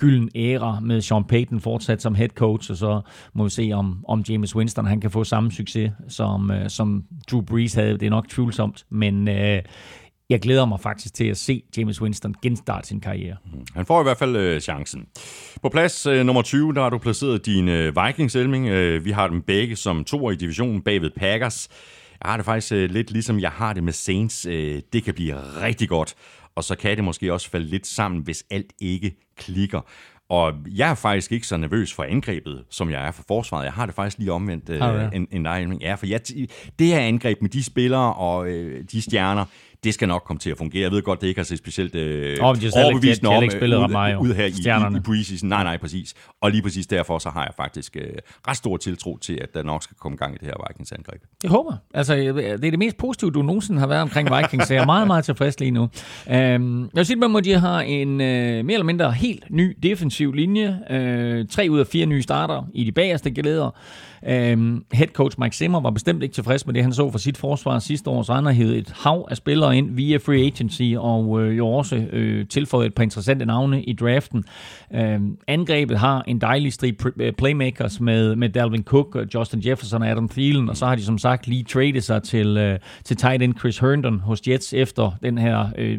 [0.00, 3.00] gylden æra med Sean Payton fortsat som head coach, og så
[3.34, 7.04] må vi se, om, om James Winston han kan få samme succes, som, øh, som
[7.30, 7.92] Drew Brees havde.
[7.92, 9.62] Det er nok tvivlsomt, men øh,
[10.30, 13.36] jeg glæder mig faktisk til at se James Winston genstarte sin karriere.
[13.44, 13.66] Mm.
[13.74, 15.06] Han får i hvert fald øh, chancen.
[15.62, 18.68] På plads øh, nummer 20, der har du placeret din øh, Vikings, Elming.
[18.68, 21.68] Øh, vi har dem begge som to i divisionen bagved Packers.
[22.24, 24.46] Jeg har det faktisk øh, lidt ligesom jeg har det med Saints.
[24.46, 26.14] Øh, det kan blive rigtig godt
[26.60, 29.80] og så kan det måske også falde lidt sammen, hvis alt ikke klikker.
[30.30, 33.64] Og jeg er faktisk ikke så nervøs for angrebet, som jeg er for forsvaret.
[33.64, 35.78] Jeg har det faktisk lige omvendt øh, en, en dig.
[35.80, 36.20] Ja, for jeg,
[36.78, 39.44] det her angreb med de spillere og øh, de stjerner,
[39.84, 40.82] det skal nok komme til at fungere.
[40.82, 44.34] Jeg ved godt, det ikke har set specielt øh, oh, overbevisende om spillet ud, ud
[44.34, 45.48] her i, i, i preseason.
[45.48, 46.14] Nej, nej, præcis.
[46.40, 48.10] Og lige præcis derfor, så har jeg faktisk øh,
[48.48, 51.22] ret stor tiltro til, at der nok skal komme gang i det her Vikings-angreb.
[51.42, 51.76] Jeg håber.
[51.94, 54.86] Altså, det er det mest positive, du nogensinde har været omkring Vikings, så jeg er
[54.86, 55.88] meget, meget tilfreds lige nu.
[56.30, 60.32] Øhm, jeg vil sige, at de har en øh, mere eller mindre helt ny defensiv
[60.32, 60.78] linje.
[60.90, 63.70] Øh, tre ud af fire nye starter i de bagerste glæder.
[64.28, 67.36] Øhm, head coach Mike Zimmer var bestemt ikke tilfreds med det, han så for sit
[67.36, 70.94] forsvar sidste år, så han har hævet et hav af spillere ind via free agency,
[70.98, 74.44] og øh, jo også øh, tilføjet et par interessante navne i draften.
[74.94, 80.02] Øhm, angrebet har en dejlig strip øh, playmakers med, med Dalvin Cook, øh, Justin Jefferson
[80.02, 83.16] og Adam Thielen, og så har de som sagt lige tradet sig til, øh, til
[83.16, 85.98] tight end Chris Herndon hos Jets efter den her øh,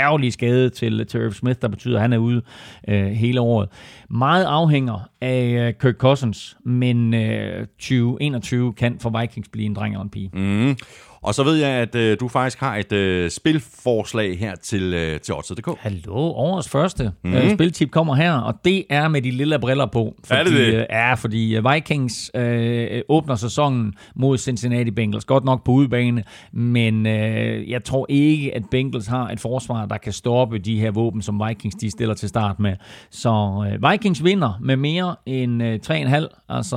[0.00, 2.42] ærgerlige skade til, til Smith, der betyder, at han er ude
[2.88, 3.68] øh, hele året.
[4.10, 9.96] Meget afhænger af øh, Kirk Cousins, men øh, 2021 kan for Vikings blive en dreng
[9.96, 10.30] og en pige.
[10.32, 10.76] Mm.
[11.22, 15.20] Og så ved jeg, at øh, du faktisk har et øh, spilforslag her til, øh,
[15.20, 15.68] til Odds.dk.
[15.78, 17.34] Hallo, årets første mm.
[17.34, 20.14] øh, spiltip kommer her, og det er med de lille briller på.
[20.24, 20.74] Fordi, er det det?
[20.74, 25.24] Øh, ja, fordi øh, Vikings øh, åbner sæsonen mod Cincinnati Bengals.
[25.24, 29.96] Godt nok på udebane, men øh, jeg tror ikke, at Bengals har et forsvar, der
[29.96, 32.76] kan stoppe de her våben, som Vikings de stiller til start med.
[33.10, 36.44] Så øh, Vikings vinder med mere end øh, 3,5.
[36.48, 36.76] Altså...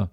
[0.00, 0.06] Øh,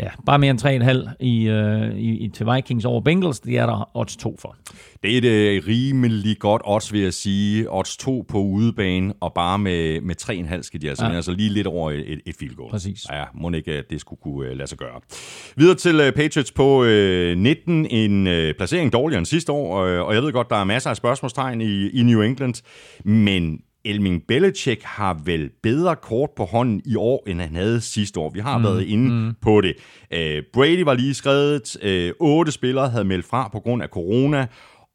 [0.00, 3.40] ja, bare mere end 3,5 i, øh, i, i, til Vikings over Bengals.
[3.40, 4.56] Det er der odds 2 for.
[5.02, 7.72] Det er et øh, rimelig godt odds, vil jeg sige.
[7.72, 11.12] Odds 2 på udebane, og bare med, med 3,5 skal de altså, ja.
[11.12, 12.70] altså lige lidt over et, et field goal.
[12.70, 13.06] Præcis.
[13.10, 15.00] Ja, må ikke, at det skulle kunne uh, lade sig gøre.
[15.56, 17.86] Videre til uh, Patriots på uh, 19.
[17.86, 20.90] En uh, placering dårligere end sidste år, uh, og jeg ved godt, der er masser
[20.90, 22.54] af spørgsmålstegn i, i New England,
[23.04, 28.20] men Elming Belichick har vel bedre kort på hånden i år, end han havde sidste
[28.20, 28.30] år.
[28.30, 29.34] Vi har mm, været inde mm.
[29.42, 29.74] på det.
[30.14, 31.76] Uh, Brady var lige skrevet.
[31.84, 34.46] Uh, otte spillere havde meldt fra på grund af corona.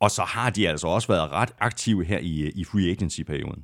[0.01, 3.63] Og så har de altså også været ret aktive her i, i free agency-perioden.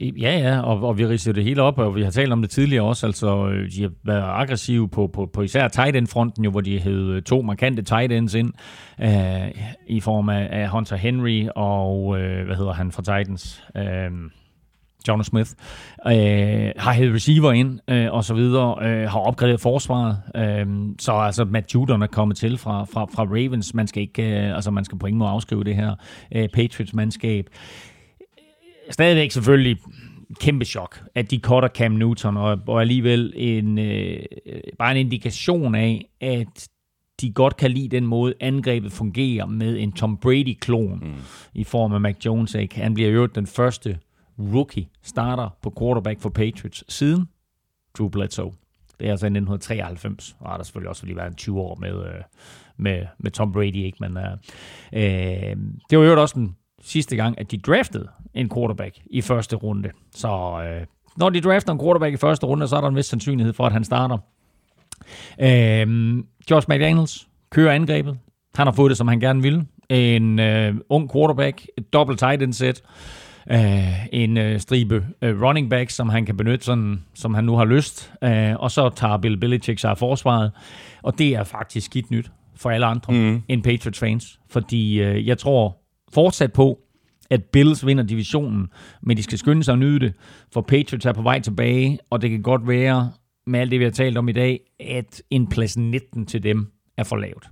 [0.00, 2.50] Ja, ja, og, og vi ridser det hele op, og vi har talt om det
[2.50, 6.50] tidligere også, altså øh, de har været aggressive på, på, på især tight end-fronten, jo,
[6.50, 8.52] hvor de havde øh, to markante tight ends ind,
[9.00, 9.50] øh,
[9.86, 14.10] i form af, af Hunter Henry og, øh, hvad hedder han fra Titans, øh,
[15.08, 15.50] John Smith,
[16.06, 20.66] øh, har hævet receiver ind øh, og så videre, øh, har opgraderet forsvaret, øh,
[20.98, 24.54] så altså Matt Judon er kommet til fra, fra, fra Ravens, man skal ikke, øh,
[24.54, 25.94] altså man skal på ingen måde afskrive det her
[26.34, 27.44] øh, Patriots-mandskab
[28.90, 29.76] stadigvæk selvfølgelig
[30.40, 34.22] kæmpe chok, at de cutter Cam Newton, og, og alligevel en, øh,
[34.78, 36.68] bare en indikation af, at
[37.20, 41.14] de godt kan lide den måde, angrebet fungerer med en Tom Brady-klon mm.
[41.54, 42.54] i form af Mac Jones.
[42.54, 42.74] Ikke?
[42.74, 43.98] Han bliver jo den første
[44.38, 47.28] rookie starter på quarterback for Patriots siden
[47.98, 48.52] Drew Bledsoe.
[49.00, 52.22] Det er altså i 1993, og der selvfølgelig også lige været 20 år med, øh,
[52.76, 53.98] med, med Tom Brady, ikke?
[54.00, 54.32] men øh,
[54.92, 55.56] øh,
[55.90, 59.90] det var jo også den sidste gang, at de draftede en quarterback i første runde.
[60.14, 63.06] Så øh, når de drafter en quarterback i første runde, så er der en vis
[63.06, 64.18] sandsynlighed for, at han starter.
[65.40, 66.16] Øh,
[66.50, 68.18] Josh McDaniels kører angrebet.
[68.54, 69.66] Han har fået det, som han gerne ville.
[69.88, 72.82] En øh, ung quarterback, et dobbelt tight end set,
[73.50, 77.56] øh, en øh, stribe øh, running back, som han kan benytte, sådan, som han nu
[77.56, 78.12] har lyst.
[78.24, 80.52] Øh, og så tager Bill Belichick sig af forsvaret.
[81.02, 83.42] Og det er faktisk skidt nyt for alle andre mm.
[83.48, 84.40] end Patriots fans.
[84.50, 85.77] Fordi øh, jeg tror
[86.12, 86.78] fortsat på,
[87.30, 88.68] at Bills vinder divisionen,
[89.02, 90.14] men de skal skynde sig at nyde det,
[90.52, 93.12] for Patriots er på vej tilbage, og det kan godt være,
[93.46, 96.66] med alt det, vi har talt om i dag, at en plads 19 til dem
[96.96, 97.48] er for lavt.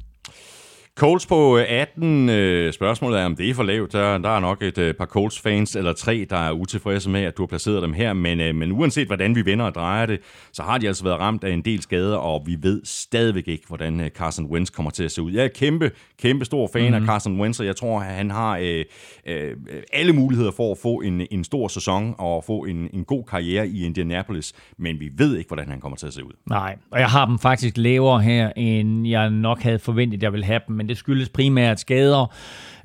[0.98, 2.28] Colts på 18.
[2.28, 3.92] Øh, spørgsmålet er, om det er for lavt.
[3.92, 7.36] Der, der er nok et øh, par Colts-fans eller tre, der er utilfredse med, at
[7.36, 8.12] du har placeret dem her.
[8.12, 10.20] Men, øh, men uanset hvordan vi vender og drejer det,
[10.52, 13.64] så har de altså været ramt af en del skader, og vi ved stadigvæk ikke,
[13.68, 15.32] hvordan øh, Carson Wentz kommer til at se ud.
[15.32, 15.90] Jeg er kæmpe,
[16.22, 16.94] kæmpe stor fan mm-hmm.
[16.94, 17.08] af mhm.
[17.08, 18.84] Carson Wentz, og jeg tror, at han har øh,
[19.26, 19.56] øh,
[19.92, 23.68] alle muligheder for at få en, en stor sæson og få en, en god karriere
[23.68, 24.52] i Indianapolis.
[24.78, 26.32] Men vi ved ikke, hvordan han kommer til at se ud.
[26.46, 30.44] Nej, og jeg har dem faktisk lavere her, end jeg nok havde forventet, jeg ville
[30.44, 30.76] have dem.
[30.76, 32.26] Men det skyldes primært skader,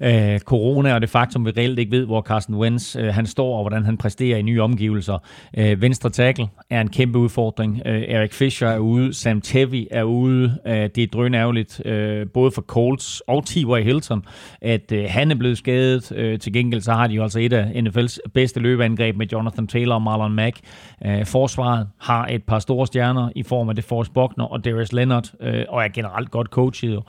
[0.04, 3.58] øh, corona og det faktum, vi reelt ikke ved, hvor Carsten Wentz øh, han står
[3.58, 5.18] og hvordan han præsterer i nye omgivelser.
[5.58, 7.82] Øh, venstre tackle er en kæmpe udfordring.
[7.86, 10.58] Øh, Erik Fischer er ude, Sam Tevi er ude.
[10.68, 13.84] Øh, det er drønærveligt, øh, både for Colts og T.Y.
[13.84, 14.26] Hilton,
[14.62, 16.12] at øh, han er blevet skadet.
[16.16, 19.68] Øh, til gengæld så har de jo altså et af NFL's bedste løbeangreb med Jonathan
[19.68, 20.60] Taylor og Marlon Mack.
[21.06, 25.32] Øh, forsvaret har et par store stjerner i form af DeForest Buckner og Darius Leonard,
[25.40, 27.00] øh, og er generelt godt coachet.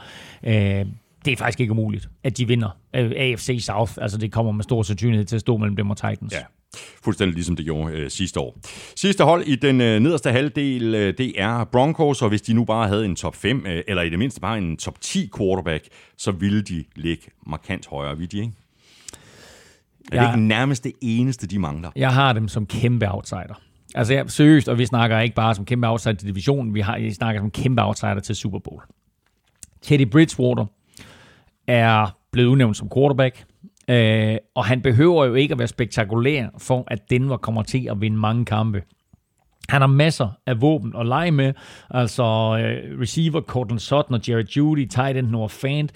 [0.45, 0.85] Øh,
[1.25, 3.93] det er faktisk ikke umuligt, at de vinder øh, AFC South.
[4.01, 6.33] Altså det kommer med stor sandsynlighed til at stå mellem dem og Titans.
[6.33, 6.43] Ja.
[7.05, 8.59] Fuldstændig ligesom det gjorde øh, sidste år.
[8.97, 12.65] Sidste hold i den øh, nederste halvdel, øh, det er Broncos, og hvis de nu
[12.65, 15.89] bare havde en top 5, øh, eller i det mindste bare en top 10 quarterback,
[16.19, 18.53] så ville de ligge markant højere, vil de ikke?
[20.13, 21.91] Er det ikke nærmest det eneste, de mangler?
[21.97, 23.61] Jeg har dem som kæmpe outsider.
[23.95, 26.99] Altså jeg, seriøst, og vi snakker ikke bare som kæmpe outsider til divisionen, vi, har,
[26.99, 28.83] vi snakker som kæmpe outsider til Super Bowl.
[29.83, 30.67] Teddy Bridgewater
[31.67, 33.45] er blevet udnævnt som quarterback,
[33.91, 38.01] øh, og han behøver jo ikke at være spektakulær for, at Denver kommer til at
[38.01, 38.83] vinde mange kampe.
[39.69, 41.53] Han har masser af våben at lege med,
[41.91, 45.93] altså øh, receiver Cortland Sutton og Jared Judy, tight end Noah Fant,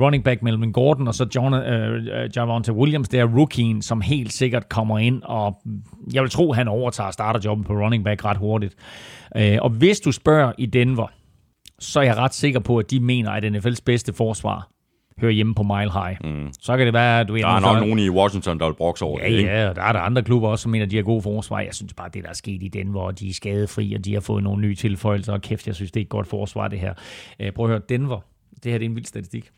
[0.00, 4.00] running back Melvin Gordon, og så John, øh, øh Javonte Williams, der er rookien, som
[4.00, 5.62] helt sikkert kommer ind, og
[6.12, 8.74] jeg vil tro, han overtager starterjobben på running back ret hurtigt.
[9.36, 11.06] Øh, og hvis du spørger i Denver,
[11.78, 14.68] så er jeg ret sikker på, at de mener, at NFL's bedste forsvar
[15.20, 16.16] hører hjemme på Mile High.
[16.24, 16.52] Mm.
[16.60, 17.36] Så kan det være, at du...
[17.36, 19.50] Der er nok nogen i Washington, der vil brokse over ja, det, ikke?
[19.50, 21.60] Ja, og der er der andre klubber også, som mener, at de har gode forsvar.
[21.60, 24.14] Jeg synes bare, det der er sket i den, hvor de er skadefri, og de
[24.14, 26.78] har fået nogle nye tilføjelser, og kæft, jeg synes, det er et godt forsvar, det
[26.78, 26.94] her.
[27.40, 28.20] Uh, prøv at høre, Denver,
[28.64, 29.50] det her det er en vild statistik.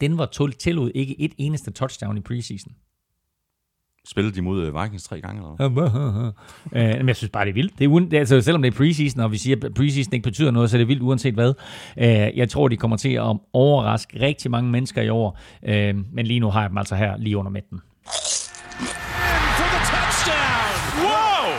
[0.00, 2.72] Denver tillod ikke et eneste touchdown i preseason.
[4.06, 5.42] Spillede de mod øh, Vikings tre gange?
[5.58, 5.70] Eller?
[6.76, 7.78] øh, men jeg synes bare, det er vildt.
[7.78, 10.50] Det er, uden, altså, selvom det er preseason, og vi siger, at preseason ikke betyder
[10.50, 11.54] noget, så er det vildt uanset hvad.
[11.98, 12.06] Øh,
[12.38, 15.38] jeg tror, de kommer til at overraske rigtig mange mennesker i år.
[15.68, 17.80] Øh, men lige nu har jeg dem altså her lige under midten.
[21.04, 21.52] Wow!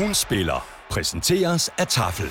[0.00, 2.26] Ugen spiller præsenteres af Tafel.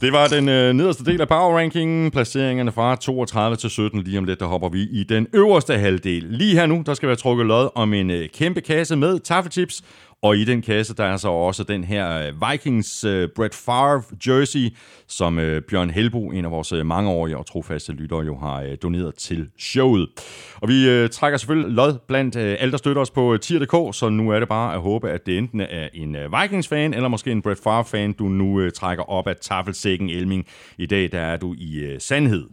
[0.00, 2.10] Det var den øh, nederste del af Power Rankingen.
[2.10, 4.02] Placeringerne fra 32 til 17.
[4.02, 6.22] Lige om lidt, der hopper vi i den øverste halvdel.
[6.22, 9.82] Lige her nu, der skal være trukket lod om en øh, kæmpe kasse med taffelchips
[10.22, 14.02] og i den kasse, der er så også den her øh, Vikings uh, Brett Favre
[14.26, 18.68] jersey, som uh, Bjørn Helbo, en af vores mangeårige og trofaste lyttere, jo har uh,
[18.82, 20.08] doneret til showet.
[20.54, 24.08] Og vi uh, trækker selvfølgelig lod blandt uh, alle, der støtter os på tier.dk, så
[24.08, 27.30] nu er det bare at håbe, at det enten er en uh, Vikings-fan, eller måske
[27.32, 30.46] en Brett Favre-fan, du nu uh, trækker op af tafelsækken Elming.
[30.78, 32.44] I dag, der er du i uh, sandhed.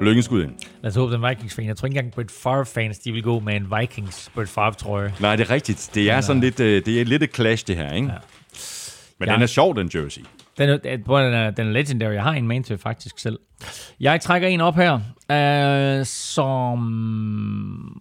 [0.00, 0.52] Lykkenskud ind.
[0.82, 1.66] Lad os håbe, den Vikings-fan.
[1.66, 5.14] Jeg tror ikke engang, Brett Favre-fans, de vil gå med en Vikings Brett Favre-trøje.
[5.20, 5.90] Nej, det er rigtigt.
[5.94, 8.08] Det er sådan lidt, øh, det er lidt et clash, det her, ikke?
[8.08, 8.14] Ja.
[9.20, 9.34] Men ja.
[9.34, 10.22] den er sjov, den jersey.
[10.58, 12.12] Den er, den er, den er legendary.
[12.12, 13.38] Jeg har en main til faktisk selv.
[14.00, 14.94] Jeg trækker en op her,
[15.30, 16.78] øh, som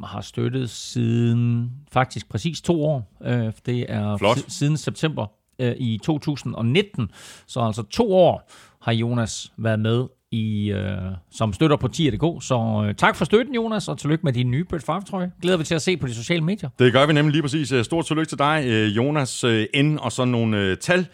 [0.04, 3.18] har støttet siden faktisk præcis to år.
[3.26, 4.38] Øh, det er Flot.
[4.48, 5.26] siden september
[5.60, 7.12] øh, i 2019.
[7.48, 10.98] Så altså to år har Jonas været med i, øh,
[11.32, 12.44] som støtter på 10.dk.
[12.44, 15.32] Så øh, tak for støtten, Jonas, og tillykke med din nye Brett Favre-trøje.
[15.42, 16.70] Glæder vi til at se på de sociale medier.
[16.80, 17.72] Det gør vi nemlig lige præcis.
[17.72, 19.98] Øh, stort tillykke til dig, øh, Jonas øh, N.
[19.98, 21.08] og så nogle øh, tal.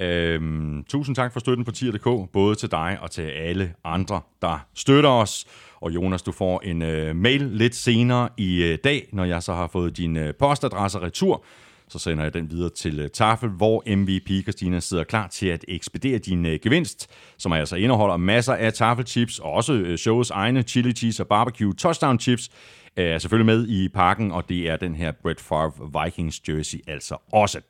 [0.00, 4.66] Øhm, tusind tak for støtten på 10.dk, både til dig og til alle andre, der
[4.74, 5.46] støtter os.
[5.80, 9.54] Og Jonas, du får en øh, mail lidt senere i øh, dag, når jeg så
[9.54, 11.44] har fået din øh, postadresse retur
[11.88, 15.64] så sender jeg den videre til øh, Tafel, hvor MVP Christina sidder klar til at
[15.68, 20.62] ekspedere din øh, gevinst, som altså indeholder masser af tafelchips, og også øh, showets egne
[20.62, 22.50] chili cheese og barbecue touchdown chips,
[22.98, 27.16] er selvfølgelig med i pakken, og det er den her Brett Favre Vikings jersey altså
[27.32, 27.60] også.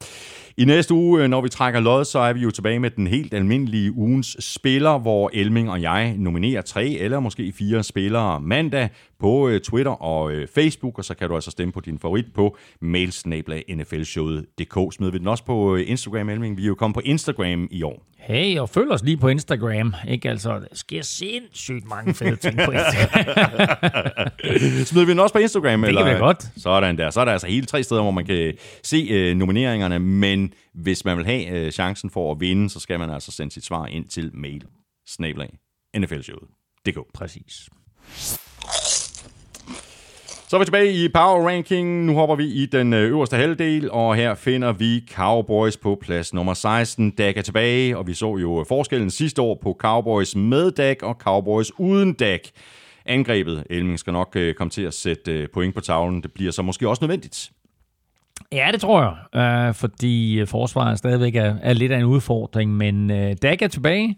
[0.57, 3.35] I næste uge, når vi trækker lod, så er vi jo tilbage med den helt
[3.35, 8.89] almindelige ugens spiller, hvor Elming og jeg nominerer tre eller måske fire spillere mandag
[9.21, 12.27] på øh, Twitter og øh, Facebook, og så kan du altså stemme på din favorit
[12.35, 14.95] på mailsnabla.nflshowet.dk.
[14.95, 16.57] Smider vi den også på øh, Instagram, Elming?
[16.57, 18.05] Vi er jo kommet på Instagram i år.
[18.19, 19.95] Hey, og følg os lige på Instagram.
[20.09, 23.25] Ikke altså, der sker sindssygt mange fede ting på Instagram.
[24.85, 25.83] Smider vi den også på Instagram?
[25.83, 26.47] Det kan vi godt.
[26.57, 27.11] Sådan der.
[27.11, 31.05] Så er der altså hele tre steder, hvor man kan se øh, nomineringerne, men hvis
[31.05, 33.87] man vil have øh, chancen for at vinde, så skal man altså sende sit svar
[33.87, 34.65] ind til mail
[35.07, 35.59] snablag
[35.97, 36.99] nflshowet.dk.
[37.15, 37.69] Præcis.
[40.49, 42.05] Så er vi tilbage i Power Ranking.
[42.05, 46.35] Nu hopper vi i den øh, øverste halvdel, og her finder vi Cowboys på plads
[46.35, 47.11] nummer 16.
[47.11, 51.15] Dak er tilbage, og vi så jo forskellen sidste år på Cowboys med Dak og
[51.15, 52.41] Cowboys uden Dak.
[53.09, 56.23] Angrebet, Elming skal nok øh, komme til at sætte øh, point på tavlen.
[56.23, 57.51] Det bliver så måske også nødvendigt.
[58.53, 59.03] Ja, det tror
[59.35, 63.63] jeg, øh, fordi øh, forsvaret stadigvæk er, er lidt af en udfordring, men øh, Dag
[63.63, 64.17] er tilbage.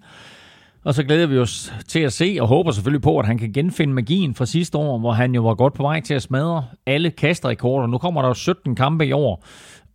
[0.84, 3.52] Og så glæder vi os til at se, og håber selvfølgelig på, at han kan
[3.52, 6.64] genfinde magien fra sidste år, hvor han jo var godt på vej til at smadre
[6.86, 7.86] alle kastrekorder.
[7.86, 9.44] Nu kommer der jo 17 kampe i år,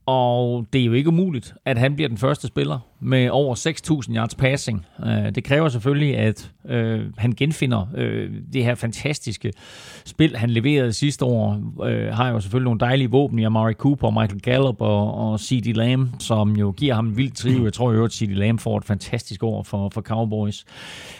[0.05, 3.55] og det er jo ikke umuligt, at han bliver den første spiller med over
[4.07, 4.85] 6.000 yards passing.
[5.05, 9.53] Øh, det kræver selvfølgelig, at øh, han genfinder øh, det her fantastiske
[10.05, 11.61] spil, han leverede sidste år.
[11.83, 15.73] Øh, har jo selvfølgelig nogle dejlige våben i Amari Cooper, Michael Gallup og, og C.D.
[15.75, 17.63] Lamb, som jo giver ham en vild triv.
[17.63, 18.29] Jeg tror jo, at C.D.
[18.29, 20.65] Lamb får et fantastisk år for, for Cowboys.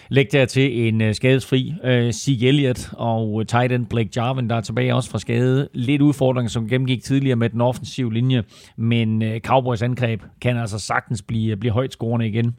[0.10, 4.56] Læg der til en øh, skadesfri uh, Zeke Elliott og tight end Blake Jarvin, der
[4.56, 5.70] er tilbage også fra skade.
[5.74, 8.44] Lidt udfordringer, som gennemgik tidligere med den offensive linje,
[8.78, 12.56] men Cowboys angreb kan altså sagtens blive, blive højt scorende igen.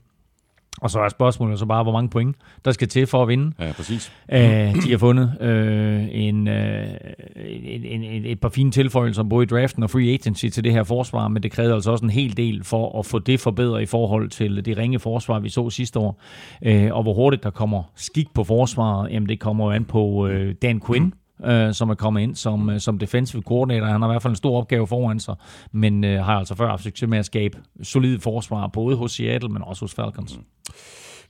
[0.81, 3.53] Og så er spørgsmålet så bare, hvor mange point der skal til for at vinde.
[3.61, 4.13] Ja, præcis.
[4.33, 6.87] Æh, de har fundet øh, en, øh,
[7.37, 10.83] en, en, et par fine tilføjelser både i draften og free agency til det her
[10.83, 13.87] forsvar, men det krævede altså også en hel del for at få det forbedret i
[13.87, 16.21] forhold til det ringe forsvar, vi så sidste år.
[16.63, 19.85] Æh, øh, og hvor hurtigt der kommer skik på forsvaret, jamen det kommer jo an
[19.85, 21.13] på øh, Dan Quinn,
[21.45, 23.87] øh, som er kommet ind som, øh, som defensive coordinator.
[23.87, 25.35] Han har i hvert fald en stor opgave foran sig,
[25.73, 29.49] men øh, har altså før haft succes med at skabe solide forsvar, både hos Seattle,
[29.49, 30.37] men også hos Falcons.
[30.37, 30.45] Mm.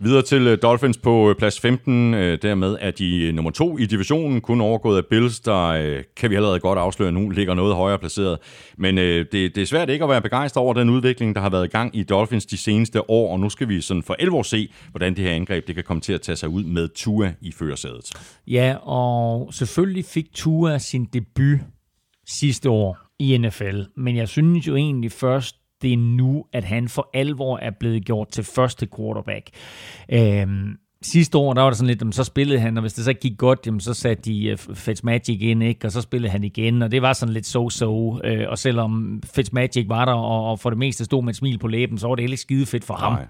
[0.01, 2.15] Videre til øh, Dolphins på øh, plads 15.
[2.15, 6.35] Øh, dermed er de nummer to i divisionen, kun overgået af Bills, der kan vi
[6.35, 8.39] allerede godt afsløre nu, ligger noget højere placeret.
[8.79, 11.65] Men det, det er svært ikke at være begejstret over den udvikling, der har været
[11.65, 14.73] i gang i Dolphins de seneste år, og nu skal vi sådan for alvor se,
[14.91, 17.53] hvordan det her angreb det kan komme til at tage sig ud med Tua i
[17.53, 18.13] førersædet.
[18.47, 21.59] Ja, og selvfølgelig fik Tua sin debut
[22.27, 26.89] sidste år i NFL, men jeg synes jo egentlig først, det er nu, at han
[26.89, 29.51] for alvor er blevet gjort til første quarterback.
[30.13, 33.13] Øhm, Sidste år, der var det sådan lidt, så spillede han, og hvis det så
[33.13, 35.87] gik godt, jamen, så satte de uh, Fitzmagic ind, ikke?
[35.87, 37.85] og så spillede han igen, og det var sådan lidt so-so.
[37.85, 41.59] Uh, og selvom Fitzmagic var der, og, og for det meste stod med et smil
[41.59, 43.13] på læben, så var det heller ikke skide fedt for ham.
[43.13, 43.27] Nej,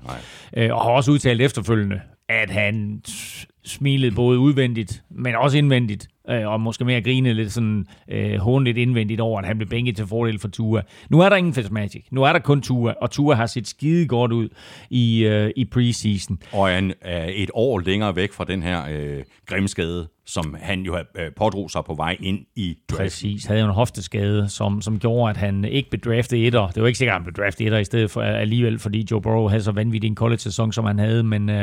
[0.55, 0.67] nej.
[0.69, 3.03] Uh, og har også udtalt efterfølgende, at han
[3.65, 8.79] smilede både udvendigt, men også indvendigt, øh, og måske mere grine lidt sådan øh, håndligt
[8.79, 10.83] indvendigt over, at han blev bænket til fordel for Tua.
[11.11, 12.05] Nu er der ingen Fitzmagic.
[12.11, 14.49] Nu er der kun Tua, og Tua har set skide godt ud
[14.91, 16.39] i, øh, i preseason.
[16.53, 20.81] Og er, er et år længere væk fra den her øh, grimme skade, som han
[20.81, 23.05] jo øh, pådrog sig på vej ind i draften.
[23.05, 26.67] Præcis, havde jo en hofteskade, som, som gjorde, at han ikke blev draftet etter.
[26.67, 29.07] Det var ikke sikkert, at han blev draftet etter i stedet for øh, alligevel, fordi
[29.11, 31.23] Joe Burrow havde så vanvittig en college-sæson, som han havde.
[31.23, 31.57] Men uh,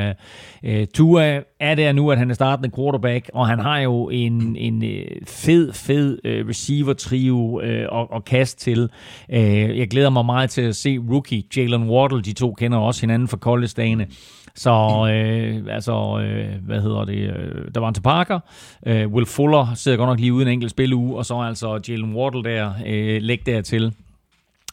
[0.70, 4.56] uh, Tua er der nu, at han er startende quarterback, og han har jo en,
[4.56, 4.84] en
[5.28, 8.90] fed, fed uh, receiver-trio uh, og, og kast til.
[9.30, 12.22] Uh, jeg glæder mig meget til at se rookie Jalen Waddle.
[12.22, 14.08] De to kender også hinanden fra college-dagene.
[14.56, 14.72] Så
[15.14, 18.40] øh, altså, øh, hvad hedder det, øh, der var en til Parker,
[18.86, 22.16] øh, Will Fuller sidder godt nok lige uden en enkelt spiluge, og så altså Jalen
[22.16, 23.94] Wardle der, øh, læg dertil.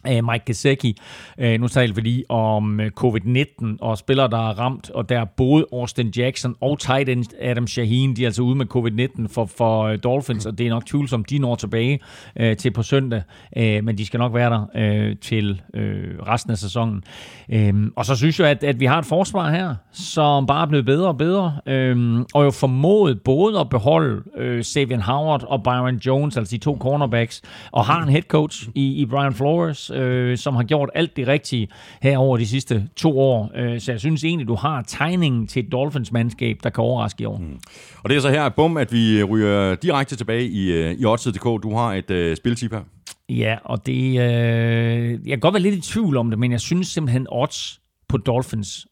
[0.06, 0.96] Øh, Mike Gesicki.
[1.38, 5.20] Øh, nu taler vi lige om øh, covid-19 og spillere, der er ramt, og der
[5.20, 9.34] er både Austin Jackson og tight end Adam Shaheen, de er altså ude med covid-19
[9.34, 12.00] for, for Dolphins, og det er nok tvivlsomt, de når tilbage
[12.36, 13.22] øh, til på søndag,
[13.56, 17.04] øh, men de skal nok være der øh, til øh, resten af sæsonen.
[17.48, 20.66] Øh, og så synes jeg, at, at vi har et forsvar her, som bare er
[20.66, 25.62] blevet bedre og bedre, øh, og jo formået både at beholde øh, Savian Howard og
[25.62, 27.42] Byron Jones, altså de to cornerbacks,
[27.72, 31.28] og har en head coach i, i Brian Flores, øh, som har gjort alt det
[31.28, 31.68] rigtige
[32.02, 33.50] her over de sidste to år.
[33.54, 37.24] Øh, så jeg synes egentlig, du har tegningen til et Dolphins-mandskab, der kan overraske i
[37.24, 37.38] år.
[37.38, 37.60] Mm.
[38.02, 41.44] Og det er så her, bum, at vi ryger direkte tilbage i, øh, i Odds.dk.
[41.44, 42.82] Du har et øh, spiltip her.
[43.28, 44.20] Ja, og det...
[44.20, 47.80] Øh, jeg kan godt være lidt i tvivl om det, men jeg synes simpelthen, odds
[48.08, 48.86] på Dolphins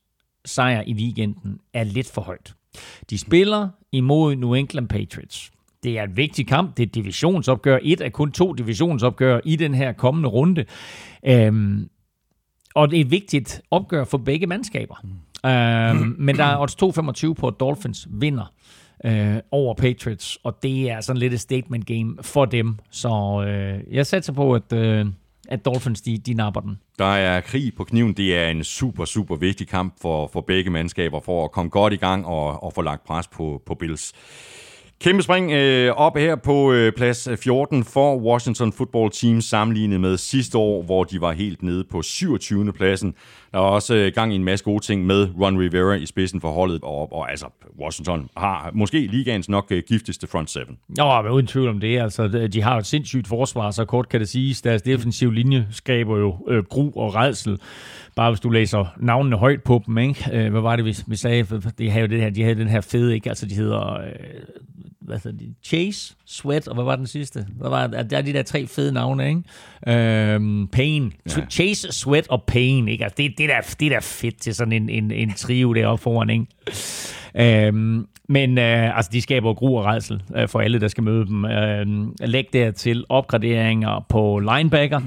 [0.44, 2.54] sejr i weekenden er lidt for højt.
[3.10, 5.50] De spiller imod New England Patriots.
[5.82, 6.76] Det er et vigtigt kamp.
[6.76, 7.78] Det er et divisionsopgør.
[7.82, 10.64] Et af kun to divisionsopgør i den her kommende runde.
[11.26, 11.88] Øhm,
[12.74, 14.94] og det er et vigtigt opgør for begge mandskaber.
[15.04, 15.50] Mm.
[15.50, 16.76] Øhm, men der er odds
[17.28, 18.52] 2,25 på, at Dolphins vinder.
[19.04, 22.76] øh, over Patriots, og det er sådan lidt et statement game for dem.
[22.90, 25.06] Så øh, jeg satser på, at, øh,
[25.48, 26.78] at Dolphins de, de napper den.
[26.98, 28.12] Der er krig på kniven.
[28.12, 31.92] Det er en super, super vigtig kamp for, for begge mandskaber for at komme godt
[31.92, 34.12] i gang og, og få lagt pres på, på Bills.
[35.00, 40.00] Kæmpe spring øh, op her på øh, plads øh, 14 for Washington Football Team sammenlignet
[40.00, 42.72] med sidste år, hvor de var helt nede på 27.
[42.72, 43.14] pladsen.
[43.52, 46.40] Der er også øh, gang i en masse gode ting med Ron Rivera i spidsen
[46.40, 47.46] for holdet, og, og altså
[47.80, 50.78] Washington har måske ligaens nok øh, giftigste front seven.
[50.98, 52.00] Ja, men uden tvivl om det.
[52.00, 54.62] Altså, de har et sindssygt forsvar, så kort kan det siges.
[54.62, 57.58] Deres defensive linje skaber jo øh, gru og redsel.
[58.18, 60.30] Bare hvis du læser navnene højt på dem, ikke?
[60.32, 61.46] Øh, hvad var det, vi, vi sagde?
[61.78, 63.28] De havde, det her, de havde den her fede, ikke?
[63.28, 64.00] Altså, de hedder...
[64.00, 64.10] Øh,
[65.00, 65.54] hvad hedder de?
[65.64, 67.46] Chase, Sweat, og hvad var den sidste?
[67.56, 70.34] Hvad var, der er de der tre fede navne, ikke?
[70.34, 71.12] Øhm, pain.
[71.36, 71.46] Ja.
[71.50, 73.04] Chase, Sweat og Pain, ikke?
[73.04, 76.30] Altså, det, det, der, det der fedt til sådan en, en, en trio deroppe foran,
[76.30, 77.66] ikke?
[77.66, 81.26] Øhm, men øh, altså, de skaber gru og redsel øh, for alle, der skal møde
[81.26, 81.44] dem.
[81.44, 81.86] Øh,
[82.20, 85.00] læg dertil opgraderinger på linebacker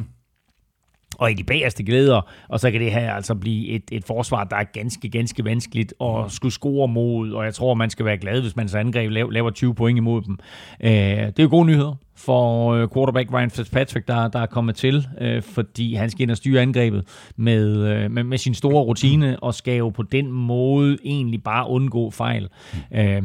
[1.22, 4.44] og i de bagerste glæder, og så kan det her altså blive et, et forsvar,
[4.44, 8.18] der er ganske, ganske vanskeligt at skulle score mod, og jeg tror, man skal være
[8.18, 10.40] glad, hvis man så angreb laver, laver 20 point imod dem.
[10.84, 14.76] Øh, det er jo gode nyheder for øh, quarterback Ryan Fitzpatrick, der, der er kommet
[14.76, 18.84] til, øh, fordi han skal ind og styre angrebet med, øh, med, med sin store
[18.84, 22.48] rutine, og skal jo på den måde egentlig bare undgå fejl.
[22.94, 23.24] Øh,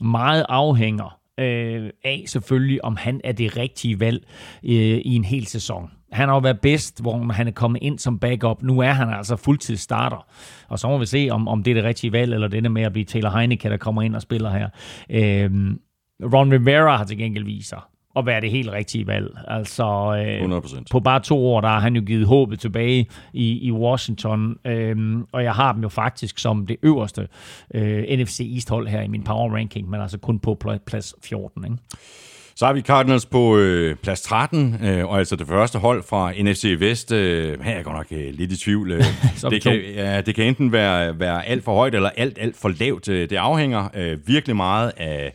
[0.00, 4.24] meget afhænger øh, af selvfølgelig, om han er det rigtige valg
[4.64, 5.90] øh, i en hel sæson.
[6.12, 8.62] Han har jo været bedst, hvor han er kommet ind som backup.
[8.62, 10.26] Nu er han altså fuldtidsstarter.
[10.68, 12.68] Og så må vi se, om, om det er det rigtige valg, eller det er
[12.68, 14.68] med at blive Taylor Heineke, der kommer ind og spiller her.
[15.10, 15.50] Øh,
[16.32, 17.80] Ron Rivera har til gengæld vist sig
[18.16, 19.38] at være det helt rigtige valg.
[19.48, 19.84] Altså,
[20.42, 20.82] øh, 100%.
[20.90, 25.18] på bare to år, der har han jo givet håbet tilbage i, i Washington, øh,
[25.32, 27.28] og jeg har dem jo faktisk som det øverste
[27.74, 31.64] øh, NFC East-hold her i min power ranking, men altså kun på plads 14.
[31.64, 31.76] Ikke?
[32.60, 36.32] Så har vi Cardinals på øh, plads 13, øh, og altså det første hold fra
[36.32, 37.12] NFC Vest.
[37.12, 38.92] Øh, her er jeg godt nok øh, lidt i tvivl.
[38.92, 39.04] Øh,
[39.50, 42.68] det, kan, ja, det kan enten være, være alt for højt eller alt, alt for
[42.68, 43.08] lavt.
[43.08, 45.34] Øh, det afhænger øh, virkelig meget af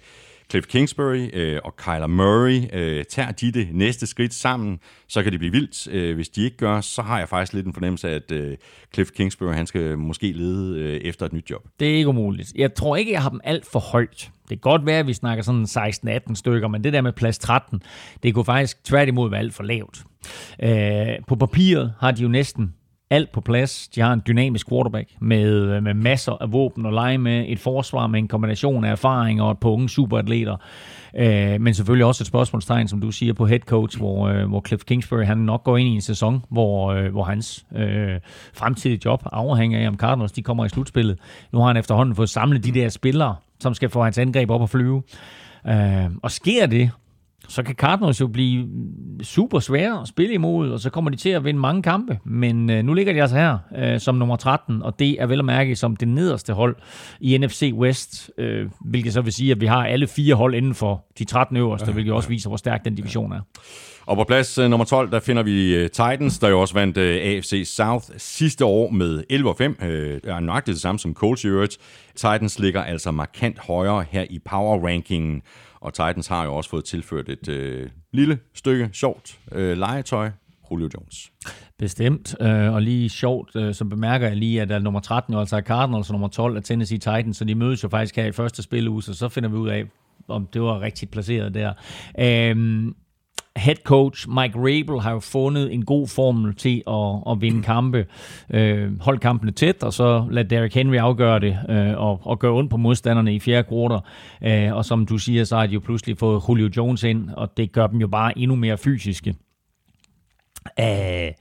[0.49, 5.31] Cliff Kingsbury øh, og Kyler Murray øh, tager de det næste skridt sammen, så kan
[5.31, 5.87] det blive vildt.
[5.91, 8.57] Øh, hvis de ikke gør, så har jeg faktisk lidt en fornemmelse af, at øh,
[8.93, 11.63] Cliff Kingsbury han skal måske lede øh, efter et nyt job.
[11.79, 12.51] Det er ikke umuligt.
[12.55, 14.29] Jeg tror ikke, jeg har dem alt for højt.
[14.49, 15.63] Det kan godt være, at vi snakker sådan
[16.29, 17.81] 16-18 stykker, men det der med plads 13,
[18.23, 20.03] det kunne faktisk tværtimod være alt for lavt.
[20.63, 22.73] Øh, på papiret har de jo næsten
[23.09, 23.87] alt på plads.
[23.87, 27.45] De har en dynamisk quarterback med, øh, med masser af våben og lege med.
[27.47, 30.57] Et forsvar med en kombination af erfaring og et par unge superatleter.
[31.15, 34.63] Øh, men selvfølgelig også et spørgsmålstegn, som du siger, på head coach, hvor, øh, hvor
[34.67, 38.19] Cliff Kingsbury han nok går ind i en sæson, hvor, øh, hvor hans øh,
[38.53, 41.19] fremtidige job afhænger af, om Cardinals de kommer i slutspillet.
[41.51, 44.63] Nu har han efterhånden fået samlet de der spillere, som skal få hans angreb op
[44.63, 45.03] at flyve.
[45.67, 46.91] Øh, og sker det,
[47.47, 48.67] så kan Cardinals jo blive
[49.23, 52.19] super svære at spille imod, og så kommer de til at vinde mange kampe.
[52.25, 55.39] Men øh, nu ligger de altså her øh, som nummer 13, og det er vel
[55.39, 56.75] at mærke som det nederste hold
[57.19, 60.73] i NFC West, øh, hvilket så vil sige, at vi har alle fire hold inden
[60.73, 63.39] for de 13 øverste, hvilket også viser, hvor stærk den division er.
[64.05, 66.97] Og på plads uh, nummer 12, der finder vi uh, Titans, der jo også vandt
[66.97, 69.85] øh, AFC South sidste år med 11-5.
[69.85, 71.77] Uh, er nøjagtigt det samme som Colts i øvrigt.
[72.15, 75.41] Titans ligger altså markant højere her i power rankingen.
[75.85, 80.29] Og Titans har jo også fået tilført et øh, lille stykke sjovt øh, legetøj,
[80.71, 81.31] Julio Jones.
[81.79, 85.39] Bestemt, øh, og lige sjovt, øh, så bemærker jeg lige, at der nummer 13 jo
[85.39, 88.25] altså er Cardinals, og nummer 12 er Tennessee Titans, så de mødes jo faktisk her
[88.25, 89.85] i første spilleuge, så så finder vi ud af,
[90.27, 91.73] om det var rigtigt placeret der.
[92.19, 92.87] Øh,
[93.55, 98.05] head coach Mike Rabel har jo fundet en god formel til at, at vinde kampe.
[98.49, 102.51] Øh, hold kampene tæt, og så lad Derrick Henry afgøre det øh, og, og gøre
[102.51, 103.99] ondt på modstanderne i fjerde kvartal.
[104.43, 107.57] Øh, og som du siger, så har de jo pludselig fået Julio Jones ind, og
[107.57, 109.35] det gør dem jo bare endnu mere fysiske.
[110.79, 111.31] Øh,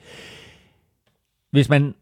[1.51, 1.95] hvis man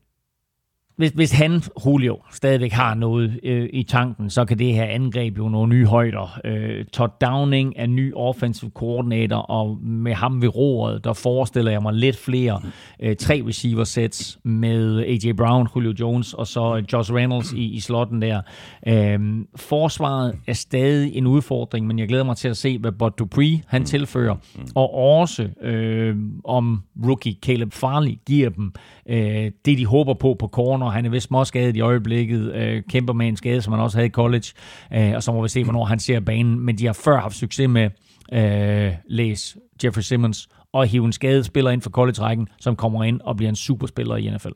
[0.96, 5.38] hvis, hvis han, Julio, stadigvæk har noget øh, i tanken, så kan det her angreb
[5.38, 6.40] jo nogle nye højder.
[6.44, 11.82] Øh, Todd Downing er ny offensive coordinator, og med ham ved roret, der forestiller jeg
[11.82, 12.60] mig lidt flere
[13.00, 15.32] øh, tre receiver sets med A.J.
[15.36, 18.40] Brown, Julio Jones og så øh, Josh Reynolds i, i slotten der.
[18.86, 19.20] Øh,
[19.56, 23.62] forsvaret er stadig en udfordring, men jeg glæder mig til at se, hvad Bud Dupree
[23.66, 24.36] han tilfører,
[24.74, 28.72] og også øh, om rookie Caleb Farley giver dem
[29.06, 30.81] øh, det, de håber på på corner.
[30.90, 34.06] Han er vist skadet i øjeblikket, øh, kæmper med en skade, som han også havde
[34.06, 34.46] i college,
[34.94, 36.60] øh, og så må vi se, hvornår han ser banen.
[36.60, 37.90] Men de har før haft succes med
[38.32, 43.20] øh, læs Jeffrey Simmons og hive en skadet spiller ind for college-rækken, som kommer ind
[43.20, 44.48] og bliver en superspiller i NFL.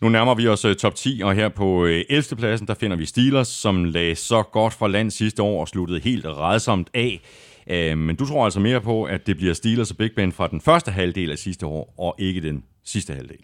[0.00, 2.22] Nu nærmer vi os uh, top 10, og her på uh, 11.
[2.38, 6.00] pladsen, der finder vi Steelers, som lagde så godt fra land sidste år og sluttede
[6.00, 7.20] helt redsomt af.
[7.70, 10.48] Uh, men du tror altså mere på, at det bliver Steelers og Big Ben fra
[10.48, 13.38] den første halvdel af sidste år, og ikke den sidste halvdel.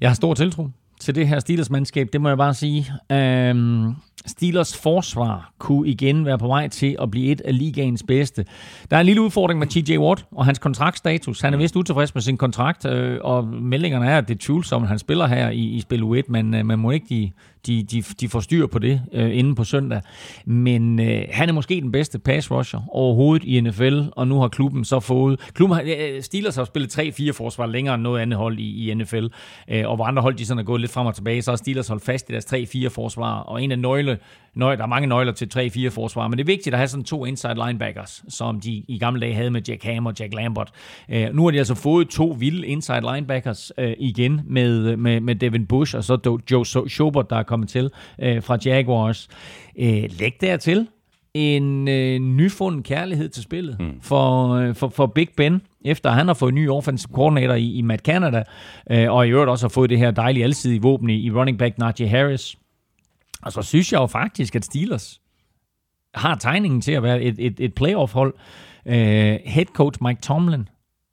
[0.00, 0.68] Jeg har stor tiltro
[1.00, 2.92] til det her Steelers-mandskab, det må jeg bare sige.
[3.12, 3.94] Øhm,
[4.26, 8.44] Steelers forsvar kunne igen være på vej til at blive et af ligaens bedste.
[8.90, 11.40] Der er en lille udfordring med TJ Watt og hans kontraktstatus.
[11.40, 14.88] Han er vist utilfreds med sin kontrakt, øh, og meldingerne er, at det er tvivlsomt,
[14.88, 17.30] han spiller her i, i spil U1, men øh, man må ikke de,
[17.66, 20.00] de, de, de får styr på det øh, inden på søndag.
[20.44, 24.48] Men øh, han er måske den bedste pass rusher overhovedet i NFL, og nu har
[24.48, 25.40] klubben så fået...
[25.54, 28.94] Klubben har, øh, Steelers har spillet 3-4 forsvar længere end noget andet hold i, i
[28.94, 29.26] NFL,
[29.68, 31.56] øh, og hvor andre hold de sådan er gået lidt frem og tilbage, så har
[31.56, 34.18] Steelers holdt fast i deres 3-4 forsvar, og en af nøgle,
[34.54, 37.04] nøgle, der er mange nøgler til 3-4 forsvar, men det er vigtigt at have sådan
[37.04, 40.70] to inside linebackers, som de i gamle dage havde med Jack Ham og Jack Lambert.
[41.08, 45.34] Øh, nu har de altså fået to vilde inside linebackers øh, igen med, med, med
[45.34, 49.28] Devin Bush og så Joe Schobert, der er kommet til øh, fra Jaguars.
[49.78, 50.88] Øh, læg dertil
[51.34, 54.00] en øh, nyfunden kærlighed til spillet mm.
[54.00, 57.82] for, øh, for, for Big Ben, efter han har fået ny offensive coordinator i, i
[57.82, 58.42] Matt Canada,
[58.90, 61.58] øh, og i øvrigt også har fået det her dejlige alsidige våben i, i running
[61.58, 62.56] back Najee Harris.
[63.42, 65.20] Og så synes jeg jo faktisk, at Steelers
[66.14, 68.34] har tegningen til at være et, et, et playoff-hold.
[68.86, 70.68] Øh, head coach Mike Tomlin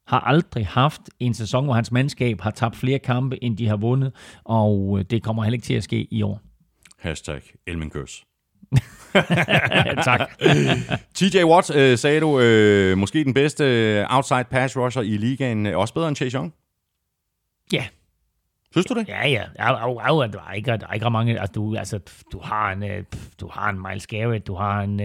[0.07, 3.77] har aldrig haft en sæson, hvor hans mandskab har tabt flere kampe, end de har
[3.77, 4.11] vundet,
[4.43, 6.41] og øh, det kommer heller ikke til at ske i år.
[6.99, 8.23] Hashtag Elmenkøs.
[10.03, 10.29] tak.
[11.15, 15.65] TJ Watt, øh, sagde du, øh, måske den bedste øh, outside pass rusher i ligaen,
[15.65, 16.53] øh, også bedre end Chase Young?
[17.73, 17.85] Ja.
[18.71, 19.07] Synes du det?
[19.07, 19.43] Ja, ja.
[19.59, 21.39] Au, au, der, er ikke, der er ikke mange...
[21.39, 21.99] Altså, du, altså,
[22.31, 22.83] du, har en,
[23.39, 24.95] du har en Miles Garrett, du har en,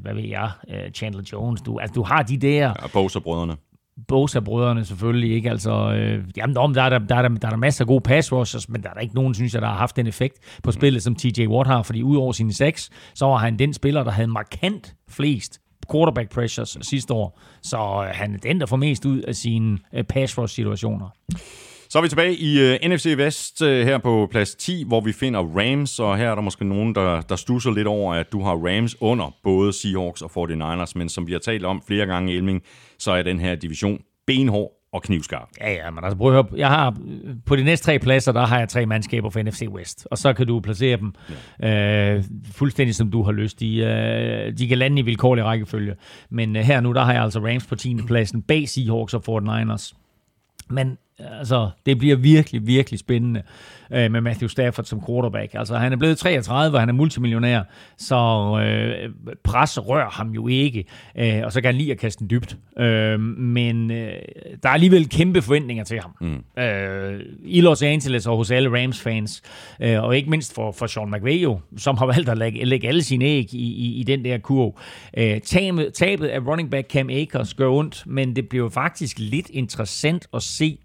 [0.00, 0.50] hvad ved jeg,
[0.94, 1.60] Chandler Jones.
[1.60, 2.74] Du, altså, du har de der...
[2.82, 3.56] Ja, Bosa-brødrene.
[4.08, 5.50] Bosa-brødrene selvfølgelig ikke.
[5.50, 8.00] Altså, øh, jamen, der, er der, der, er der, der er der masser af gode
[8.00, 10.38] pass rushers, men der er der ikke nogen, synes jeg, der har haft den effekt
[10.62, 14.04] på spillet, som TJ Watt har, fordi udover sine seks, så var han den spiller,
[14.04, 15.60] der havde markant flest
[15.92, 17.40] quarterback pressures sidste år.
[17.62, 21.08] Så øh, han er den, der får mest ud af sine øh, pass rush situationer.
[21.90, 25.12] Så er vi tilbage i uh, NFC Vest uh, her på plads 10, hvor vi
[25.12, 28.42] finder Rams, og her er der måske nogen, der, der stusser lidt over, at du
[28.42, 32.34] har Rams under både Seahawks og 49ers, men som vi har talt om flere gange,
[32.34, 32.62] Elming,
[33.00, 35.48] så er den her division benhård og knivskarp.
[35.60, 36.96] Ja, ja, men altså prøv at høre, jeg har,
[37.46, 40.32] på de næste tre pladser, der har jeg tre mandskaber for NFC West, og så
[40.32, 41.14] kan du placere dem
[41.60, 42.14] ja.
[42.14, 43.60] øh, fuldstændig som du har lyst.
[43.60, 45.94] De, øh, de kan lande i vilkårlig rækkefølge,
[46.30, 47.96] men øh, her nu, der har jeg altså Rams på 10.
[48.06, 49.92] pladsen, bag Seahawks og 49ers.
[50.70, 50.98] Men
[51.38, 53.42] altså, det bliver virkelig, virkelig spændende
[53.92, 55.54] øh, med Matthew Stafford som quarterback.
[55.54, 57.62] Altså, han er blevet 33, og han er multimillionær,
[57.98, 58.16] så
[58.64, 59.10] øh,
[59.44, 60.84] pres rører ham jo ikke,
[61.18, 62.56] øh, og så kan han lide at kaste den dybt.
[62.78, 64.12] Øh, men øh,
[64.62, 66.10] der er alligevel kæmpe forventninger til ham.
[66.20, 66.62] Mm.
[66.62, 69.42] Øh, I Los Angeles og hos alle Rams-fans,
[69.80, 72.88] øh, og ikke mindst for, for Sean McVay jo, som har valgt at lægge, lægge
[72.88, 74.78] alle sine æg i, i, i den der kurv.
[75.16, 79.50] Øh, tabet, tabet af running back Cam Akers gør ondt, men det bliver faktisk lidt
[79.50, 80.78] interessant at se,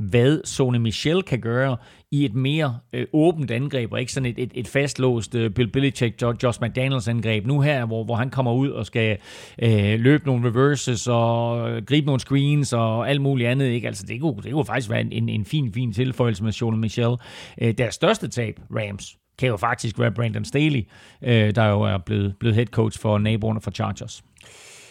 [0.00, 1.76] hvad Sony Michel kan gøre
[2.10, 5.70] i et mere øh, åbent angreb, og ikke sådan et, et, et fastlåst øh, Bill
[5.70, 7.46] Belichick, Josh McDaniels angreb.
[7.46, 9.18] Nu her, hvor, hvor han kommer ud og skal
[9.62, 13.66] øh, løbe nogle reverses og øh, gribe nogle screens og alt muligt andet.
[13.66, 13.86] Ikke?
[13.86, 16.78] Altså, det, kunne, det kunne faktisk være en, en, en fin, fin tilføjelse med Sony
[16.78, 17.16] Michel.
[17.60, 20.86] Øh, deres største tab, Rams, kan jo faktisk være Brandon Staley,
[21.22, 24.22] øh, der jo er blevet, blevet head coach for naboerne for Chargers.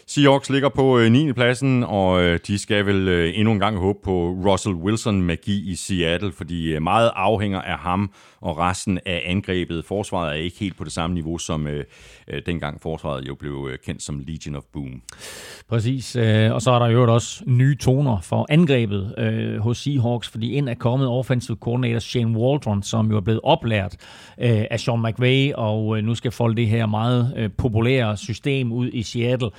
[0.10, 1.34] Seahawks ligger på øh, 9.
[1.34, 5.76] Pladsen, og øh, de skal vel øh, endnu en gang håbe på Russell Wilson-magi i
[5.76, 9.86] Seattle, fordi meget afhænger af ham og resten af angrebet.
[9.86, 11.86] Forsvaret er ikke helt på det samme niveau, som øh,
[12.46, 15.02] dengang forsvaret jo blev kendt som Legion of Boom.
[15.70, 16.16] Præcis,
[16.52, 20.70] og så er der jo også nye toner for angrebet øh, hos Seahawks, fordi ind
[20.70, 23.94] er kommet offensive coordinator Shane Waldron, som jo er blevet oplært
[24.40, 29.04] øh, af Sean McVay, og nu skal folde det her meget populære system ud i
[29.04, 29.50] Seattle.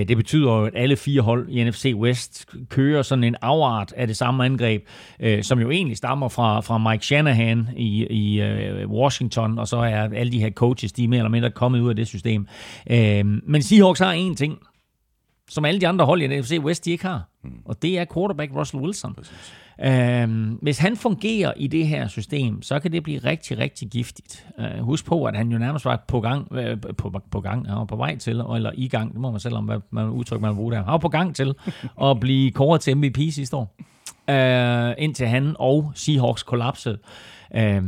[0.00, 3.92] Øh, det betyder jo, at alle fire hold i NFC West kører sådan en afart
[3.96, 4.88] af det samme angreb,
[5.20, 9.76] øh, som jo egentlig stammer fra, fra Mike Shanahan i, i øh, Washington, og så
[9.76, 12.46] er alle de her coaches, de er mere eller mindre kommet ud af det system.
[13.46, 14.58] Men Seahawks har en ting,
[15.48, 17.28] som alle de andre hold i NFC West, de ikke har.
[17.44, 17.50] Mm.
[17.64, 19.14] Og det er quarterback Russell Wilson.
[19.14, 19.52] Præcis.
[19.84, 24.46] Øhm, hvis han fungerer i det her system, så kan det blive rigtig, rigtig giftigt.
[24.58, 27.76] Øh, husk på, at han jo nærmest var på gang, øh, på, på gang, han
[27.76, 30.40] var på vej til, eller i gang, det må man selv om, hvad man udtryk
[30.40, 30.84] man bruger der.
[30.84, 31.54] Han var på gang til
[32.02, 33.76] at blive kåret til MVP sidste år,
[34.30, 36.98] øh, indtil han og Seahawks kollapsede.
[37.54, 37.82] Øh,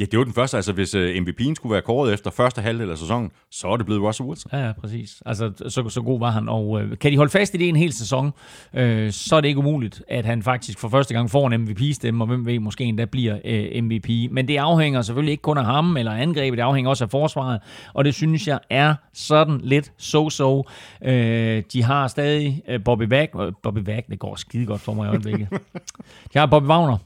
[0.00, 0.56] Ja, det var den første.
[0.56, 3.86] Altså, hvis uh, MVP'en skulle være kåret efter første halvdel af sæsonen, så er det
[3.86, 4.50] blevet Russell Wilson.
[4.52, 5.22] Ja, ja, præcis.
[5.26, 6.48] Altså, så, så god var han.
[6.48, 8.32] Og øh, kan de holde fast i det en hel sæson,
[8.74, 12.24] øh, så er det ikke umuligt, at han faktisk for første gang får en MVP-stemme,
[12.24, 14.08] og hvem ved, måske endda bliver øh, MVP.
[14.30, 17.60] Men det afhænger selvfølgelig ikke kun af ham eller angrebet, det afhænger også af forsvaret,
[17.94, 20.62] og det synes jeg er sådan lidt so-so.
[21.08, 23.50] Øh, de har stadig øh, Bobby Wagner.
[23.62, 25.48] Bobby Wagner, det går skide godt for mig i øjeblikket.
[26.32, 26.96] de har Bobby Wagner,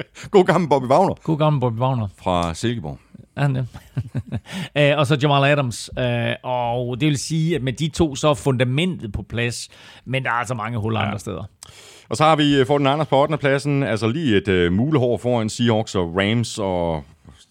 [0.30, 1.14] God gammel Bobby Wagner.
[1.22, 2.08] God gammel Bobby Wagner.
[2.18, 2.98] Fra Silkeborg.
[3.36, 3.66] Han det?
[4.92, 5.90] uh, og så Jamal Adams.
[5.96, 9.68] Uh, og det vil sige, at med de to, så er fundamentet på plads.
[10.04, 11.06] Men der er altså mange huller ja.
[11.06, 11.44] andre steder.
[12.08, 13.36] Og så har vi for den anden på 8.
[13.36, 17.04] pladsen, altså lige et uh, mulehår foran Seahawks og Rams, og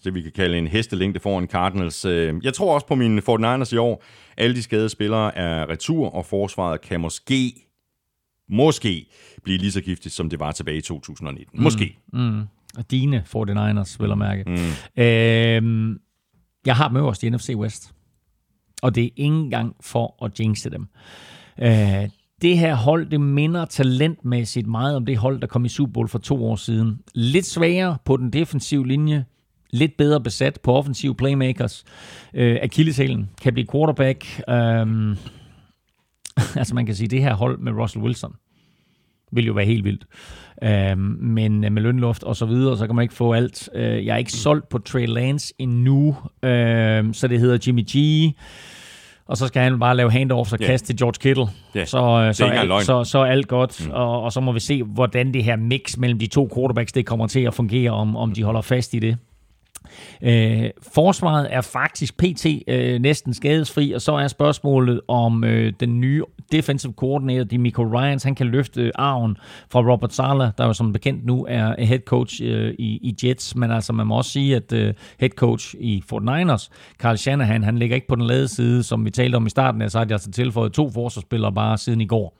[0.04, 2.04] det vi kan kalde en hestelængde foran Cardinals.
[2.42, 4.04] Jeg tror også på mine 49ers i år.
[4.36, 7.67] Alle de skadede spillere er retur, og forsvaret kan måske
[8.48, 9.06] måske
[9.44, 11.58] blive lige så giftigt, som det var tilbage i 2019.
[11.58, 11.62] Mm.
[11.62, 11.98] Måske.
[12.12, 12.40] Mm.
[12.76, 14.44] Og dine 49ers, vil jeg mærke.
[14.46, 15.02] Mm.
[15.02, 15.96] Øh,
[16.66, 17.92] jeg har dem øverst i NFC West.
[18.82, 20.86] Og det er ikke engang for at jinxe dem.
[21.62, 22.08] Øh,
[22.42, 26.08] det her hold, det minder talentmæssigt meget om det hold, der kom i Super Bowl
[26.08, 26.98] for to år siden.
[27.14, 29.24] Lidt svagere på den defensive linje,
[29.70, 31.84] lidt bedre besat på offensive playmakers.
[32.34, 34.42] Øh, Achilleshælen kan blive quarterback.
[34.48, 35.16] Øh,
[36.60, 38.32] altså man kan sige, det her hold med Russell Wilson
[39.32, 40.04] vil jo være helt vildt.
[40.62, 43.68] Øh, men med lønluft og så videre, så kan man ikke få alt.
[43.74, 47.96] Øh, jeg er ikke solgt på Trey Lance endnu, øh, så det hedder Jimmy G.
[49.26, 50.70] Og så skal han bare lave handoffs og yeah.
[50.70, 51.46] kaste til George Kittle.
[51.76, 51.86] Yeah.
[51.86, 53.86] Så, øh, så, alt, så, så alt godt.
[53.86, 53.92] Mm.
[53.92, 57.06] Og, og så må vi se, hvordan det her mix mellem de to quarterbacks, det
[57.06, 59.16] kommer til at fungere, om, om de holder fast i det.
[60.22, 62.46] Øh, forsvaret er faktisk pt.
[62.68, 66.22] Øh, næsten skadesfri, og så er spørgsmålet om øh, den nye
[66.52, 69.36] defensive coordinator, Demico Ryans, han kan løfte arven
[69.70, 73.56] fra Robert Sala, der jo som bekendt nu er head coach øh, i, i Jets,
[73.56, 77.62] men altså man må også sige, at øh, head coach i Fort Niners, Carl Shanahan,
[77.62, 80.10] han ligger ikke på den lade side, som vi talte om i starten altså at
[80.10, 82.38] jeg har tilføjet to forsvarsspillere bare siden i går.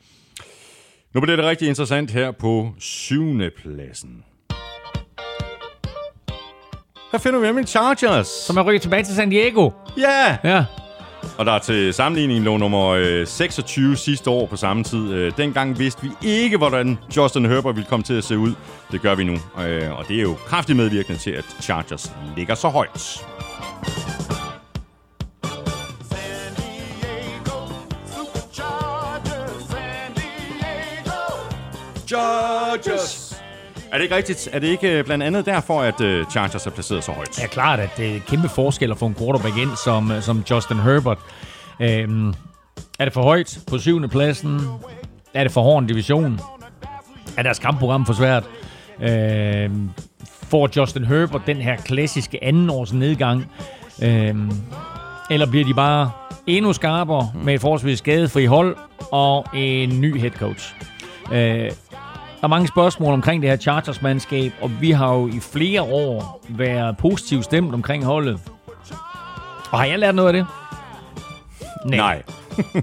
[1.15, 4.25] Nu bliver det rigtig interessant her på syvende pladsen.
[7.13, 8.27] Her finder vi nemlig Chargers.
[8.27, 9.71] Som er rykket tilbage til San Diego.
[9.97, 10.03] Ja!
[10.03, 10.39] Yeah.
[10.45, 10.65] Ja.
[11.39, 15.13] Og der er til sammenligning lå nummer 26 sidste år på samme tid.
[15.13, 18.55] Øh, dengang vidste vi ikke, hvordan Justin Herbert ville komme til at se ud.
[18.93, 19.33] Det gør vi nu.
[19.33, 23.25] Øh, og det er jo kraftigt medvirkende til, at Chargers ligger så højt.
[32.07, 33.28] Chargers!
[33.93, 34.49] Er det ikke rigtigt?
[34.53, 37.39] Er det ikke øh, blandt andet derfor, at øh, Chargers er placeret så højt?
[37.43, 40.45] Ja, klart, at det er kæmpe forskel at få en quarterback ind som, øh, som
[40.51, 41.19] Justin Herbert.
[41.81, 42.35] Øhm,
[42.99, 44.61] er det for højt på syvende pladsen?
[45.35, 46.41] Er det for hård en division?
[47.37, 48.45] Er deres kampprogram for svært?
[49.01, 49.91] Øhm,
[50.43, 53.53] får Justin Herbert den her klassiske andenårs nedgang?
[54.03, 54.51] Øhm,
[55.31, 56.11] eller bliver de bare
[56.47, 58.77] endnu skarpere med et forholdsvis skadefri hold
[59.13, 60.75] og en ny head coach?
[61.33, 61.71] Øh,
[62.41, 66.45] der er mange spørgsmål omkring det her Chargers-mandskab, og vi har jo i flere år
[66.49, 68.41] været positivt stemt omkring holdet.
[69.71, 70.47] Og har jeg lært noget af det?
[71.85, 71.97] Nej.
[71.97, 72.23] Nej.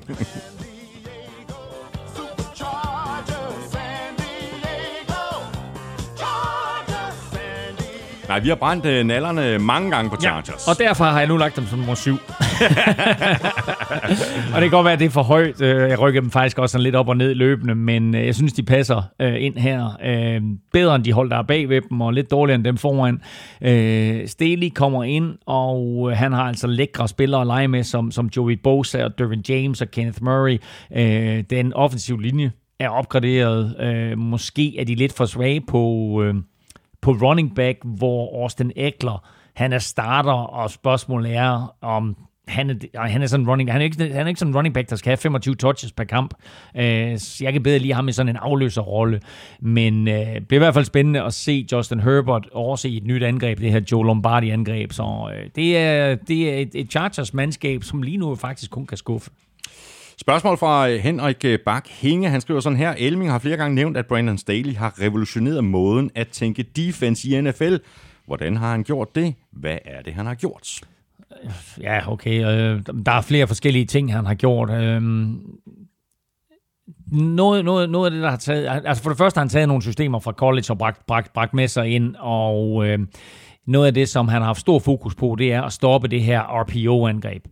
[8.27, 10.67] Nej, vi har brændt øh, nallerne mange gange på Chargers.
[10.67, 12.17] Ja, og derfor har jeg nu lagt dem som nummer syv.
[14.53, 15.61] og det kan godt være, at det er for højt.
[15.61, 18.35] Øh, jeg rykker dem faktisk også sådan lidt op og ned løbende, men øh, jeg
[18.35, 20.39] synes, de passer øh, ind her.
[20.73, 23.21] Bedre end de hold, der er bag ved dem, og lidt dårligere end dem foran.
[24.27, 28.59] Staley kommer ind, og han har altså lækre spillere at lege med, som, som Joey
[28.63, 30.57] Bosa og Dervin James og Kenneth Murray.
[31.49, 33.75] Den offensive linje er opgraderet.
[34.17, 36.21] Måske er de lidt for svage på
[37.05, 39.23] på running back, hvor Austin Eckler,
[39.55, 42.17] han er starter, og spørgsmålet er, om
[42.47, 44.89] han er, han er sådan running, han er, ikke, han er ikke sådan running back,
[44.89, 46.33] der skal have 25 touches per kamp.
[46.75, 46.81] Uh,
[47.41, 49.21] jeg kan bedre lige ham i sådan en afløserrolle.
[49.59, 53.23] Men uh, det bliver i hvert fald spændende at se Justin Herbert overse et nyt
[53.23, 54.91] angreb, det her Joe Lombardi-angreb.
[54.91, 58.97] Så uh, det, er, det er et, et Chargers-mandskab, som lige nu faktisk kun kan
[58.97, 59.31] skuffe.
[60.17, 62.29] Spørgsmål fra Henrik Bak Hinge.
[62.29, 62.93] Han skriver sådan her.
[62.97, 67.41] Elming har flere gange nævnt, at Brandon Staley har revolutioneret måden at tænke defense i
[67.41, 67.75] NFL.
[68.25, 69.33] Hvordan har han gjort det?
[69.51, 70.81] Hvad er det, han har gjort?
[71.81, 72.39] Ja, okay.
[72.39, 74.69] Øh, der er flere forskellige ting, han har gjort.
[74.69, 75.41] Øhm,
[77.11, 78.81] noget, noget, noget af det, der har taget...
[78.85, 81.53] Altså for det første har han taget nogle systemer fra college og bragt, bragt, bragt
[81.53, 83.09] med sig ind, og øhm,
[83.67, 86.23] noget af det, som han har haft stor fokus på, det er at stoppe det
[86.23, 87.45] her RPO-angreb.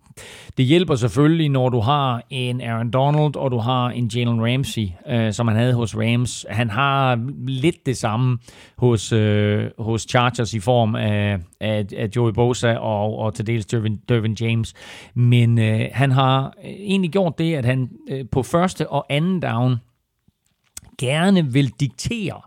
[0.57, 4.88] Det hjælper selvfølgelig, når du har en Aaron Donald, og du har en Jalen Ramsey,
[5.07, 6.45] øh, som han havde hos Rams.
[6.49, 8.38] Han har lidt det samme
[8.77, 13.65] hos, øh, hos Chargers i form af, af, af Joey Bosa og, og til dels
[13.65, 14.73] Dervin, Dervin James.
[15.14, 19.76] Men øh, han har egentlig gjort det, at han øh, på første og anden down
[20.98, 22.41] gerne vil diktere,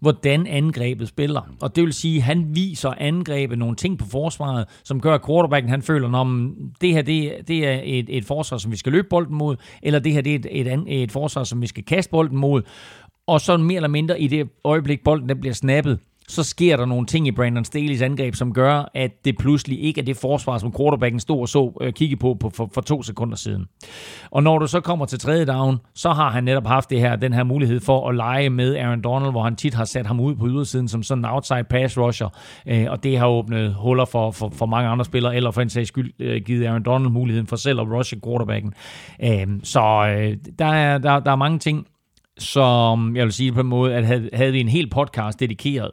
[0.00, 1.42] hvordan angrebet spiller.
[1.60, 5.26] Og det vil sige, at han viser angrebet nogle ting på forsvaret, som gør, at
[5.26, 8.92] quarterbacken han føler, at det her det, det er et, et forsvar, som vi skal
[8.92, 11.84] løbe bolden mod, eller det her det er et, et, et forsvar, som vi skal
[11.84, 12.62] kaste bolden mod.
[13.26, 15.98] Og så mere eller mindre i det øjeblik, bolden den bliver snappet,
[16.28, 20.00] så sker der nogle ting i Brandon Staley's angreb, som gør, at det pludselig ikke
[20.00, 23.02] er det forsvar, som quarterbacken stod og så øh, kigge på, på for, for to
[23.02, 23.66] sekunder siden.
[24.30, 27.16] Og når du så kommer til tredje down, så har han netop haft det her,
[27.16, 30.20] den her mulighed for at lege med Aaron Donald, hvor han tit har sat ham
[30.20, 32.28] ud på ydersiden som sådan en outside pass rusher,
[32.66, 35.70] øh, og det har åbnet huller for, for, for mange andre spillere, eller for en
[35.70, 38.74] sags skyld øh, givet Aaron Donald muligheden for selv at rushe quarterbacken.
[39.22, 41.86] Øh, så øh, der, er, der, der er mange ting,
[42.38, 45.90] som jeg vil sige på en måde, at havde, havde vi en hel podcast dedikeret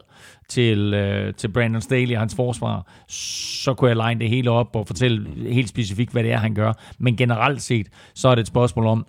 [0.48, 4.76] til, øh, til Brandon Staley og hans forsvar, så kunne jeg line det hele op
[4.76, 6.72] og fortælle helt specifikt, hvad det er, han gør.
[6.98, 9.06] Men generelt set, så er det et spørgsmål om,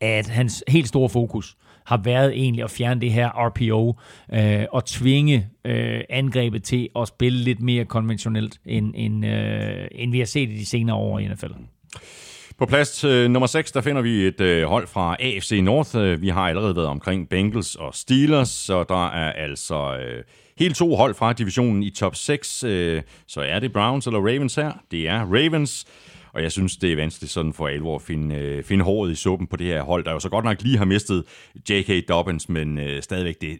[0.00, 1.56] at hans helt store fokus
[1.86, 4.00] har været egentlig at fjerne det her RPO
[4.32, 10.12] øh, og tvinge øh, angrebet til at spille lidt mere konventionelt, end, end, øh, end
[10.12, 11.52] vi har set i de senere år i NFL.
[12.58, 15.96] På plads øh, nummer 6, der finder vi et øh, hold fra AFC North.
[15.96, 20.24] Øh, vi har allerede været omkring Bengals og Steelers, så der er altså øh,
[20.58, 22.64] helt to hold fra divisionen i top 6.
[22.64, 24.72] Øh, så er det Browns eller Ravens her?
[24.90, 25.86] Det er Ravens.
[26.32, 29.14] Og jeg synes, det er vanskeligt sådan for alvor at finde, øh, finde håret i
[29.14, 31.24] suppen på det her hold, der jo så godt nok lige har mistet
[31.70, 32.08] J.K.
[32.08, 33.58] Dobbins, men øh, stadigvæk det,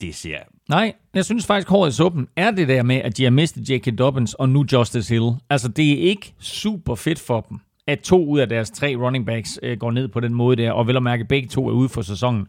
[0.00, 0.38] det ser...
[0.68, 3.70] Nej, jeg synes faktisk, håret i suppen er det der med, at de har mistet
[3.70, 3.98] J.K.
[3.98, 5.30] Dobbins og nu Justice Hill.
[5.50, 9.26] Altså, det er ikke super fedt for dem at to ud af deres tre running
[9.26, 11.72] backs øh, går ned på den måde der, og vel at mærke, begge to er
[11.72, 12.46] ude for sæsonen.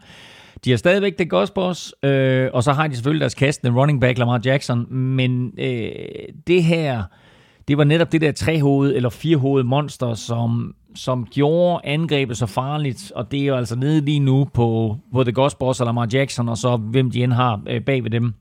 [0.66, 4.18] De har stadigvæk det Gospers, øh, og så har de selvfølgelig deres kastende running back
[4.18, 5.92] Lamar Jackson, men øh,
[6.48, 7.04] det her,
[7.68, 13.12] det var netop det der trehoved eller firehoved monster, som, som gjorde angrebet så farligt,
[13.16, 16.58] og det er jo altså nede lige nu på både Gospers og Lamar Jackson, og
[16.58, 18.34] så hvem de end har øh, bag ved dem.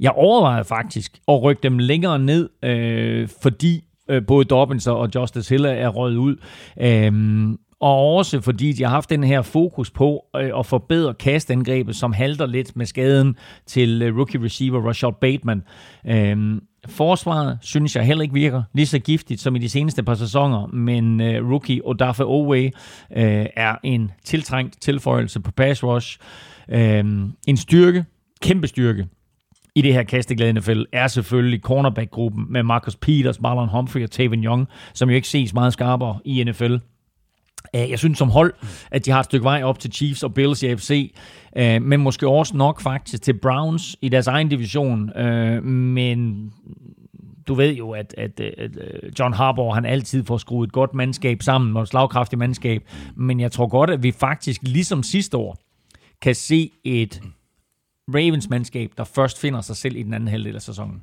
[0.00, 5.54] Jeg overvejede faktisk at rykke dem længere ned, øh, fordi øh, både Dobbins og Justice
[5.54, 6.36] Hill er røget ud.
[6.80, 11.96] Øhm, og også fordi de har haft den her fokus på øh, at forbedre kastangrebet,
[11.96, 13.36] som halter lidt med skaden
[13.66, 15.62] til øh, rookie receiver Rashad Bateman.
[16.06, 20.14] Øhm, forsvaret synes jeg heller ikke virker lige så giftigt som i de seneste par
[20.14, 26.18] sæsoner, men øh, rookie Odafe Owe øh, er en tiltrængt tilføjelse på pass rush.
[26.68, 28.04] Øhm, en styrke,
[28.40, 29.06] kæmpe styrke
[29.78, 34.44] i det her kasteglade NFL er selvfølgelig cornerback-gruppen med Marcus Peters, Marlon Humphrey og Taven
[34.44, 36.74] Young, som jo ikke ses meget skarpere i NFL.
[37.74, 38.54] Øh, jeg synes som hold,
[38.90, 41.14] at de har et stykke vej op til Chiefs og Bills i AFC,
[41.56, 45.18] øh, men måske også nok faktisk til Browns i deres egen division.
[45.18, 46.52] Øh, men
[47.48, 48.70] du ved jo, at, at, at
[49.18, 52.82] John Harbaugh han altid får skruet et godt mandskab sammen, og et slagkraftigt mandskab.
[53.16, 55.56] Men jeg tror godt, at vi faktisk ligesom sidste år
[56.22, 57.20] kan se et
[58.14, 61.02] Ravens mandskab, der først finder sig selv i den anden halvdel af sæsonen.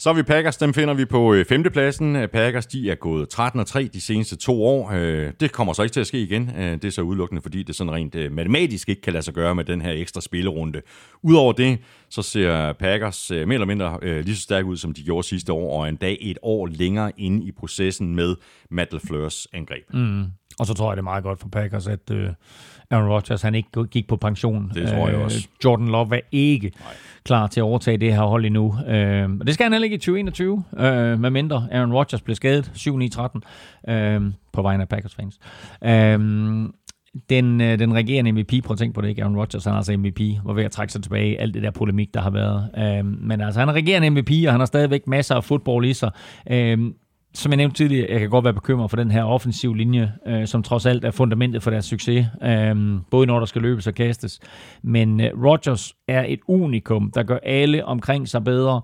[0.00, 2.28] Så er vi Packers, dem finder vi på øh, femtepladsen.
[2.32, 4.90] Packers, de er gået 13 og 3 de seneste to år.
[4.92, 6.50] Øh, det kommer så ikke til at ske igen.
[6.56, 9.54] Øh, det er så udelukkende, fordi det sådan rent matematisk ikke kan lade sig gøre
[9.54, 10.82] med den her ekstra spillerunde.
[11.22, 11.78] Udover det,
[12.10, 15.80] så ser Packers mere eller mindre lige så stærk ud, som de gjorde sidste år,
[15.80, 18.36] og en dag et år længere inde i processen med
[18.70, 19.94] Matt LaFleurs angreb.
[19.94, 20.24] Mm.
[20.58, 22.10] Og så tror jeg, det er meget godt for Packers, at
[22.90, 24.70] Aaron Rodgers han ikke gik på pension.
[24.74, 25.48] Det tror jeg også.
[25.64, 26.94] Jordan Love er ikke Nej.
[27.24, 28.74] klar til at overtage det her hold endnu.
[28.88, 32.36] Øh, og det skal han heller ikke i 2021, øh, med mindre Aaron Rodgers blev
[32.36, 32.72] skadet
[33.88, 35.38] 7-9-13 øh, på vegne af Packers fans.
[35.84, 36.68] Øh,
[37.30, 39.22] den, øh, den regerende MVP, prøv at tænke på det, ikke?
[39.22, 41.70] Aaron Rodgers, han er altså MVP, var ved at trække sig tilbage, alt det der
[41.70, 42.70] polemik, der har været.
[42.78, 45.92] Øh, men altså, han er regerende MVP, og han har stadigvæk masser af fodbold i
[45.92, 46.10] sig.
[46.50, 46.78] Øh,
[47.38, 50.46] som jeg nævnte tidligere, jeg kan godt være bekymret for den her offensiv linje, øh,
[50.46, 52.76] som trods alt er fundamentet for deres succes, øh,
[53.10, 54.40] både når der skal løbes og kastes.
[54.82, 58.80] Men øh, Rodgers er et unikum, der gør alle omkring sig bedre.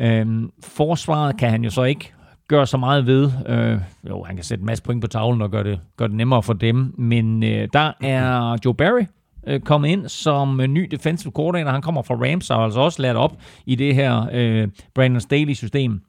[0.00, 0.26] Øh,
[0.64, 2.12] forsvaret kan han jo så ikke
[2.48, 3.30] gøre så meget ved.
[3.46, 3.78] Øh,
[4.08, 6.42] jo, han kan sætte en masse point på tavlen og gøre det, gør det nemmere
[6.42, 9.04] for dem, men øh, der er Joe Barry,
[9.46, 11.70] øh, kommet ind som øh, ny defensive coordinator.
[11.70, 13.36] Han kommer fra Rams og har altså også lært op
[13.66, 16.00] i det her øh, Brandon Staley-system.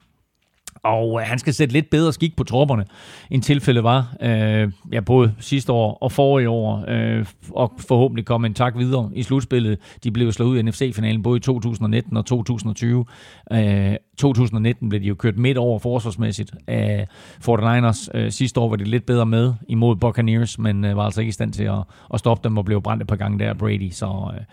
[0.86, 2.84] Og øh, han skal sætte lidt bedre skik på tropperne,
[3.30, 8.46] end tilfældet var, øh, ja, både sidste år og forrige år, øh, og forhåbentlig komme
[8.46, 9.78] en tak videre i slutspillet.
[10.04, 13.04] De blev slået ud i NFC-finalen både i 2019 og 2020.
[13.52, 17.06] Øh, 2019 blev de jo kørt midt over forsvarsmæssigt af
[17.48, 18.08] 49ers.
[18.14, 21.28] Øh, sidste år var de lidt bedre med imod Buccaneers, men øh, var altså ikke
[21.28, 21.82] i stand til at,
[22.14, 23.90] at stoppe dem og blev brændt et par gange der Brady.
[23.90, 24.44] Så øh,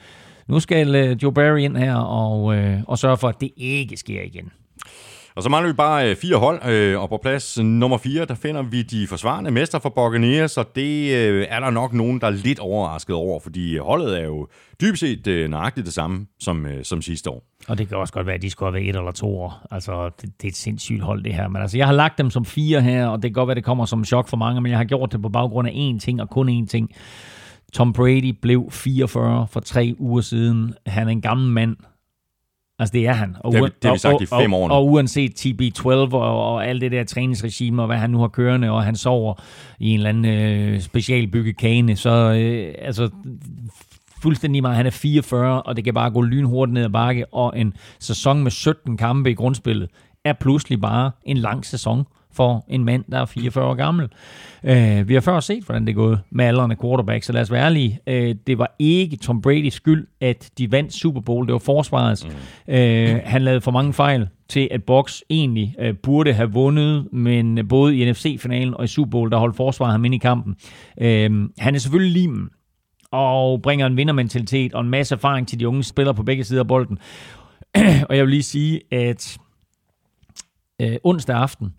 [0.48, 3.98] nu skal øh, Joe Barry ind her og, øh, og sørge for, at det ikke
[3.98, 4.52] sker igen.
[5.36, 8.36] Og så mangler vi bare øh, fire hold, øh, og på plads nummer fire, der
[8.36, 12.28] finder vi de forsvarende mester for Buccaneers, og det øh, er der nok nogen, der
[12.28, 14.48] er lidt overrasket over, fordi øh, holdet er jo
[14.82, 17.44] dybest set øh, nøjagtigt det samme som, øh, som sidste år.
[17.68, 19.68] Og det kan også godt være, at de skulle have været et eller to år.
[19.72, 21.48] Altså, det, det er et sindssygt hold, det her.
[21.48, 23.64] Men altså, jeg har lagt dem som fire her, og det kan godt være, det
[23.64, 26.22] kommer som chok for mange, men jeg har gjort det på baggrund af én ting,
[26.22, 26.90] og kun én ting.
[27.74, 30.74] Tom Brady blev 44 for tre uger siden.
[30.86, 31.76] Han er en gammel mand.
[32.84, 33.36] Altså, det er han.
[33.40, 34.74] Og, det, har, det har vi sagt og, i fem år nu.
[34.74, 38.28] Og, og uanset TB12 og, og alt det der træningsregime, og hvad han nu har
[38.28, 39.34] kørende, og han sover
[39.80, 43.10] i en eller anden øh, specialbygget kane, så øh, altså,
[44.22, 44.78] fuldstændig meget.
[44.78, 48.44] Han er 44, og det kan bare gå lynhurtigt ned ad bakke, og en sæson
[48.44, 49.90] med 17 kampe i grundspillet
[50.26, 52.06] er pludselig bare en lang sæson
[52.36, 54.10] for en mand, der er 44 år gammel.
[54.64, 57.52] Uh, vi har før set, hvordan det er gået med aldrende quarterback, så lad os
[57.52, 58.00] være ærlige.
[58.08, 61.46] Uh, det var ikke Tom Brady's skyld, at de vandt Super Bowl.
[61.46, 62.26] Det var forsvarets.
[62.26, 62.32] Mm.
[62.68, 67.68] Uh, han lavede for mange fejl til, at Box egentlig uh, burde have vundet, men
[67.68, 70.56] både i NFC-finalen og i Super Bowl, der holdt forsvaret ham ind i kampen.
[70.98, 71.06] Uh,
[71.58, 72.50] han er selvfølgelig limen,
[73.14, 76.62] og bringer en vindermentalitet og en masse erfaring til de unge spillere på begge sider
[76.62, 76.98] af bolden.
[78.10, 79.38] og jeg vil lige sige, at
[80.82, 81.74] øh, onsdag aften,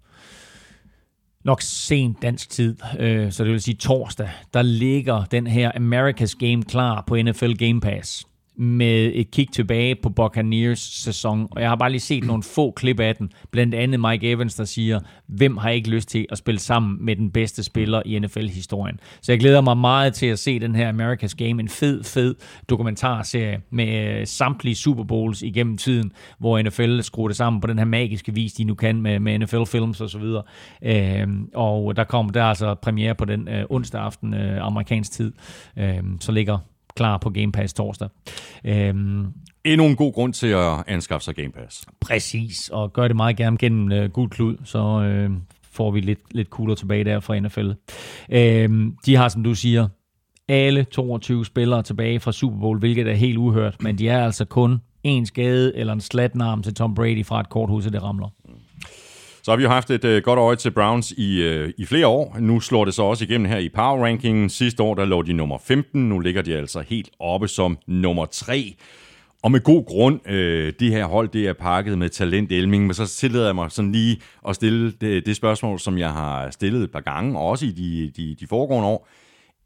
[1.44, 6.36] nok sent dansk tid, øh, så det vil sige torsdag, der ligger den her America's
[6.38, 8.26] Game klar på NFL Game Pass
[8.56, 12.70] med et kig tilbage på Buccaneers sæson, og jeg har bare lige set nogle få
[12.70, 16.38] klip af den, blandt andet Mike Evans, der siger, hvem har ikke lyst til at
[16.38, 19.00] spille sammen med den bedste spiller i NFL-historien.
[19.22, 22.34] Så jeg glæder mig meget til at se den her America's Game, en fed, fed
[22.68, 27.78] dokumentarserie med øh, samtlige Super Bowls igennem tiden, hvor NFL skruer det sammen på den
[27.78, 30.42] her magiske vis, de nu kan med, med NFL-films og så videre.
[30.82, 35.32] Øh, og der kommer der altså premiere på den øh, onsdag aften øh, amerikansk tid,
[35.76, 36.58] øh, så ligger
[36.96, 38.08] klar på Game Pass torsdag.
[38.64, 39.26] Øhm,
[39.64, 41.84] Endnu en god grund til at anskaffe sig Game Pass.
[42.00, 44.78] Præcis, og gør det meget gerne gennem uh, gul klud, så
[45.28, 45.36] uh,
[45.72, 47.70] får vi lidt, lidt cooler tilbage der fra NFL.
[48.30, 49.88] Øhm, de har, som du siger,
[50.48, 54.44] alle 22 spillere tilbage fra Super Bowl, hvilket er helt uhørt, men de er altså
[54.44, 58.28] kun en skade eller en slatnarm til Tom Brady fra et korthus, det ramler.
[59.44, 62.06] Så har vi jo haft et øh, godt øje til Browns i, øh, i flere
[62.06, 62.36] år.
[62.40, 64.50] Nu slår det så også igennem her i Power Rankingen.
[64.50, 66.08] Sidste år der lå de nummer 15.
[66.08, 68.74] Nu ligger de altså helt oppe som nummer 3.
[69.42, 72.94] Og med god grund, øh, det her hold det er pakket med talent Elming, men
[72.94, 76.82] så tillader jeg mig sådan lige at stille det, det spørgsmål, som jeg har stillet
[76.82, 79.08] et par gange, og også i de, de, de foregående år.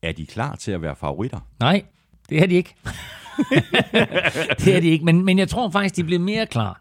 [0.03, 1.41] Er de klar til at være favoritter?
[1.61, 1.83] Nej,
[2.29, 2.75] det er de ikke.
[4.65, 6.81] det er de ikke, men, men jeg tror faktisk, de bliver mere klar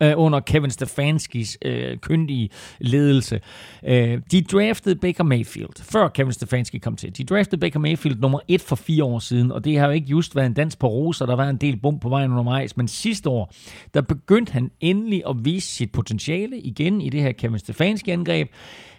[0.00, 3.40] øh, under Kevin Stefanskis øh, kyndige ledelse.
[3.84, 7.16] Øh, de draftede Baker Mayfield, før Kevin Stefanski kom til.
[7.16, 10.06] De draftede Baker Mayfield nummer et for fire år siden, og det har jo ikke
[10.06, 12.88] just været en dans på roser, der var en del bum på vejen undervejs, men
[12.88, 13.52] sidste år,
[13.94, 18.48] der begyndte han endelig at vise sit potentiale igen i det her Kevin Stefanski-angreb.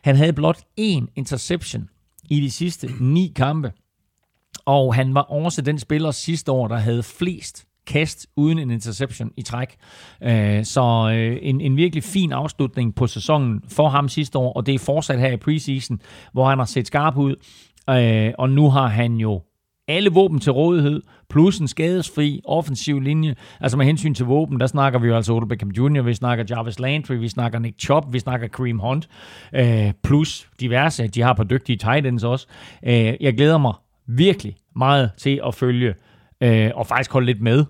[0.03, 1.89] Han havde blot én interception
[2.29, 3.71] i de sidste ni kampe,
[4.65, 9.31] og han var også den spiller sidste år, der havde flest kast uden en interception
[9.37, 9.75] i træk.
[10.23, 14.65] Øh, så øh, en, en virkelig fin afslutning på sæsonen for ham sidste år, og
[14.65, 15.99] det er fortsat her i preseason,
[16.33, 17.35] hvor han har set skarp ud.
[17.89, 19.41] Øh, og nu har han jo
[19.87, 23.35] alle våben til rådighed, plus en skadesfri offensiv linje.
[23.61, 26.45] Altså med hensyn til våben, der snakker vi jo altså Odell Beckham Jr., vi snakker
[26.49, 29.09] Jarvis Landry, vi snakker Nick Chubb, vi snakker Kareem Hunt,
[29.55, 32.47] øh, plus diverse, de har på dygtige tight ends også.
[32.83, 33.73] Øh, jeg glæder mig
[34.07, 35.93] virkelig meget til at følge
[36.45, 37.65] øh, og faktisk holde lidt med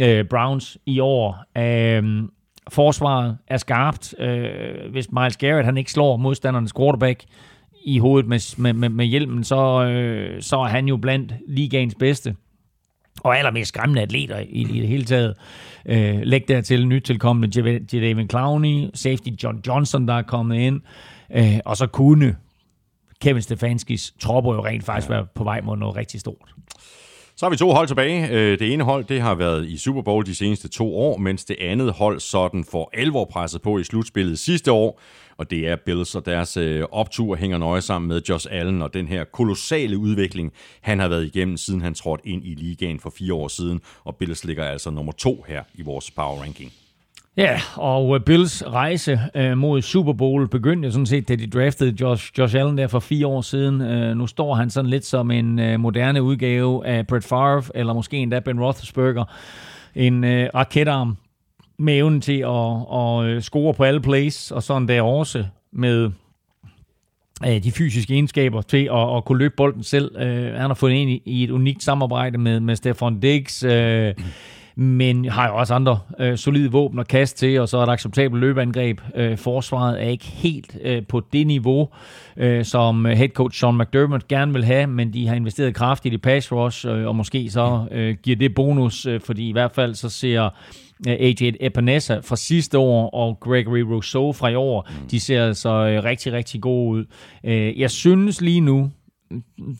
[0.00, 1.44] øh, Browns i år.
[1.58, 2.22] Øh,
[2.68, 4.14] forsvaret er skarpt.
[4.18, 7.24] Øh, hvis Miles Garrett han ikke slår modstandernes quarterback
[7.84, 11.94] i hovedet med, med, med, med hjelmen, så, øh, så er han jo blandt ligaens
[11.94, 12.36] bedste
[13.20, 15.34] og allermest skræmmende atleter i, i det hele taget.
[15.86, 17.60] Øh, læg dertil nyt tilkommende
[17.92, 20.80] Jadavion Clowney, safety John Johnson, der er kommet ind,
[21.34, 22.36] øh, og så kunne
[23.20, 26.54] Kevin Stefanskis tropper jo rent faktisk være på vej mod noget rigtig stort.
[27.36, 28.28] Så har vi to hold tilbage.
[28.28, 31.44] Øh, det ene hold det har været i Super Bowl de seneste to år, mens
[31.44, 35.00] det andet hold sådan for alvor presset på i slutspillet sidste år.
[35.36, 38.94] Og det er Bills, og deres øh, optur hænger nøje sammen med Josh Allen og
[38.94, 43.12] den her kolossale udvikling, han har været igennem, siden han trådte ind i ligaen for
[43.18, 43.80] fire år siden.
[44.04, 46.72] Og Bills ligger altså nummer to her i vores power ranking.
[47.36, 51.96] Ja, og øh, Bills rejse øh, mod Super Bowl begyndte sådan set, da de draftede
[52.00, 53.80] Josh, Josh Allen der for fire år siden.
[53.80, 57.92] Øh, nu står han sådan lidt som en øh, moderne udgave af Brett Favre, eller
[57.92, 59.24] måske endda Ben Roethlisberger.
[59.94, 61.16] En øh, raketarm
[61.78, 66.10] med evnen til at, at øh, score på alle plays, og sådan der også med
[67.46, 70.16] øh, de fysiske egenskaber til at, at kunne løbe bolden selv.
[70.16, 73.62] Øh, han har fundet ind i, i et unikt samarbejde med, med Stefan Diggs.
[73.62, 74.14] Øh,
[74.76, 77.92] men har jo også andre øh, solide våben at kaste til, og så er der
[77.92, 79.00] acceptabelt løbeangreb.
[79.14, 81.88] Øh, forsvaret er ikke helt øh, på det niveau,
[82.36, 86.18] øh, som head coach Sean McDermott gerne vil have, men de har investeret kraftigt i
[86.18, 89.94] pass rush, øh, og måske så øh, giver det bonus, øh, fordi i hvert fald
[89.94, 90.44] så ser
[91.08, 95.08] øh, AJ Epinesa fra sidste år og Gregory Rousseau fra i år, mm.
[95.08, 97.04] de ser altså øh, rigtig, rigtig gode ud.
[97.44, 98.90] Øh, jeg synes lige nu,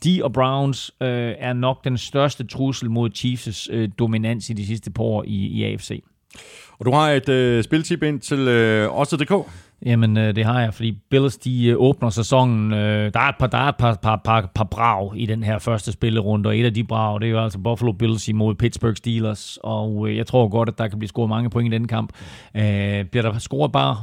[0.04, 4.66] de og Browns øh, er nok den største trussel mod Chiefs' øh, dominans i de
[4.66, 6.02] sidste par år i, i AFC.
[6.78, 9.32] Og du har et øh, spiltip ind til øh, Odds.dk?
[9.86, 12.72] Jamen, øh, det har jeg, fordi Bills de øh, åbner sæsonen.
[12.72, 15.42] Øh, der er et par, der er et par, par, par, par brag i den
[15.42, 18.54] her første spillerunde, og et af de brag, det er jo altså Buffalo Bills imod
[18.54, 21.78] Pittsburgh Steelers, og øh, jeg tror godt, at der kan blive scoret mange point i
[21.78, 22.12] den kamp.
[22.56, 23.96] Øh, bliver der scoret bare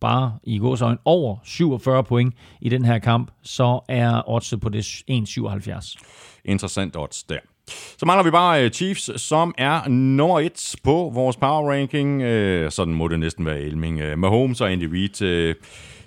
[0.00, 4.82] bare i gåsøjne over 47 point i den her kamp, så er oddset på det
[4.82, 5.96] 1,77.
[6.44, 7.38] Interessant odds der.
[7.98, 12.22] Så mangler vi bare øh, Chiefs, som er nummer et på vores power ranking.
[12.22, 14.00] Øh, sådan må det næsten være Elming.
[14.00, 15.54] Øh, Mahomes og Andy Reid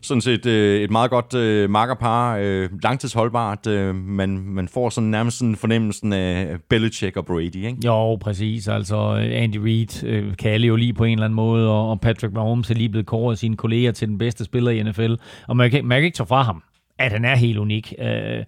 [0.01, 3.67] sådan set øh, et meget godt øh, makkerpar, øh, langtidsholdbart.
[3.67, 7.77] Øh, man, man får sådan nærmest sådan fornemmelsen af Belichick og Brady, ikke?
[7.85, 8.67] Jo, præcis.
[8.67, 12.01] Altså Andy Reid øh, kan alle jo lige på en eller anden måde, og, og
[12.01, 15.13] Patrick Mahomes er lige blevet kåret sine kolleger til den bedste spiller i NFL.
[15.47, 16.63] Og man kan, man kan ikke tage fra ham,
[16.99, 17.93] at han er helt unik.
[17.99, 18.43] Øh,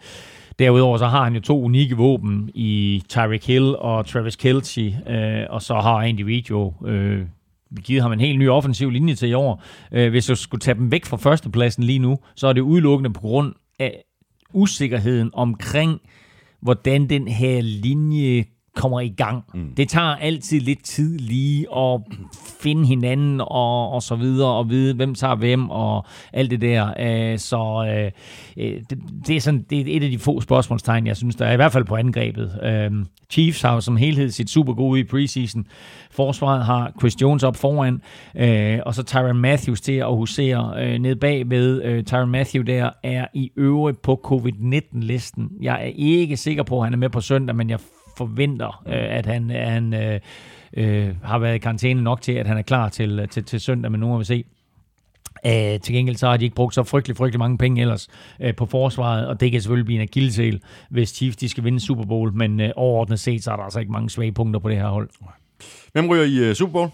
[0.59, 5.43] Derudover så har han jo to unikke våben i Tyreek Hill og Travis Kelce, øh,
[5.49, 7.21] og så har Andy Reid jo øh,
[7.79, 9.63] givet ham en helt ny offensiv linje til i år.
[9.91, 13.13] Øh, hvis jeg skulle tage dem væk fra førstepladsen lige nu, så er det udelukkende
[13.13, 14.03] på grund af
[14.53, 15.99] usikkerheden omkring,
[16.61, 18.45] hvordan den her linje
[18.75, 19.43] kommer i gang.
[19.53, 19.75] Mm.
[19.77, 22.01] Det tager altid lidt tid lige at
[22.59, 26.93] finde hinanden og, og så videre, og vide, hvem tager hvem, og alt det der.
[26.99, 28.11] Øh, så øh,
[28.65, 31.45] øh, det, det, er sådan, det er et af de få spørgsmålstegn, jeg synes, der
[31.45, 32.51] er i hvert fald på angrebet.
[33.29, 35.65] Chiefs har jo som helhed sit super gode i preseason.
[36.11, 38.01] Forsvaret har Chris Jones op foran,
[38.85, 42.03] og så Tyron Matthews til at husere ned bagved.
[42.03, 45.49] Tyron Matthews der er i øvrigt på covid-19-listen.
[45.61, 47.79] Jeg er ikke sikker på, at han er med på søndag, men jeg
[48.27, 50.19] forventer, øh, at han, han øh,
[50.73, 53.91] øh, har været i karantæne nok til, at han er klar til, til, til søndag,
[53.91, 54.43] men nu må vi se.
[55.45, 58.55] Uh, til gengæld så har de ikke brugt så frygtelig, frygtelig mange penge ellers uh,
[58.57, 62.05] på forsvaret, og det kan selvfølgelig blive en akillesæl, hvis Chiefs de skal vinde Super
[62.05, 64.77] Bowl, men uh, overordnet set, så er der altså ikke mange svage punkter på det
[64.77, 65.09] her hold.
[65.91, 66.89] Hvem ryger i uh, Super Bowl?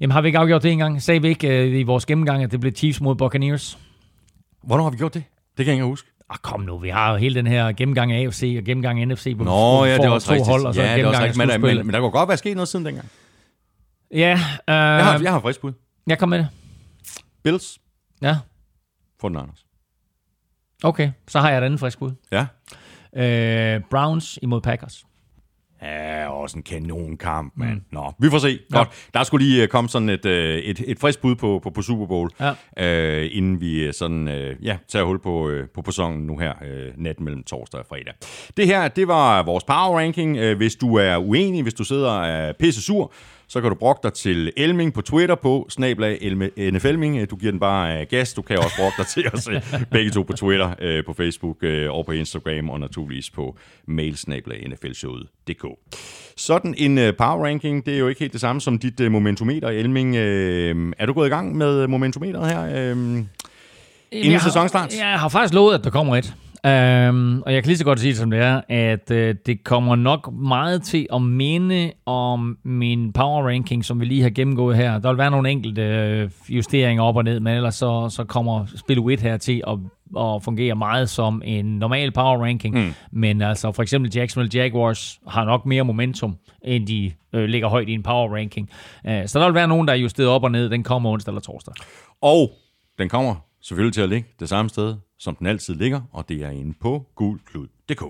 [0.00, 1.02] Jamen har vi ikke afgjort det engang?
[1.02, 3.78] Sagde vi ikke uh, i vores gennemgang, at det blev Chiefs mod Buccaneers?
[4.62, 5.24] Hvornår har vi gjort det?
[5.56, 6.08] Det kan jeg ikke huske.
[6.32, 9.08] Ah, kom nu, vi har jo hele den her gennemgang af AFC og gennemgang af
[9.08, 9.32] NFC.
[9.36, 10.48] Hvor Nå, ja, det er også to rigtigt.
[10.48, 11.46] hold, og så ja, det er også rigtigt.
[11.46, 13.08] Men, men, men, der kunne godt være sket noget siden dengang.
[14.10, 14.32] Ja.
[14.32, 15.72] Uh, jeg, har, jeg har frisk bud.
[16.06, 16.48] Jeg kom med det.
[17.42, 17.78] Bills.
[18.22, 18.36] Ja.
[19.20, 19.66] For den Anders.
[20.84, 22.12] Okay, så har jeg et andet frisk bud.
[22.32, 22.46] Ja.
[23.76, 25.04] Uh, Browns imod Packers.
[25.82, 27.74] Ja, også en kanonkamp, mand.
[27.74, 27.82] Mm.
[27.90, 28.58] Nå, vi får se.
[28.72, 28.76] Ja.
[28.78, 29.08] Godt.
[29.14, 31.82] Der skulle lige øh, komme sådan et, øh, et, et frisk bud på, på, på
[31.82, 32.52] Super Bowl, ja.
[32.78, 36.52] øh, inden vi øh, sådan, øh, ja, tager hul på, øh, på sæsonen nu her,
[36.64, 38.14] øh, natten mellem torsdag og fredag.
[38.56, 40.54] Det her, det var vores power ranking.
[40.54, 43.12] Hvis du er uenig, hvis du sidder og er pisse sur,
[43.52, 46.34] så kan du brokke dig til Elming på Twitter på snablag
[46.72, 47.30] NFLming.
[47.30, 48.34] Du giver den bare øh, gas.
[48.34, 49.62] Du kan også brokke dig til os øh,
[49.92, 53.56] begge to på Twitter, øh, på Facebook og på Instagram, og naturligvis på
[53.86, 55.64] mail snablag nflshowet.dk.
[56.36, 60.16] Sådan en power ranking, det er jo ikke helt det samme som dit momentometer, Elming.
[60.16, 62.90] Er du gået i gang med momentometeret her?
[62.90, 64.98] Inden jeg sæsonstart?
[64.98, 66.34] Jeg har faktisk lovet, at der kommer et.
[66.64, 69.96] Um, og jeg kan lige så godt sige som det er, at uh, det kommer
[69.96, 74.98] nok meget til at minde om min power ranking, som vi lige har gennemgået her.
[74.98, 78.66] Der vil være nogle enkelte uh, justeringer op og ned, men ellers så, så kommer
[78.76, 79.78] spil 1 her til at,
[80.20, 82.74] at fungere meget som en normal power ranking.
[82.74, 82.94] Mm.
[83.12, 87.88] Men altså for eksempel Jacksonville Jaguars har nok mere momentum, end de uh, ligger højt
[87.88, 88.70] i en power ranking.
[89.04, 90.70] Uh, så der vil være nogen, der er justeret op og ned.
[90.70, 91.74] Den kommer onsdag eller torsdag.
[92.20, 92.50] Og
[92.98, 96.42] den kommer selvfølgelig til at ligge det samme sted, som den altid ligger, og det
[96.42, 98.02] er inde på gulklud.dk.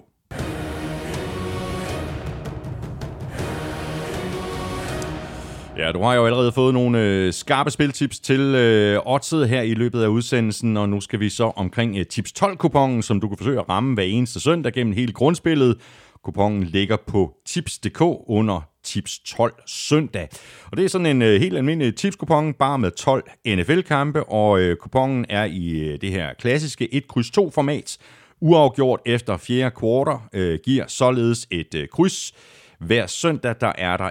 [5.77, 9.75] Ja, du har jo allerede fået nogle øh, skarpe spiltips til øh, oddset her i
[9.75, 13.37] løbet af udsendelsen, og nu skal vi så omkring øh, tips 12-kupongen, som du kan
[13.37, 15.81] forsøge at ramme hver eneste søndag gennem hele grundspillet.
[16.25, 20.29] Kupongen ligger på tips.dk under Tips 12 søndag.
[20.71, 24.77] Og det er sådan en øh, helt almindelig tipskupon, bare med 12 NFL-kampe, og øh,
[24.77, 27.99] kupongen er i øh, det her klassiske 1 kryds 2 format.
[28.41, 32.33] Uafgjort efter fjerde kvartal øh, giver således et øh, kryds.
[32.87, 34.11] Hver søndag der er der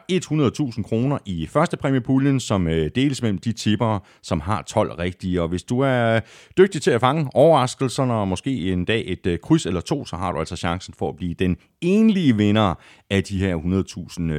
[0.76, 5.42] 100.000 kroner i første præmiepuljen, som øh, deles mellem de tippere, som har 12 rigtige.
[5.42, 6.22] Og hvis du er øh,
[6.58, 10.16] dygtig til at fange overraskelserne og måske en dag et øh, kryds eller to, så
[10.16, 12.74] har du altså chancen for at blive den enlige vinder
[13.10, 13.58] af de her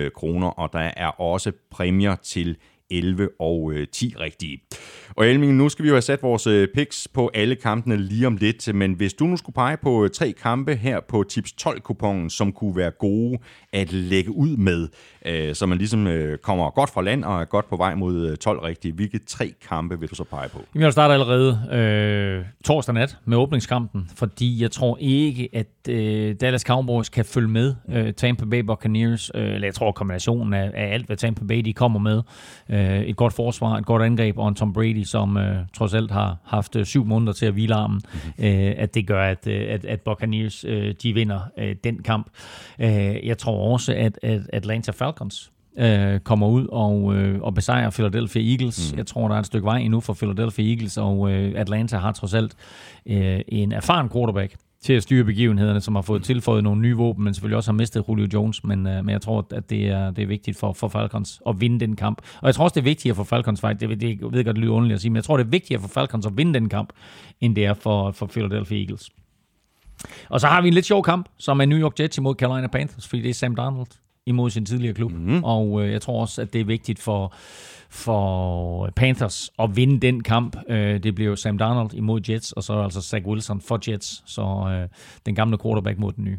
[0.06, 0.48] 100.000 kroner.
[0.48, 2.56] Og der er også præmier til
[2.98, 4.62] 11 og øh, 10 rigtige.
[5.16, 8.26] Og Elming, nu skal vi jo have sat vores øh, picks på alle kampene lige
[8.26, 11.52] om lidt, men hvis du nu skulle pege på øh, tre kampe her på Tips
[11.66, 13.38] 12-kupongen, som kunne være gode
[13.72, 14.88] at lægge ud med,
[15.54, 16.08] så man ligesom
[16.42, 20.00] kommer godt fra land og er godt på vej mod 12 rigtige, hvilke tre kampe
[20.00, 20.58] vil du så pege på?
[20.74, 26.34] Jeg vil starte allerede øh, torsdag nat med åbningskampen, fordi jeg tror ikke, at øh,
[26.40, 30.70] Dallas Cowboys kan følge med øh, Tampa Bay Buccaneers, øh, eller jeg tror kombinationen af,
[30.74, 32.22] af alt, hvad Tampa Bay de kommer med,
[32.68, 36.10] øh, et godt forsvar, et godt angreb og en Tom Brady, som øh, trods alt
[36.10, 38.44] har haft øh, syv måneder til at hvile armen, mm-hmm.
[38.44, 42.26] øh, at det gør, at, øh, at, at Buccaneers øh, de vinder øh, den kamp.
[42.78, 47.90] Øh, jeg tror også, at, at Atlanta Falcons øh, kommer ud og, øh, og besejrer
[47.90, 48.92] Philadelphia Eagles.
[48.92, 48.98] Mm.
[48.98, 52.12] Jeg tror, der er et stykke vej endnu for Philadelphia Eagles, og øh, Atlanta har
[52.12, 52.56] trods alt
[53.06, 57.24] øh, en erfaren quarterback, til at styre begivenhederne, som har fået tilføjet nogle nye våben,
[57.24, 58.64] men selvfølgelig også har mistet Julio Jones.
[58.64, 61.60] Men, øh, men jeg tror, at det er, det er vigtigt for, for Falcons at
[61.60, 62.22] vinde den kamp.
[62.40, 63.60] Og jeg tror også, det er vigtigere for Falcons.
[63.60, 65.50] Det, det, jeg ved godt, det lyder underligt at sige, men jeg tror, det er
[65.50, 66.92] vigtigere for Falcons at vinde den kamp,
[67.40, 69.10] end det er for, for Philadelphia Eagles.
[70.28, 72.66] Og så har vi en lidt sjov kamp, som er New York Jets imod Carolina
[72.66, 73.86] Panthers, fordi det er Sam Darnold
[74.26, 75.12] imod sin tidligere klub.
[75.12, 75.44] Mm-hmm.
[75.44, 77.34] Og øh, jeg tror også, at det er vigtigt for,
[77.92, 80.56] for Panthers at vinde den kamp.
[80.68, 84.22] Øh, det blev jo Sam Darnold imod Jets, og så altså Zach Wilson for Jets.
[84.26, 84.88] Så øh,
[85.26, 86.38] den gamle quarterback mod den nye.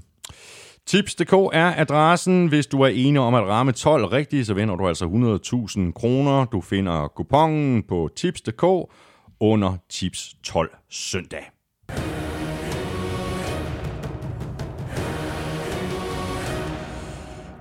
[0.86, 2.48] Tips.dk er adressen.
[2.48, 6.46] Hvis du er enig om at ramme 12 rigtigt, så vinder du altså 100.000 kroner.
[6.46, 8.64] Du finder kupongen på Tips.dk
[9.40, 11.53] under Tips 12 søndag.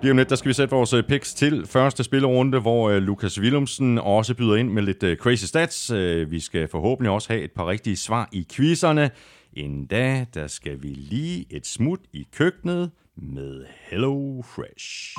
[0.03, 3.03] Lige om lidt, der skal vi sætte vores øh, picks til første spillerunde, hvor øh,
[3.03, 5.93] Lukas Willumsen også byder ind med lidt øh, crazy stats.
[6.31, 9.11] Vi skal forhåbentlig også have et par rigtige svar i quizerne.
[9.53, 15.17] Inden da, der skal vi lige et smut i køkkenet med Hello Fresh.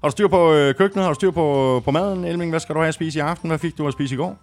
[0.00, 1.04] Har du styr på øh, køkkenet?
[1.04, 2.50] Har du styr på, på maden, Elming?
[2.50, 3.50] Hvad skal du have at spise i aften?
[3.50, 4.38] Hvad fik du at spise i går?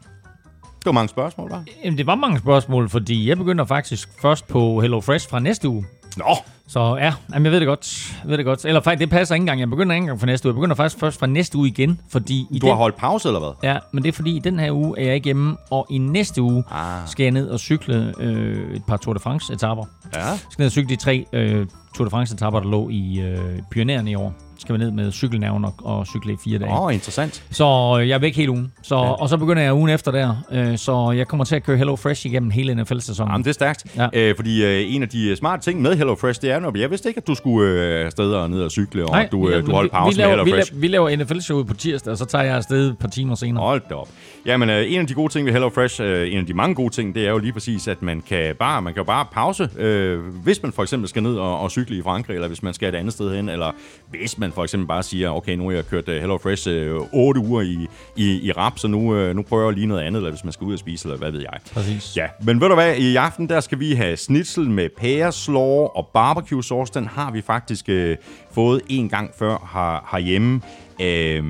[0.64, 1.64] Det var mange spørgsmål, var?
[1.84, 5.70] Jamen, det var mange spørgsmål, fordi jeg begynder faktisk først på Hello Fresh fra næste
[5.70, 5.86] uge.
[6.18, 6.36] Nå!
[6.68, 8.16] Så ja, jamen, jeg ved det godt.
[8.24, 8.66] Jeg ved det godt.
[8.66, 9.60] Eller faktisk, det passer ikke engang.
[9.60, 10.54] Jeg begynder ikke engang fra næste uge.
[10.54, 12.48] Jeg begynder faktisk først fra næste uge igen, fordi...
[12.52, 12.74] I du den...
[12.74, 13.50] har holdt pause, eller hvad?
[13.64, 15.98] Ja, men det er fordi, i den her uge er jeg ikke hjemme, og i
[15.98, 17.08] næste uge ah.
[17.08, 19.86] skal jeg ned og cykle øh, et par Tour de France-etapper.
[20.14, 20.26] Ja.
[20.28, 23.60] Jeg skal ned og cykle de tre øh, Tour de France-etapper, der lå i øh,
[23.72, 26.72] Pionerne i år skal vi ned med cykelnævn og, og cykle i fire dage.
[26.72, 27.44] Åh, oh, interessant.
[27.52, 28.72] Så øh, jeg er væk hele ugen.
[28.82, 29.02] Så, ja.
[29.02, 30.36] Og så begynder jeg ugen efter der.
[30.52, 33.32] Øh, så jeg kommer til at køre Hello Fresh igennem hele NFL-sæsonen.
[33.32, 33.86] Jamen, det er stærkt.
[33.98, 34.08] Ja.
[34.14, 36.90] Øh, fordi øh, en af de smarte ting med Hello Fresh, det er, når jeg
[36.90, 39.66] vidste ikke, at du skulle øh, afsted og ned og cykle, og Nej, du, øh,
[39.66, 40.82] du holdt pause vi, vi laver, med Hello Fresh.
[40.82, 43.36] Vi laver, vi laver NFL-showet på tirsdag, og så tager jeg afsted et par timer
[43.36, 43.64] senere.
[43.64, 44.10] Hold da op.
[44.46, 46.76] Jamen, øh, en af de gode ting ved Hello Fresh, øh, en af de mange
[46.76, 49.70] gode ting, det er jo lige præcis, at man kan bare, man kan bare pause,
[49.78, 52.74] øh, hvis man for eksempel skal ned og, og cykle i Frankrig, eller hvis man
[52.74, 53.72] skal et andet sted hen, eller
[54.10, 57.08] hvis man for eksempel bare siger, okay, nu har jeg kørt uh, Hello Fresh uh,
[57.14, 60.20] 8 uger i, i, i rap, så nu, uh, nu prøver jeg lige noget andet,
[60.20, 61.60] eller hvis man skal ud og spise, eller hvad ved jeg.
[61.74, 62.18] Præcis.
[62.18, 66.08] Ja, men ved du hvad, i aften der skal vi have snitsel med pæreslår og
[66.14, 66.94] barbecue sauce.
[66.94, 68.16] Den har vi faktisk uh,
[68.52, 70.62] fået en gang før her, herhjemme.
[71.02, 71.46] Øhm,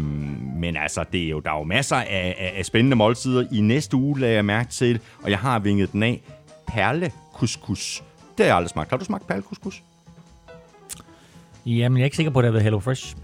[0.55, 3.45] men altså, det er jo, der er jo masser af, af, af spændende måltider.
[3.51, 6.21] I næste uge lader jeg mærke til, og jeg har vinget den af,
[6.67, 8.03] perlekuskus.
[8.37, 8.89] Det har jeg aldrig smagt.
[8.89, 9.83] Har du smagt perlekuskus?
[11.77, 13.15] Jamen, jeg er ikke sikker på, at det har været Hello Fresh.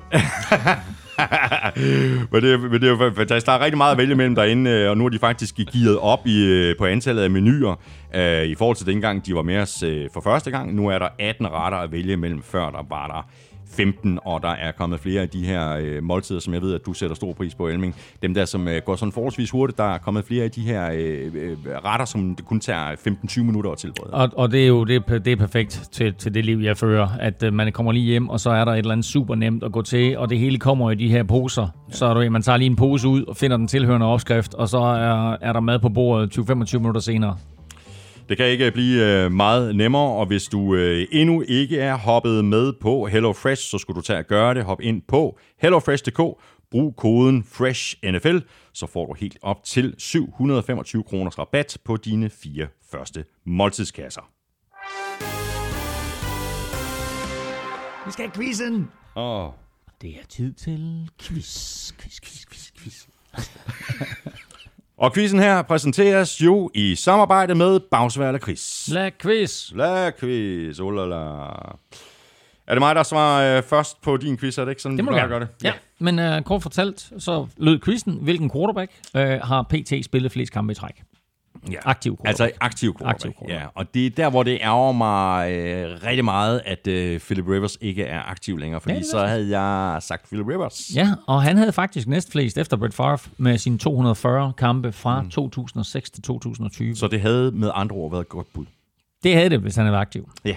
[2.31, 3.45] men, det, men det er jo fantastisk.
[3.45, 5.99] Der er rigtig meget at vælge mellem derinde, øh, og nu er de faktisk gearet
[5.99, 7.75] op i, øh, på antallet af menuer.
[8.15, 10.75] Uh, I forhold til dengang, de var med os uh, for første gang.
[10.75, 12.43] Nu er der 18 retter at vælge mellem.
[12.43, 13.29] Før der var der
[13.75, 16.85] 15, og der er kommet flere af de her øh, måltider, som jeg ved, at
[16.85, 17.95] du sætter stor pris på, Elming.
[18.21, 20.91] Dem der, som øh, går sådan forholdsvis hurtigt, der er kommet flere af de her
[20.93, 24.13] øh, øh, retter, som det kun tager 15-20 minutter at tilberede.
[24.13, 27.07] Og, og det er jo det, det er perfekt til, til det liv, jeg fører,
[27.19, 29.63] at øh, man kommer lige hjem, og så er der et eller andet super nemt
[29.63, 31.67] at gå til, og det hele kommer i de her poser.
[31.89, 31.93] Ja.
[31.93, 34.77] Så du, man tager lige en pose ud og finder den tilhørende opskrift, og så
[34.79, 37.37] er, er der mad på bordet 20-25 minutter senere.
[38.29, 42.45] Det kan ikke blive øh, meget nemmere, og hvis du øh, endnu ikke er hoppet
[42.45, 44.63] med på HelloFresh, så skulle du tage at gøre det.
[44.63, 46.21] Hop ind på hellofresh.dk,
[46.71, 48.37] brug koden FRESHNFL,
[48.73, 54.21] så får du helt op til 725 kroners rabat på dine fire første måltidskasser.
[58.05, 58.89] Vi skal have quizzen!
[59.15, 59.49] Åh.
[60.01, 63.07] Det er tid til quiz, quiz, quiz, quiz, quiz.
[64.97, 68.87] Og quizzen her præsenteres jo i samarbejde med Bagsværl Quiz.
[68.89, 69.71] La quiz.
[69.75, 71.15] La quiz, oh la la.
[72.67, 74.57] Er det mig, der svarer øh, først på din quiz?
[74.57, 75.29] Er det ikke sådan, Det må du gerne.
[75.29, 75.47] gøre det?
[75.63, 80.51] Ja, men uh, kort fortalt, så lød quizzen, hvilken quarterback uh, har PT spillet flest
[80.51, 81.01] kampe i træk?
[81.71, 81.77] Ja.
[81.85, 82.27] Aktiv quarterback.
[82.41, 83.15] Altså aktiv quarterback.
[83.15, 83.61] Aktiv quarterback.
[83.63, 87.47] Ja, og det er der, hvor det ærger mig øh, rigtig meget, at øh, Philip
[87.47, 90.91] Rivers ikke er aktiv længere, fordi Ja, så havde jeg sagt Philip Rivers.
[90.95, 95.29] Ja, og han havde faktisk næstflest efter Brett Favre med sine 240 kampe fra mm.
[95.29, 96.95] 2006 til 2020.
[96.95, 98.65] Så det havde med andre ord været et godt bud.
[99.23, 100.29] Det havde det, hvis han havde været aktiv.
[100.45, 100.55] Ja.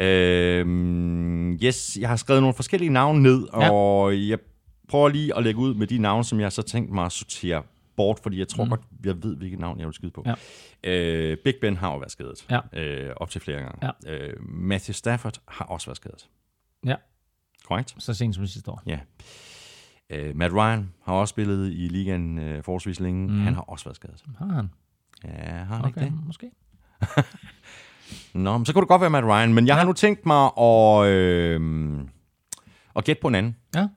[0.00, 3.70] Øhm, yes, jeg har skrevet nogle forskellige navne ned, Ja.
[3.70, 4.38] og jeg
[4.88, 7.62] prøver lige at lægge ud med de navne, som jeg så tænkt mig at sortere
[7.98, 8.70] bort, fordi jeg tror mm.
[8.70, 10.24] godt, jeg ved, hvilket navn jeg vil skyde på.
[10.26, 10.34] Ja.
[10.84, 12.46] Øh, Big Ben har jo været skadet.
[12.50, 12.60] Ja.
[12.80, 13.92] Øh, op til flere gange.
[14.06, 14.14] Ja.
[14.14, 16.28] Øh, Matthew Stafford har også været skadet.
[16.86, 16.94] Ja,
[17.64, 17.94] Korrekt?
[17.98, 18.82] så sent som sidste år.
[18.86, 18.98] Ja.
[20.10, 23.28] Øh, Matt Ryan har også spillet i ligaen øh, forholdsvis længe.
[23.28, 23.40] Mm.
[23.40, 24.24] Han har også været skadet.
[24.38, 24.70] Har han?
[25.24, 26.26] Ja, har han ikke Okay, det?
[26.26, 26.50] måske.
[28.44, 29.78] Nå, men så kunne det godt være Matt Ryan, men jeg ja.
[29.78, 32.00] har nu tænkt mig at, øh,
[32.96, 33.56] at gætte på en anden.
[33.74, 33.88] Ja.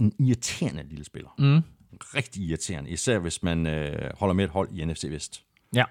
[0.00, 1.30] En irriterende lille spiller.
[1.38, 1.62] Mm.
[2.14, 5.42] Rigtig irriterende, især hvis man øh, holder med et hold i NFC Vest.
[5.74, 5.84] Ja.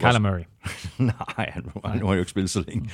[0.00, 0.42] Kyler Murray.
[0.98, 2.90] Nej, han, han har jo ikke spillet så længe.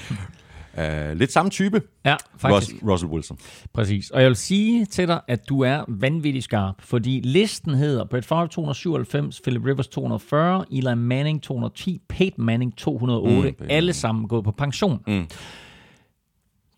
[0.78, 2.74] uh, lidt samme type, Ja, faktisk.
[2.82, 3.38] Rus, Russell Wilson.
[3.72, 4.10] Præcis.
[4.10, 8.26] Og jeg vil sige til dig, at du er vanvittig skarp, fordi listen hedder Brett
[8.26, 14.44] Favre 297, Philip Rivers 240, Eli Manning 210, Peyton Manning 208, Mm, alle sammen gået
[14.44, 15.02] på pension.
[15.06, 15.26] Mm.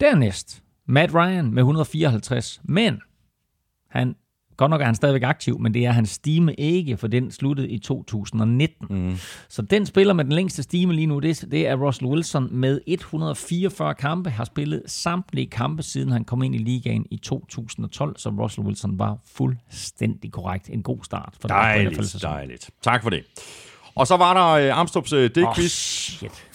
[0.01, 3.01] Dernæst, Matt Ryan med 154, men
[3.91, 4.17] han,
[4.57, 7.69] godt nok er han stadigvæk aktiv, men det er hans stime ikke, for den sluttede
[7.69, 8.87] i 2019.
[8.91, 9.17] Mm.
[9.49, 12.81] Så den spiller med den længste stime lige nu, det, det er Russell Wilson med
[12.87, 18.29] 144 kampe, har spillet samtlige kampe, siden han kom ind i ligaen i 2012, så
[18.29, 20.69] Russell Wilson var fuldstændig korrekt.
[20.73, 22.31] En god start for Dejligt, NFL-sæson.
[22.31, 22.71] dejligt.
[22.83, 23.23] Tak for det.
[23.95, 25.69] Og så var der øh, Armstrongs øh, D-quiz.
[25.69, 26.46] shit.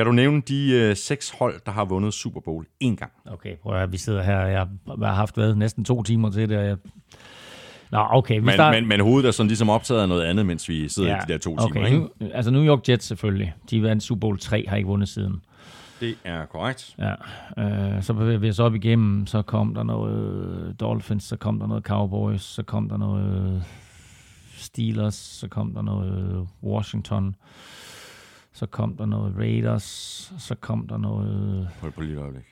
[0.00, 3.12] Kan du nævne de øh, seks hold, der har vundet Super Bowl én gang?
[3.26, 6.48] Okay, prøv at høre, vi sidder her, jeg har haft været næsten to timer til
[6.48, 6.76] det, og jeg...
[7.90, 8.80] Nå, okay, vi Men, starter...
[8.80, 11.32] men, men hovedet er sådan ligesom optaget af noget andet, mens vi sidder i de
[11.32, 11.86] der to okay.
[11.86, 11.86] timer.
[12.20, 12.34] Ikke?
[12.34, 13.54] Altså New York Jets selvfølgelig.
[13.70, 15.40] De vandt Super Bowl 3, har ikke vundet siden.
[16.00, 16.96] Det er korrekt.
[16.98, 17.14] Ja,
[17.96, 21.66] øh, så bevæger vi os op igennem, så kom der noget Dolphins, så kom der
[21.66, 23.64] noget Cowboys, så kom der noget
[24.56, 27.34] Steelers, så kom der noget Washington,
[28.60, 29.82] så kom der noget Raiders,
[30.38, 31.68] så kom der noget...
[31.80, 32.44] Hold på lige et øjeblik.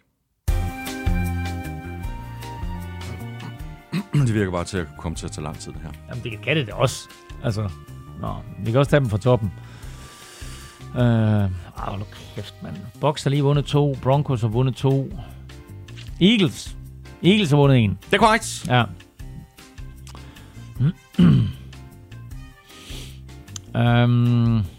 [4.26, 5.90] Det virker bare til at komme til at tage lang tid, det her.
[6.09, 7.09] Jamen, det kan det da også.
[7.44, 7.70] Altså,
[8.20, 9.52] nå, vi kan også tage dem fra toppen.
[10.97, 12.05] Øh, ah, nu
[12.35, 12.76] kæft, mand.
[13.01, 15.12] Bucks har lige vundet to, Broncos har vundet to.
[16.20, 16.76] Eagles.
[17.22, 17.98] Eagles har vundet en.
[18.05, 18.66] Det er korrekt.
[18.68, 18.85] Ja.
[24.05, 24.64] um,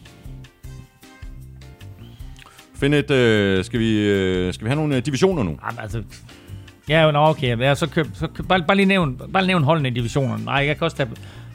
[2.80, 5.50] Find et, øh, skal, vi, øh, skal vi have nogle øh, divisioner nu?
[5.66, 6.04] jamen, altså,
[6.90, 7.60] ja, jo, nå, okay.
[7.60, 10.46] Ja, så køb, så køb, bare, bare, lige nævn, bare nævn holdene i divisionerne.
[10.46, 11.10] Nej, jeg kan også tage...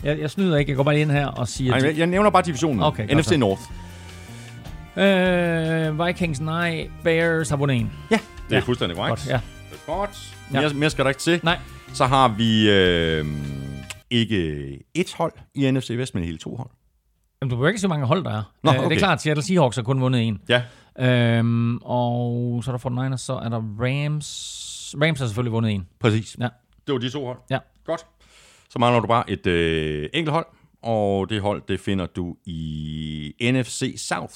[0.04, 0.70] Jeg, jeg snyder ikke.
[0.70, 1.70] Jeg går bare lige ind her og siger...
[1.78, 2.82] Nej, jeg, jeg nævner bare divisionen.
[2.82, 3.36] Okay, godt NFC så.
[3.36, 3.60] North.
[4.96, 6.88] øh, Vikings, nej.
[7.04, 7.90] Bears har vundet en.
[8.10, 8.16] Ja,
[8.48, 9.10] det er Ja, fuldstændig korrekt.
[9.10, 9.40] Godt, ja.
[9.70, 10.34] Det er godt.
[10.52, 10.60] Ja.
[10.60, 11.40] Mere, mere skal der ikke til.
[11.42, 11.58] Nej.
[11.94, 13.24] Så har vi øh,
[14.10, 14.64] ikke
[14.94, 16.68] et hold i NFC Vest, men hele to hold.
[17.42, 18.42] Jamen, du behøver ikke hvor mange hold der er.
[18.62, 18.94] Nå, Øh, Det okay.
[18.94, 20.38] er klart, Seattle Seahawks har kun vundet en.
[20.48, 20.62] Ja,
[20.98, 24.94] Øhm, og så er der 49ers, så er der Rams.
[25.02, 25.88] Rams har selvfølgelig vundet en.
[26.00, 26.36] præcis.
[26.40, 26.48] Ja.
[26.86, 27.38] Det var de to hold.
[27.50, 27.58] Ja.
[27.84, 28.06] Godt.
[28.68, 30.46] Så mangler du bare et øh, enkelt hold,
[30.82, 34.34] og det hold, det finder du i NFC South.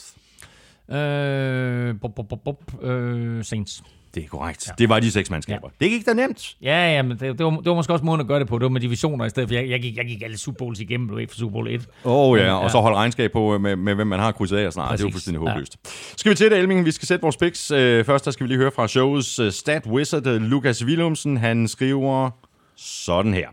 [0.98, 3.82] Øh, bop, bop, bop, bop, øh, Saints.
[4.14, 4.66] Det er korrekt.
[4.68, 4.72] Ja.
[4.78, 5.68] Det var de seks mandskaber.
[5.80, 5.84] Ja.
[5.84, 6.56] Det gik da nemt.
[6.62, 8.58] Ja, ja, men det, det, var, det var måske også måden at gøre det på.
[8.58, 9.54] Det var med divisioner i stedet for.
[9.54, 11.80] Jeg, jeg, gik, jeg gik alle Super Bowls igennem, du ved, for Super Bowl 1.
[12.04, 12.52] Åh oh, ja, Ja.
[12.54, 14.86] og så holde regnskab på, øh, med, med hvem man har krydset af og sådan
[14.86, 14.98] noget.
[14.98, 15.50] Det er jo fuldstændig Ja.
[15.50, 15.76] håbløst.
[16.16, 16.84] Skal vi til det, Elming?
[16.84, 17.70] Vi skal sætte vores picks.
[17.70, 21.36] Øh, først der skal vi lige høre fra showets uh, stat wizard, Lukas Willumsen.
[21.36, 22.30] Han skriver
[22.76, 23.48] sådan her.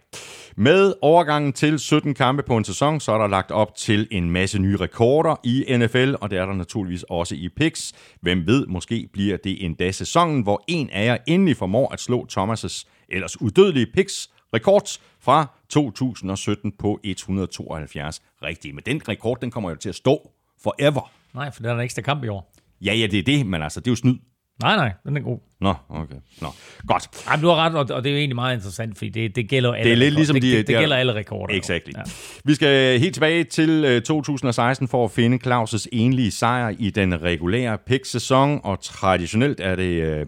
[0.57, 4.30] Med overgangen til 17 kampe på en sæson, så er der lagt op til en
[4.30, 7.94] masse nye rekorder i NFL, og det er der naturligvis også i picks.
[8.22, 12.27] Hvem ved, måske bliver det endda sæsonen, hvor en af jer endelig formår at slå
[12.32, 18.73] Thomas' ellers udødelige picks rekord fra 2017 på 172 rigtige.
[18.73, 20.32] Men den rekord, den kommer jo til at stå
[20.64, 21.11] forever.
[21.34, 22.53] Nej, for der er en ekstra kamp i år.
[22.82, 24.15] Ja, ja, det er det, men altså, det er jo snyd.
[24.61, 25.40] Nej, nej, den er god.
[25.61, 26.15] Nå, okay.
[26.41, 26.48] Nå,
[26.88, 27.07] godt.
[27.27, 29.73] Ej, du har ret, og det er jo egentlig meget interessant, fordi det, det gælder
[29.73, 30.18] alle Det er lidt rekorder.
[30.19, 31.56] ligesom det, de- det, det, de- gælder alle rekorder.
[31.56, 31.88] Exakt.
[31.95, 32.02] Ja.
[32.45, 37.22] Vi skal helt tilbage til øh, 2016 for at finde Claus' enlige sejr i den
[37.22, 40.26] regulære pick-sæson, og traditionelt er det øh,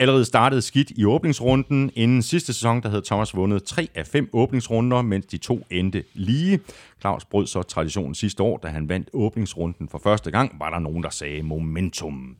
[0.00, 1.90] allerede startede skidt i åbningsrunden.
[1.94, 6.04] Inden sidste sæson, der havde Thomas vundet 3 af 5 åbningsrunder, mens de to endte
[6.14, 6.60] lige.
[7.00, 10.78] Claus brød så traditionen sidste år, da han vandt åbningsrunden for første gang, var der
[10.78, 12.36] nogen, der sagde momentum.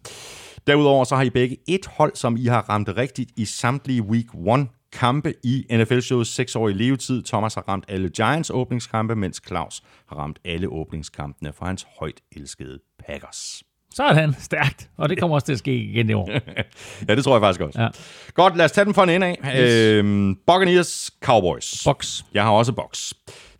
[0.66, 4.26] Derudover så har I begge et hold, som I har ramt rigtigt i samtlige Week
[4.34, 7.22] 1 kampe i NFL-showets seksårige levetid.
[7.22, 12.20] Thomas har ramt alle Giants åbningskampe, mens Claus har ramt alle åbningskampene for hans højt
[12.32, 13.65] elskede Packers.
[13.96, 16.30] Så han stærkt, og det kommer også til at ske igen i år.
[17.08, 17.82] ja, det tror jeg faktisk også.
[17.82, 17.88] Ja.
[18.34, 19.38] Godt, lad os tage den fra en ende af.
[19.44, 19.70] Yes.
[20.04, 21.82] Øhm, Buccaneers, Cowboys.
[21.84, 22.22] Box.
[22.34, 23.12] Jeg har også box.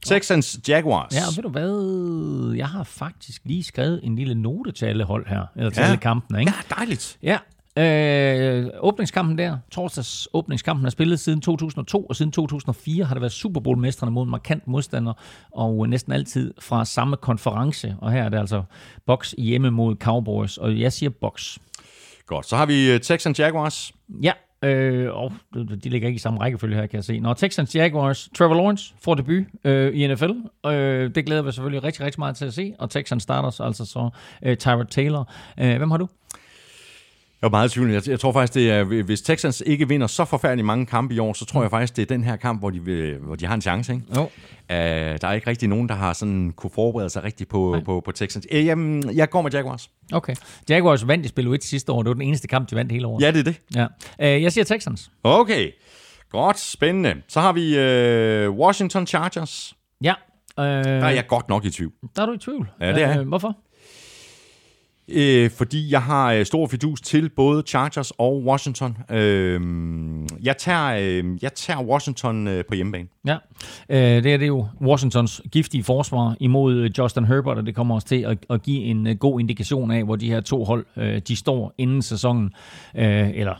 [0.06, 1.14] Texans, Jaguars.
[1.14, 2.54] Ja, og ved du hvad?
[2.56, 5.86] Jeg har faktisk lige skrevet en lille note til alle hold her, eller til Ja.
[5.86, 6.52] alle kampene, ikke?
[6.70, 7.18] ja dejligt.
[7.22, 7.38] Ja.
[7.78, 13.32] Øh, åbningskampen der, torsdags åbningskampen er spillet siden 2002, og siden 2004 har det været
[13.32, 15.12] Super Bowl-mestrene mod markant modstander,
[15.52, 17.96] og næsten altid fra samme konference.
[17.98, 18.62] Og her er det altså
[19.06, 21.58] Box hjemme mod Cowboys, og jeg siger Box.
[22.26, 23.92] Godt, så har vi øh, Texans, Jaguars.
[24.22, 24.32] Ja,
[24.62, 27.20] øh, og de ligger ikke i samme rækkefølge her, kan jeg se.
[27.20, 30.30] Når Texans Jaguars, Trevor Lawrence får debut øh, i NFL.
[30.66, 32.74] Øh, det glæder vi selvfølgelig rigtig, rigtig meget til at se.
[32.78, 34.10] Og Texans starter altså så
[34.42, 35.32] øh, Tyrod Taylor.
[35.60, 36.08] Øh, hvem har du?
[37.42, 37.90] Jeg er meget tvivl.
[37.90, 41.18] Jeg, jeg tror faktisk, det er, hvis Texans ikke vinder så forfærdeligt mange kampe i
[41.18, 43.54] år, så tror jeg faktisk, det er den her kamp, hvor de, hvor de har
[43.54, 43.92] en chance.
[43.92, 44.04] Ikke?
[44.16, 44.22] Jo.
[44.22, 44.28] Uh,
[44.70, 48.12] der er ikke rigtig nogen, der har sådan kunne forberede sig rigtigt på, på, på
[48.12, 48.46] Texans.
[48.52, 49.90] Uh, jamen, jeg går med Jaguars.
[50.12, 50.34] Okay.
[50.68, 52.02] Jaguars vandt i spil 1 sidste år.
[52.02, 53.22] Det var den eneste kamp, de vandt hele året.
[53.22, 53.60] Ja, det er det.
[53.74, 53.86] Ja.
[54.36, 55.10] Øh, jeg siger Texans.
[55.24, 55.70] Okay,
[56.30, 57.14] godt, spændende.
[57.28, 57.70] Så har vi
[58.48, 59.74] uh, Washington Chargers.
[60.02, 60.14] Ja.
[60.58, 61.92] Øh, Der er jeg godt nok i tvivl.
[62.16, 62.68] der er du i tvivl.
[62.80, 63.20] Ja, det er.
[63.20, 63.56] Øh, hvorfor?
[65.08, 68.96] Øh, fordi jeg har øh, stor fidus til både Chargers og Washington.
[69.10, 69.60] Øh,
[70.42, 73.08] jeg, tager, øh, jeg tager Washington øh, på hjemmebane.
[73.26, 73.36] Ja,
[73.88, 77.94] øh, det er det jo Washingtons giftige forsvar imod øh, Justin Herbert, og det kommer
[77.94, 80.86] også til at, at give en øh, god indikation af, hvor de her to hold,
[80.96, 82.50] øh, de står inden sæsonen,
[82.96, 83.54] øh, eller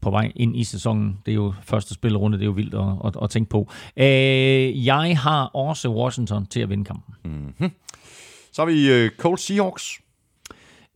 [0.00, 1.18] på vej ind i sæsonen.
[1.26, 3.70] Det er jo første spillerunde, det er jo vildt at, at, at tænke på.
[3.96, 7.14] Øh, jeg har også Washington til at vinde kampen.
[8.52, 10.01] Så har vi øh, Colts Seahawks.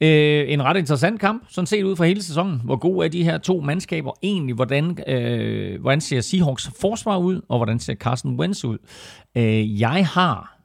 [0.00, 2.60] Øh, en ret interessant kamp, sådan set ud fra hele sæsonen.
[2.64, 4.54] Hvor gode er de her to mandskaber egentlig?
[4.54, 8.78] Hvordan, øh, hvordan ser Seahawks forsvar ud, og hvordan ser Carson Wentz ud?
[9.36, 10.58] Øh, jeg har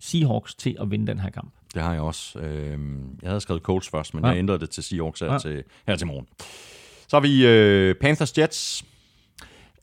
[0.00, 1.52] Seahawks til at vinde den her kamp.
[1.74, 2.38] Det har jeg også.
[2.38, 2.78] Øh,
[3.22, 4.30] jeg havde skrevet Colts først, men Ja.
[4.30, 5.38] jeg ændrede det til Seahawks her, Ja.
[5.38, 6.26] til, her til morgen.
[7.08, 8.84] Så har vi øh, Panthers Jets.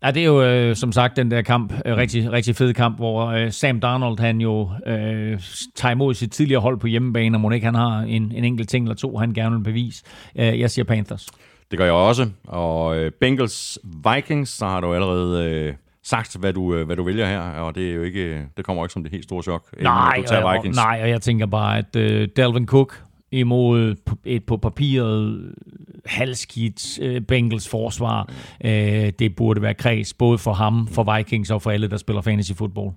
[0.04, 2.98] Ja, det er jo øh, som sagt den der kamp, øh, rigtig, rigtig fed kamp,
[2.98, 5.40] hvor øh, Sam Darnold han jo øh,
[5.76, 8.86] tager imod sit tidligere hold på hjemmebane, og ikke han har en, en enkelt ting
[8.86, 10.04] eller to, han gerne vil bevise.
[10.36, 11.28] Øh, jeg siger Panthers.
[11.72, 12.30] Det gør jeg også.
[12.48, 13.80] Og øh, Bengals
[14.14, 15.74] Vikings, så har du allerede øh,
[16.04, 18.82] sagt, hvad du, øh, hvad du vælger her, og det er jo ikke, det kommer
[18.82, 19.82] jo ikke som det helt store chok.
[19.82, 20.78] Nej, du tager og, Vikings.
[20.78, 23.96] nej, og jeg tænker bare, at øh, Dalvin Cook imod
[24.26, 25.54] et på papiret
[26.06, 28.30] halskidt øh, Bengals forsvar,
[28.64, 32.22] øh, det burde være kreds, både for ham, for Vikings og for alle, der spiller
[32.22, 32.92] fantasy football.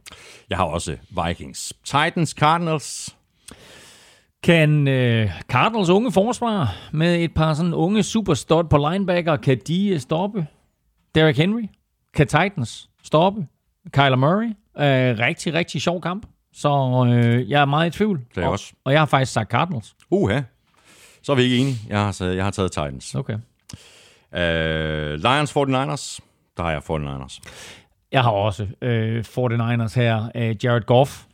[0.51, 0.97] Jeg har også
[1.27, 1.73] Vikings.
[1.85, 3.17] Titans Cardinals.
[4.43, 9.89] Kan øh, Cardinals unge forsvar med et par sådan unge superstud på linebacker, kan de
[9.89, 10.47] øh, stoppe
[11.15, 11.63] Derrick Henry?
[12.15, 13.47] Kan Titans stoppe
[13.93, 14.47] Kyler Murray?
[14.79, 16.27] Øh, rigtig, rigtig sjov kamp.
[16.53, 18.19] Så øh, jeg er meget i tvivl.
[18.19, 18.73] Det er jeg og, også.
[18.85, 19.95] og jeg har faktisk sagt Cardinals.
[20.11, 20.41] Uha.
[21.23, 21.77] Så er vi ikke enige.
[21.89, 23.15] Jeg har, jeg har taget Titans.
[23.15, 23.35] Okay.
[23.35, 26.19] Uh, Lions 49ers.
[26.57, 27.41] Der har jeg 49ers.
[28.13, 30.29] Jeg har også øh, 49ers her.
[30.35, 31.25] Øh, Jared Goff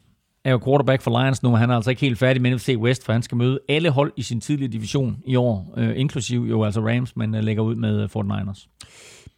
[0.45, 2.75] er jo quarterback for Lions nu, men han er altså ikke helt færdig med NFC
[2.79, 6.41] West, for han skal møde alle hold i sin tidlige division i år, øh, inklusiv
[6.41, 8.67] jo altså Rams, men øh, lægger ud med øh, 49ers.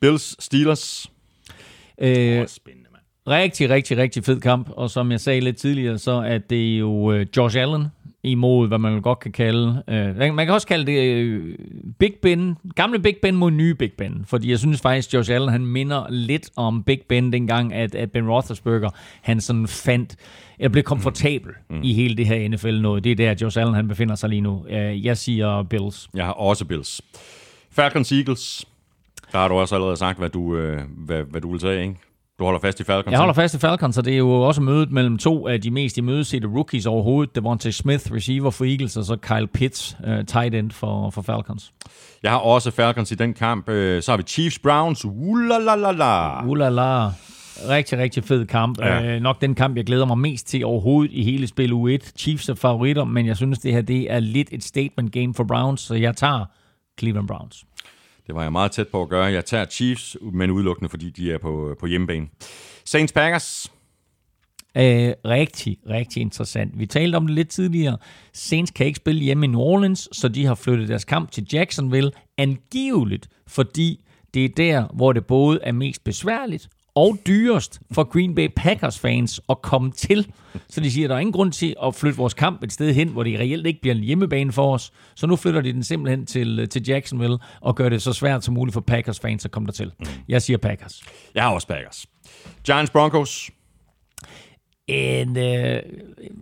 [0.00, 1.10] Bills Steelers.
[1.98, 2.89] Øh, Åh, spændende.
[3.30, 7.12] Rigtig, rigtig, rigtig fed kamp, og som jeg sagde lidt tidligere, så er det jo
[7.12, 7.86] øh, Josh Allen
[8.22, 11.58] imod, hvad man godt kan kalde, øh, man kan også kalde det øh,
[11.98, 15.48] Big Ben, gamle Big Ben mod nye Big Ben, fordi jeg synes faktisk, Josh Allen,
[15.48, 18.90] han minder lidt om Big Ben dengang, at, at Ben Roethlisberger,
[19.22, 20.16] han sådan fandt,
[20.58, 21.80] eller blev komfortabel mm.
[21.82, 23.04] i hele det her NFL noget.
[23.04, 24.66] Det er der, Josh Allen, han befinder sig lige nu.
[24.68, 26.08] Øh, jeg siger Bills.
[26.14, 27.00] Jeg har også Bills.
[27.70, 28.66] Falcons Eagles.
[29.32, 31.96] Der har du også allerede sagt, hvad du, øh, hvad, hvad du vil tage, ikke?
[32.40, 33.12] Du holder fast i Falcons.
[33.12, 35.70] Jeg holder fast i Falcons, og det er jo også mødet mellem to af de
[35.70, 37.34] mest imødesete rookies overhovedet.
[37.34, 41.72] Devontae Smith, receiver for Eagles, og så Kyle Pitts, uh, tight end for, for Falcons.
[42.22, 43.68] Jeg har også Falcons i den kamp.
[43.68, 45.04] Øh, Så har vi Chiefs Browns.
[45.04, 46.44] Ulalalala.
[46.46, 47.06] Ulala.
[47.68, 48.78] Rigtig, rigtig fed kamp.
[48.80, 49.16] Ja.
[49.16, 52.12] Uh, nok den kamp, jeg glæder mig mest til overhovedet i hele spil U1.
[52.18, 55.44] Chiefs er favoritter, men jeg synes, det her det er lidt et statement game for
[55.44, 56.44] Browns, så jeg tager
[57.00, 57.64] Cleveland Browns.
[58.30, 59.24] Det var jeg meget tæt på at gøre.
[59.24, 62.28] Jeg tager Chiefs, men udelukkende, fordi de er på, på hjemmebane.
[62.84, 63.72] Saints Packers.
[64.76, 66.78] Øh, rigtig, rigtig interessant.
[66.78, 67.98] Vi talte om det lidt tidligere.
[68.32, 71.46] Saints kan ikke spille hjemme i New Orleans, så de har flyttet deres kamp til
[71.52, 72.10] Jacksonville.
[72.38, 74.04] Angiveligt, fordi
[74.34, 78.98] det er der, hvor det både er mest besværligt og dyrest for Green Bay Packers
[78.98, 80.32] fans at komme til.
[80.68, 82.94] Så de siger, at der er ingen grund til at flytte vores kamp et sted
[82.94, 84.92] hen, hvor det reelt ikke bliver en hjemmebane for os.
[85.14, 88.54] Så nu flytter de den simpelthen til, til Jacksonville og gør det så svært som
[88.54, 89.92] muligt for Packers fans at komme dertil.
[90.28, 91.02] Jeg siger Packers.
[91.34, 92.06] Jeg har også Packers.
[92.64, 93.50] Giants Broncos
[94.90, 95.82] en, øh,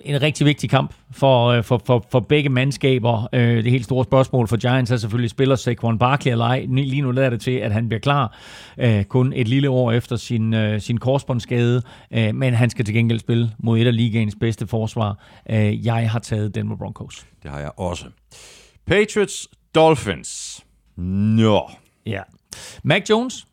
[0.00, 3.28] en rigtig vigtig kamp for, øh, for, for, for begge mandskaber.
[3.32, 6.66] Øh, det helt store spørgsmål for Giants er selvfølgelig, spiller Saquon Barkley eller ej.
[6.68, 8.36] Lige nu lader det til, at han bliver klar
[8.78, 11.82] øh, kun et lille år efter sin, øh, sin korsbåndsskade,
[12.14, 15.18] øh, men han skal til gengæld spille mod et af ligaens bedste forsvar.
[15.50, 17.26] Øh, jeg har taget Denver Broncos.
[17.42, 18.04] Det har jeg også.
[18.86, 20.60] Patriots Dolphins.
[20.96, 21.70] Nå.
[22.06, 22.20] Ja.
[22.84, 23.46] Mac Jones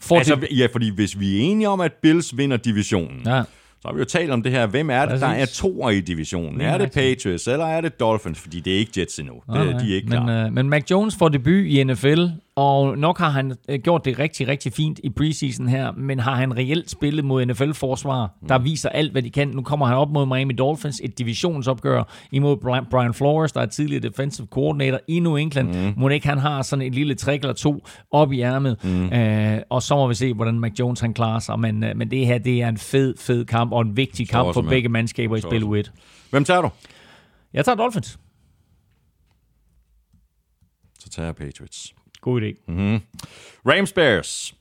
[0.00, 3.42] får Altså, ja, fordi hvis vi er enige om, at Bills vinder divisionen, Ja.
[3.80, 4.66] Så har vi jo talt om det her.
[4.66, 5.58] Hvem er det, der er Præcis.
[5.58, 6.60] toer i divisionen?
[6.60, 6.92] Er det.
[6.92, 8.38] Patriots, eller er det Dolphins?
[8.38, 9.34] Fordi det er ikke Jets endnu.
[9.34, 9.64] Det, nej.
[9.64, 10.46] de er ikke men, klar.
[10.46, 12.24] øh, men Mac Jones får debut i NFL,
[12.58, 16.34] og nok har han øh, gjort det rigtig, rigtig fint i preseason her, men har
[16.34, 19.48] han reelt spillet mod NFL-forsvar, der viser alt, hvad de kan.
[19.48, 22.02] Nu kommer han op mod Miami Dolphins, et divisionsopgør
[22.32, 25.68] imod Bri- Brian Flores, der er tidligere defensive coordinator i New England.
[25.68, 25.94] Mm.
[25.96, 29.12] Må ikke han har sådan et lille trick eller to op i ærmet, mm.
[29.12, 31.60] øh, og så må vi se, hvordan Mac Jones han klarer sig.
[31.60, 34.54] Men, øh, men det her, det er en fed, fed kamp, og en vigtig kamp
[34.54, 34.70] for med.
[34.70, 35.62] begge mandskaber i spil.
[35.62, 35.92] 1.
[36.30, 36.70] Hvem tager du?
[37.52, 38.18] Jeg tager Dolphins.
[40.98, 41.94] Så tager jeg Patriots.
[42.20, 42.54] God idé.
[42.68, 43.00] Mm.
[43.66, 44.54] Rams Bears.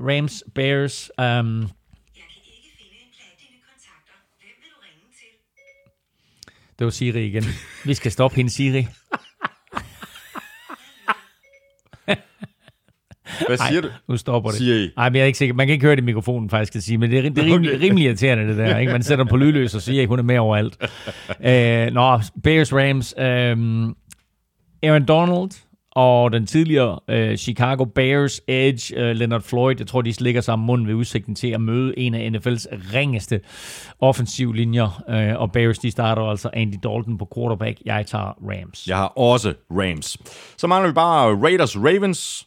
[0.00, 4.14] Rams, Bears, um, Jeg kan ikke finde en plat dine kontakter.
[4.40, 6.78] Hvem vil du ringe til?
[6.78, 7.44] Det var Siri igen.
[7.84, 8.86] Vi skal stoppe hende, Siri.
[13.46, 13.88] Hvad siger du?
[14.08, 14.58] Nu stopper det.
[14.58, 14.90] Siger I?
[14.96, 15.54] Ej, men jeg er ikke sikker.
[15.54, 17.42] Man kan ikke høre det i mikrofonen, faktisk, at sige, men det er, det er
[17.44, 17.84] rimelig, Okay.
[17.84, 18.78] rimelig irriterende, det der.
[18.78, 18.92] Ikke?
[18.92, 20.76] Man sætter den på lydløs og siger, at hun er med overalt.
[21.28, 23.14] Uh, nå, Bears, Rams.
[23.18, 23.96] Um,
[24.82, 25.50] Aaron Donald
[25.94, 30.66] og den tidligere uh, Chicago Bears Edge, uh, Leonard Floyd, jeg tror, de slikker sammen
[30.66, 33.40] munden ved udsigten til at møde en af NFL's ringeste
[34.00, 35.02] offensiv linjer.
[35.08, 37.78] Uh, og Bears, de starter altså Andy Dalton på quarterback.
[37.84, 38.86] Jeg tager Rams.
[38.88, 40.18] Jeg har også Rams.
[40.56, 42.46] Så mangler vi bare Raiders Ravens.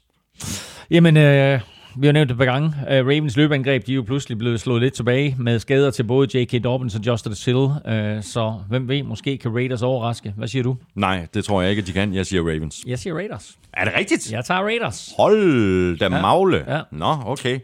[0.92, 1.60] Jamen, øh,
[1.98, 2.74] vi har nævnt det et par gange.
[2.90, 6.40] Øh, Ravens løbeangreb, de er jo pludselig blevet slået lidt tilbage med skader til både
[6.40, 6.64] J.K.
[6.64, 7.70] Dobbins og Justice Hill.
[7.88, 10.34] Øh, så hvem ved, måske kan Raiders overraske.
[10.38, 10.78] Hvad siger du?
[10.96, 12.14] Nej, det tror jeg ikke, at de kan.
[12.14, 12.84] Jeg siger Ravens.
[12.88, 13.56] Jeg siger Raiders.
[13.74, 14.32] Er det rigtigt?
[14.32, 15.14] Jeg tager Raiders.
[15.18, 16.64] Hold da magle.
[16.68, 16.82] ja.
[16.92, 17.60] Nå, okay.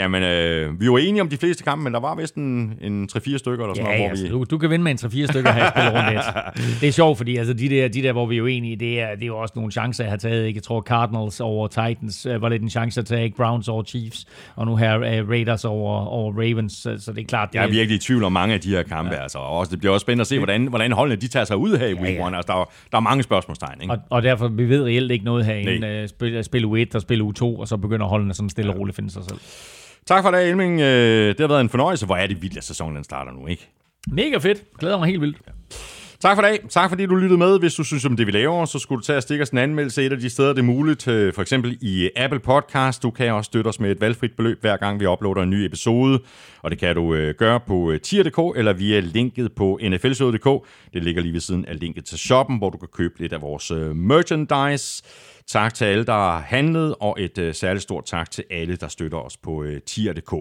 [0.00, 3.08] Jamen, øh, vi var enige om de fleste kampe, men der var vist en, en
[3.12, 4.30] 3-4 stykker eller sådan Ja, noget, hvor altså, vi...
[4.30, 6.24] du, du kan vinde med en 3-4 stykker her i spiller rundt et.
[6.80, 9.14] Det er sjovt, fordi altså, de, der, de der, hvor vi er uenige, det er,
[9.14, 10.46] det er jo også nogle chancer, jeg har taget.
[10.46, 10.56] Ikke?
[10.56, 13.36] Jeg tror, Cardinals over Titans øh, var lidt en chance at tage, ikke?
[13.36, 17.24] Browns over Chiefs, og nu her øh, Raiders over, over Ravens, så, så det er
[17.26, 19.22] klart, det Jeg er virkelig i tvivl om mange af de her kampe, ja.
[19.22, 19.38] altså.
[19.38, 21.76] Og også, det bliver også spændende at se, hvordan, hvordan holdene de tager sig ud
[21.78, 22.26] her i week ja.
[22.26, 22.36] one.
[22.36, 23.92] Altså, der, er- der er mange spørgsmålstegn, ikke?
[23.94, 25.78] Og, og derfor, vi ved reelt ikke noget herinde.
[25.78, 26.02] Nej.
[26.02, 28.96] Uh, spil, spil U1 og spil U2, og så begynder holdene sådan stille og roligt
[28.96, 29.38] finde sig selv.
[30.06, 30.80] Tak for det, Elming.
[30.80, 32.06] Øh, Det har været en fornøjelse.
[32.06, 33.68] Hvor er det vildt, at sæsonen den starter nu, ikke?
[34.08, 34.62] Mega fedt.
[34.78, 35.36] Glæder mig helt vildt.
[36.20, 36.58] Tak for dag.
[36.68, 37.58] Tak fordi du lyttede med.
[37.58, 39.58] Hvis du synes om det, vi laver, så skulle du tage og stikke os en
[39.58, 41.08] anmeldelse et af de steder, det er muligt.
[41.08, 43.02] Øh, For eksempel i Apple Podcast.
[43.02, 45.54] Du kan også støtte os med et valgfrit beløb, hver gang vi uploader en ny
[45.64, 46.20] episode.
[46.62, 50.66] Og det kan du øh, gøre på øh, tier.dk eller via linket på nflshowet.dk.
[50.94, 53.42] Det ligger lige ved siden af linket til shoppen, hvor du kan købe lidt af
[53.42, 55.02] vores øh, merchandise.
[55.50, 58.88] Tak til alle, der har handlet, og et øh, særligt stort tak til alle, der
[58.88, 60.34] støtter os på øh, tier.dk.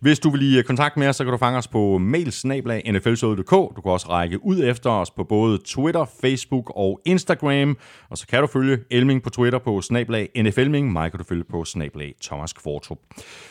[0.00, 3.50] Hvis du vil i øh, kontakt med os, så kan du fange os på mailsnablag.nflshowet.dk.
[3.50, 7.76] Du kan også række ud efter os på både Twitter, Facebook og Instagram.
[8.10, 10.92] Og så kan du følge Elming på Twitter på snablag NFLming.
[10.92, 12.98] Mig kan du følge på snablag Thomas Kvartrup.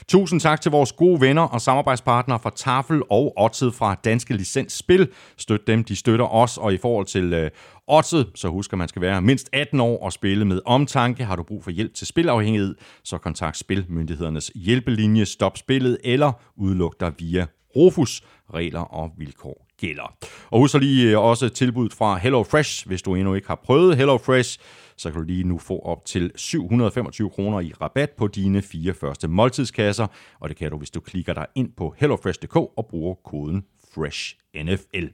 [0.08, 4.74] Tusind tak til vores gode venner og samarbejdspartnere fra Tafel og Otted fra Danske Licens
[4.74, 5.10] Spil.
[5.38, 7.52] Støt dem, de støtter os, og i forhold til øh,
[7.88, 11.26] Oddset, så husk, at man skal være mindst 18 år og spille med omtanke.
[11.26, 17.00] Har du brug for hjælp til spilafhængighed, så kontakt Spilmyndighedernes hjælpelinje, stop spillet eller udluk
[17.00, 17.46] dig via
[17.76, 18.22] Rufus.
[18.54, 20.16] Regler og vilkår gælder.
[20.52, 22.88] Og husk lige øh, også tilbuddet fra Hello Fresh.
[22.88, 24.60] Hvis du endnu ikke har prøvet Hello Fresh,
[24.98, 28.94] så kan du lige nu få op til 725 kroner i rabat på dine fire
[28.94, 30.08] første måltidskasser.
[30.40, 35.08] Og det kan du, hvis du klikker dig ind på hellofresh.dk og bruger koden FRESHNFL.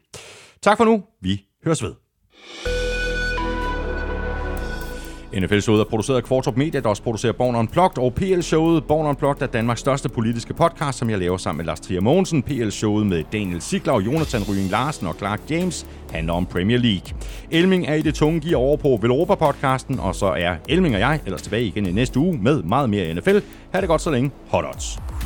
[0.62, 1.04] Tak for nu.
[1.22, 2.09] Vi høres ved.
[5.34, 9.42] NFL-showet er produceret af Kvartrup Media, der også producerer Born Unplugged, og PL-showet Born Unplugged
[9.42, 12.44] er Danmarks største politiske podcast, som jeg laver sammen med Lars Trier Mogensen.
[12.44, 17.18] PL-showet med Daniel Siglau, Jonathan Ryging Larsen og Clark James handler om Premier League.
[17.52, 21.20] Elming er i det tunge gear over på Velropa-podcasten, og så er Elming og jeg
[21.26, 23.38] ellers tilbage igen i næste uge med meget mere NFL.
[23.74, 24.32] Ha' det godt så længe.
[24.48, 25.19] Hot odds.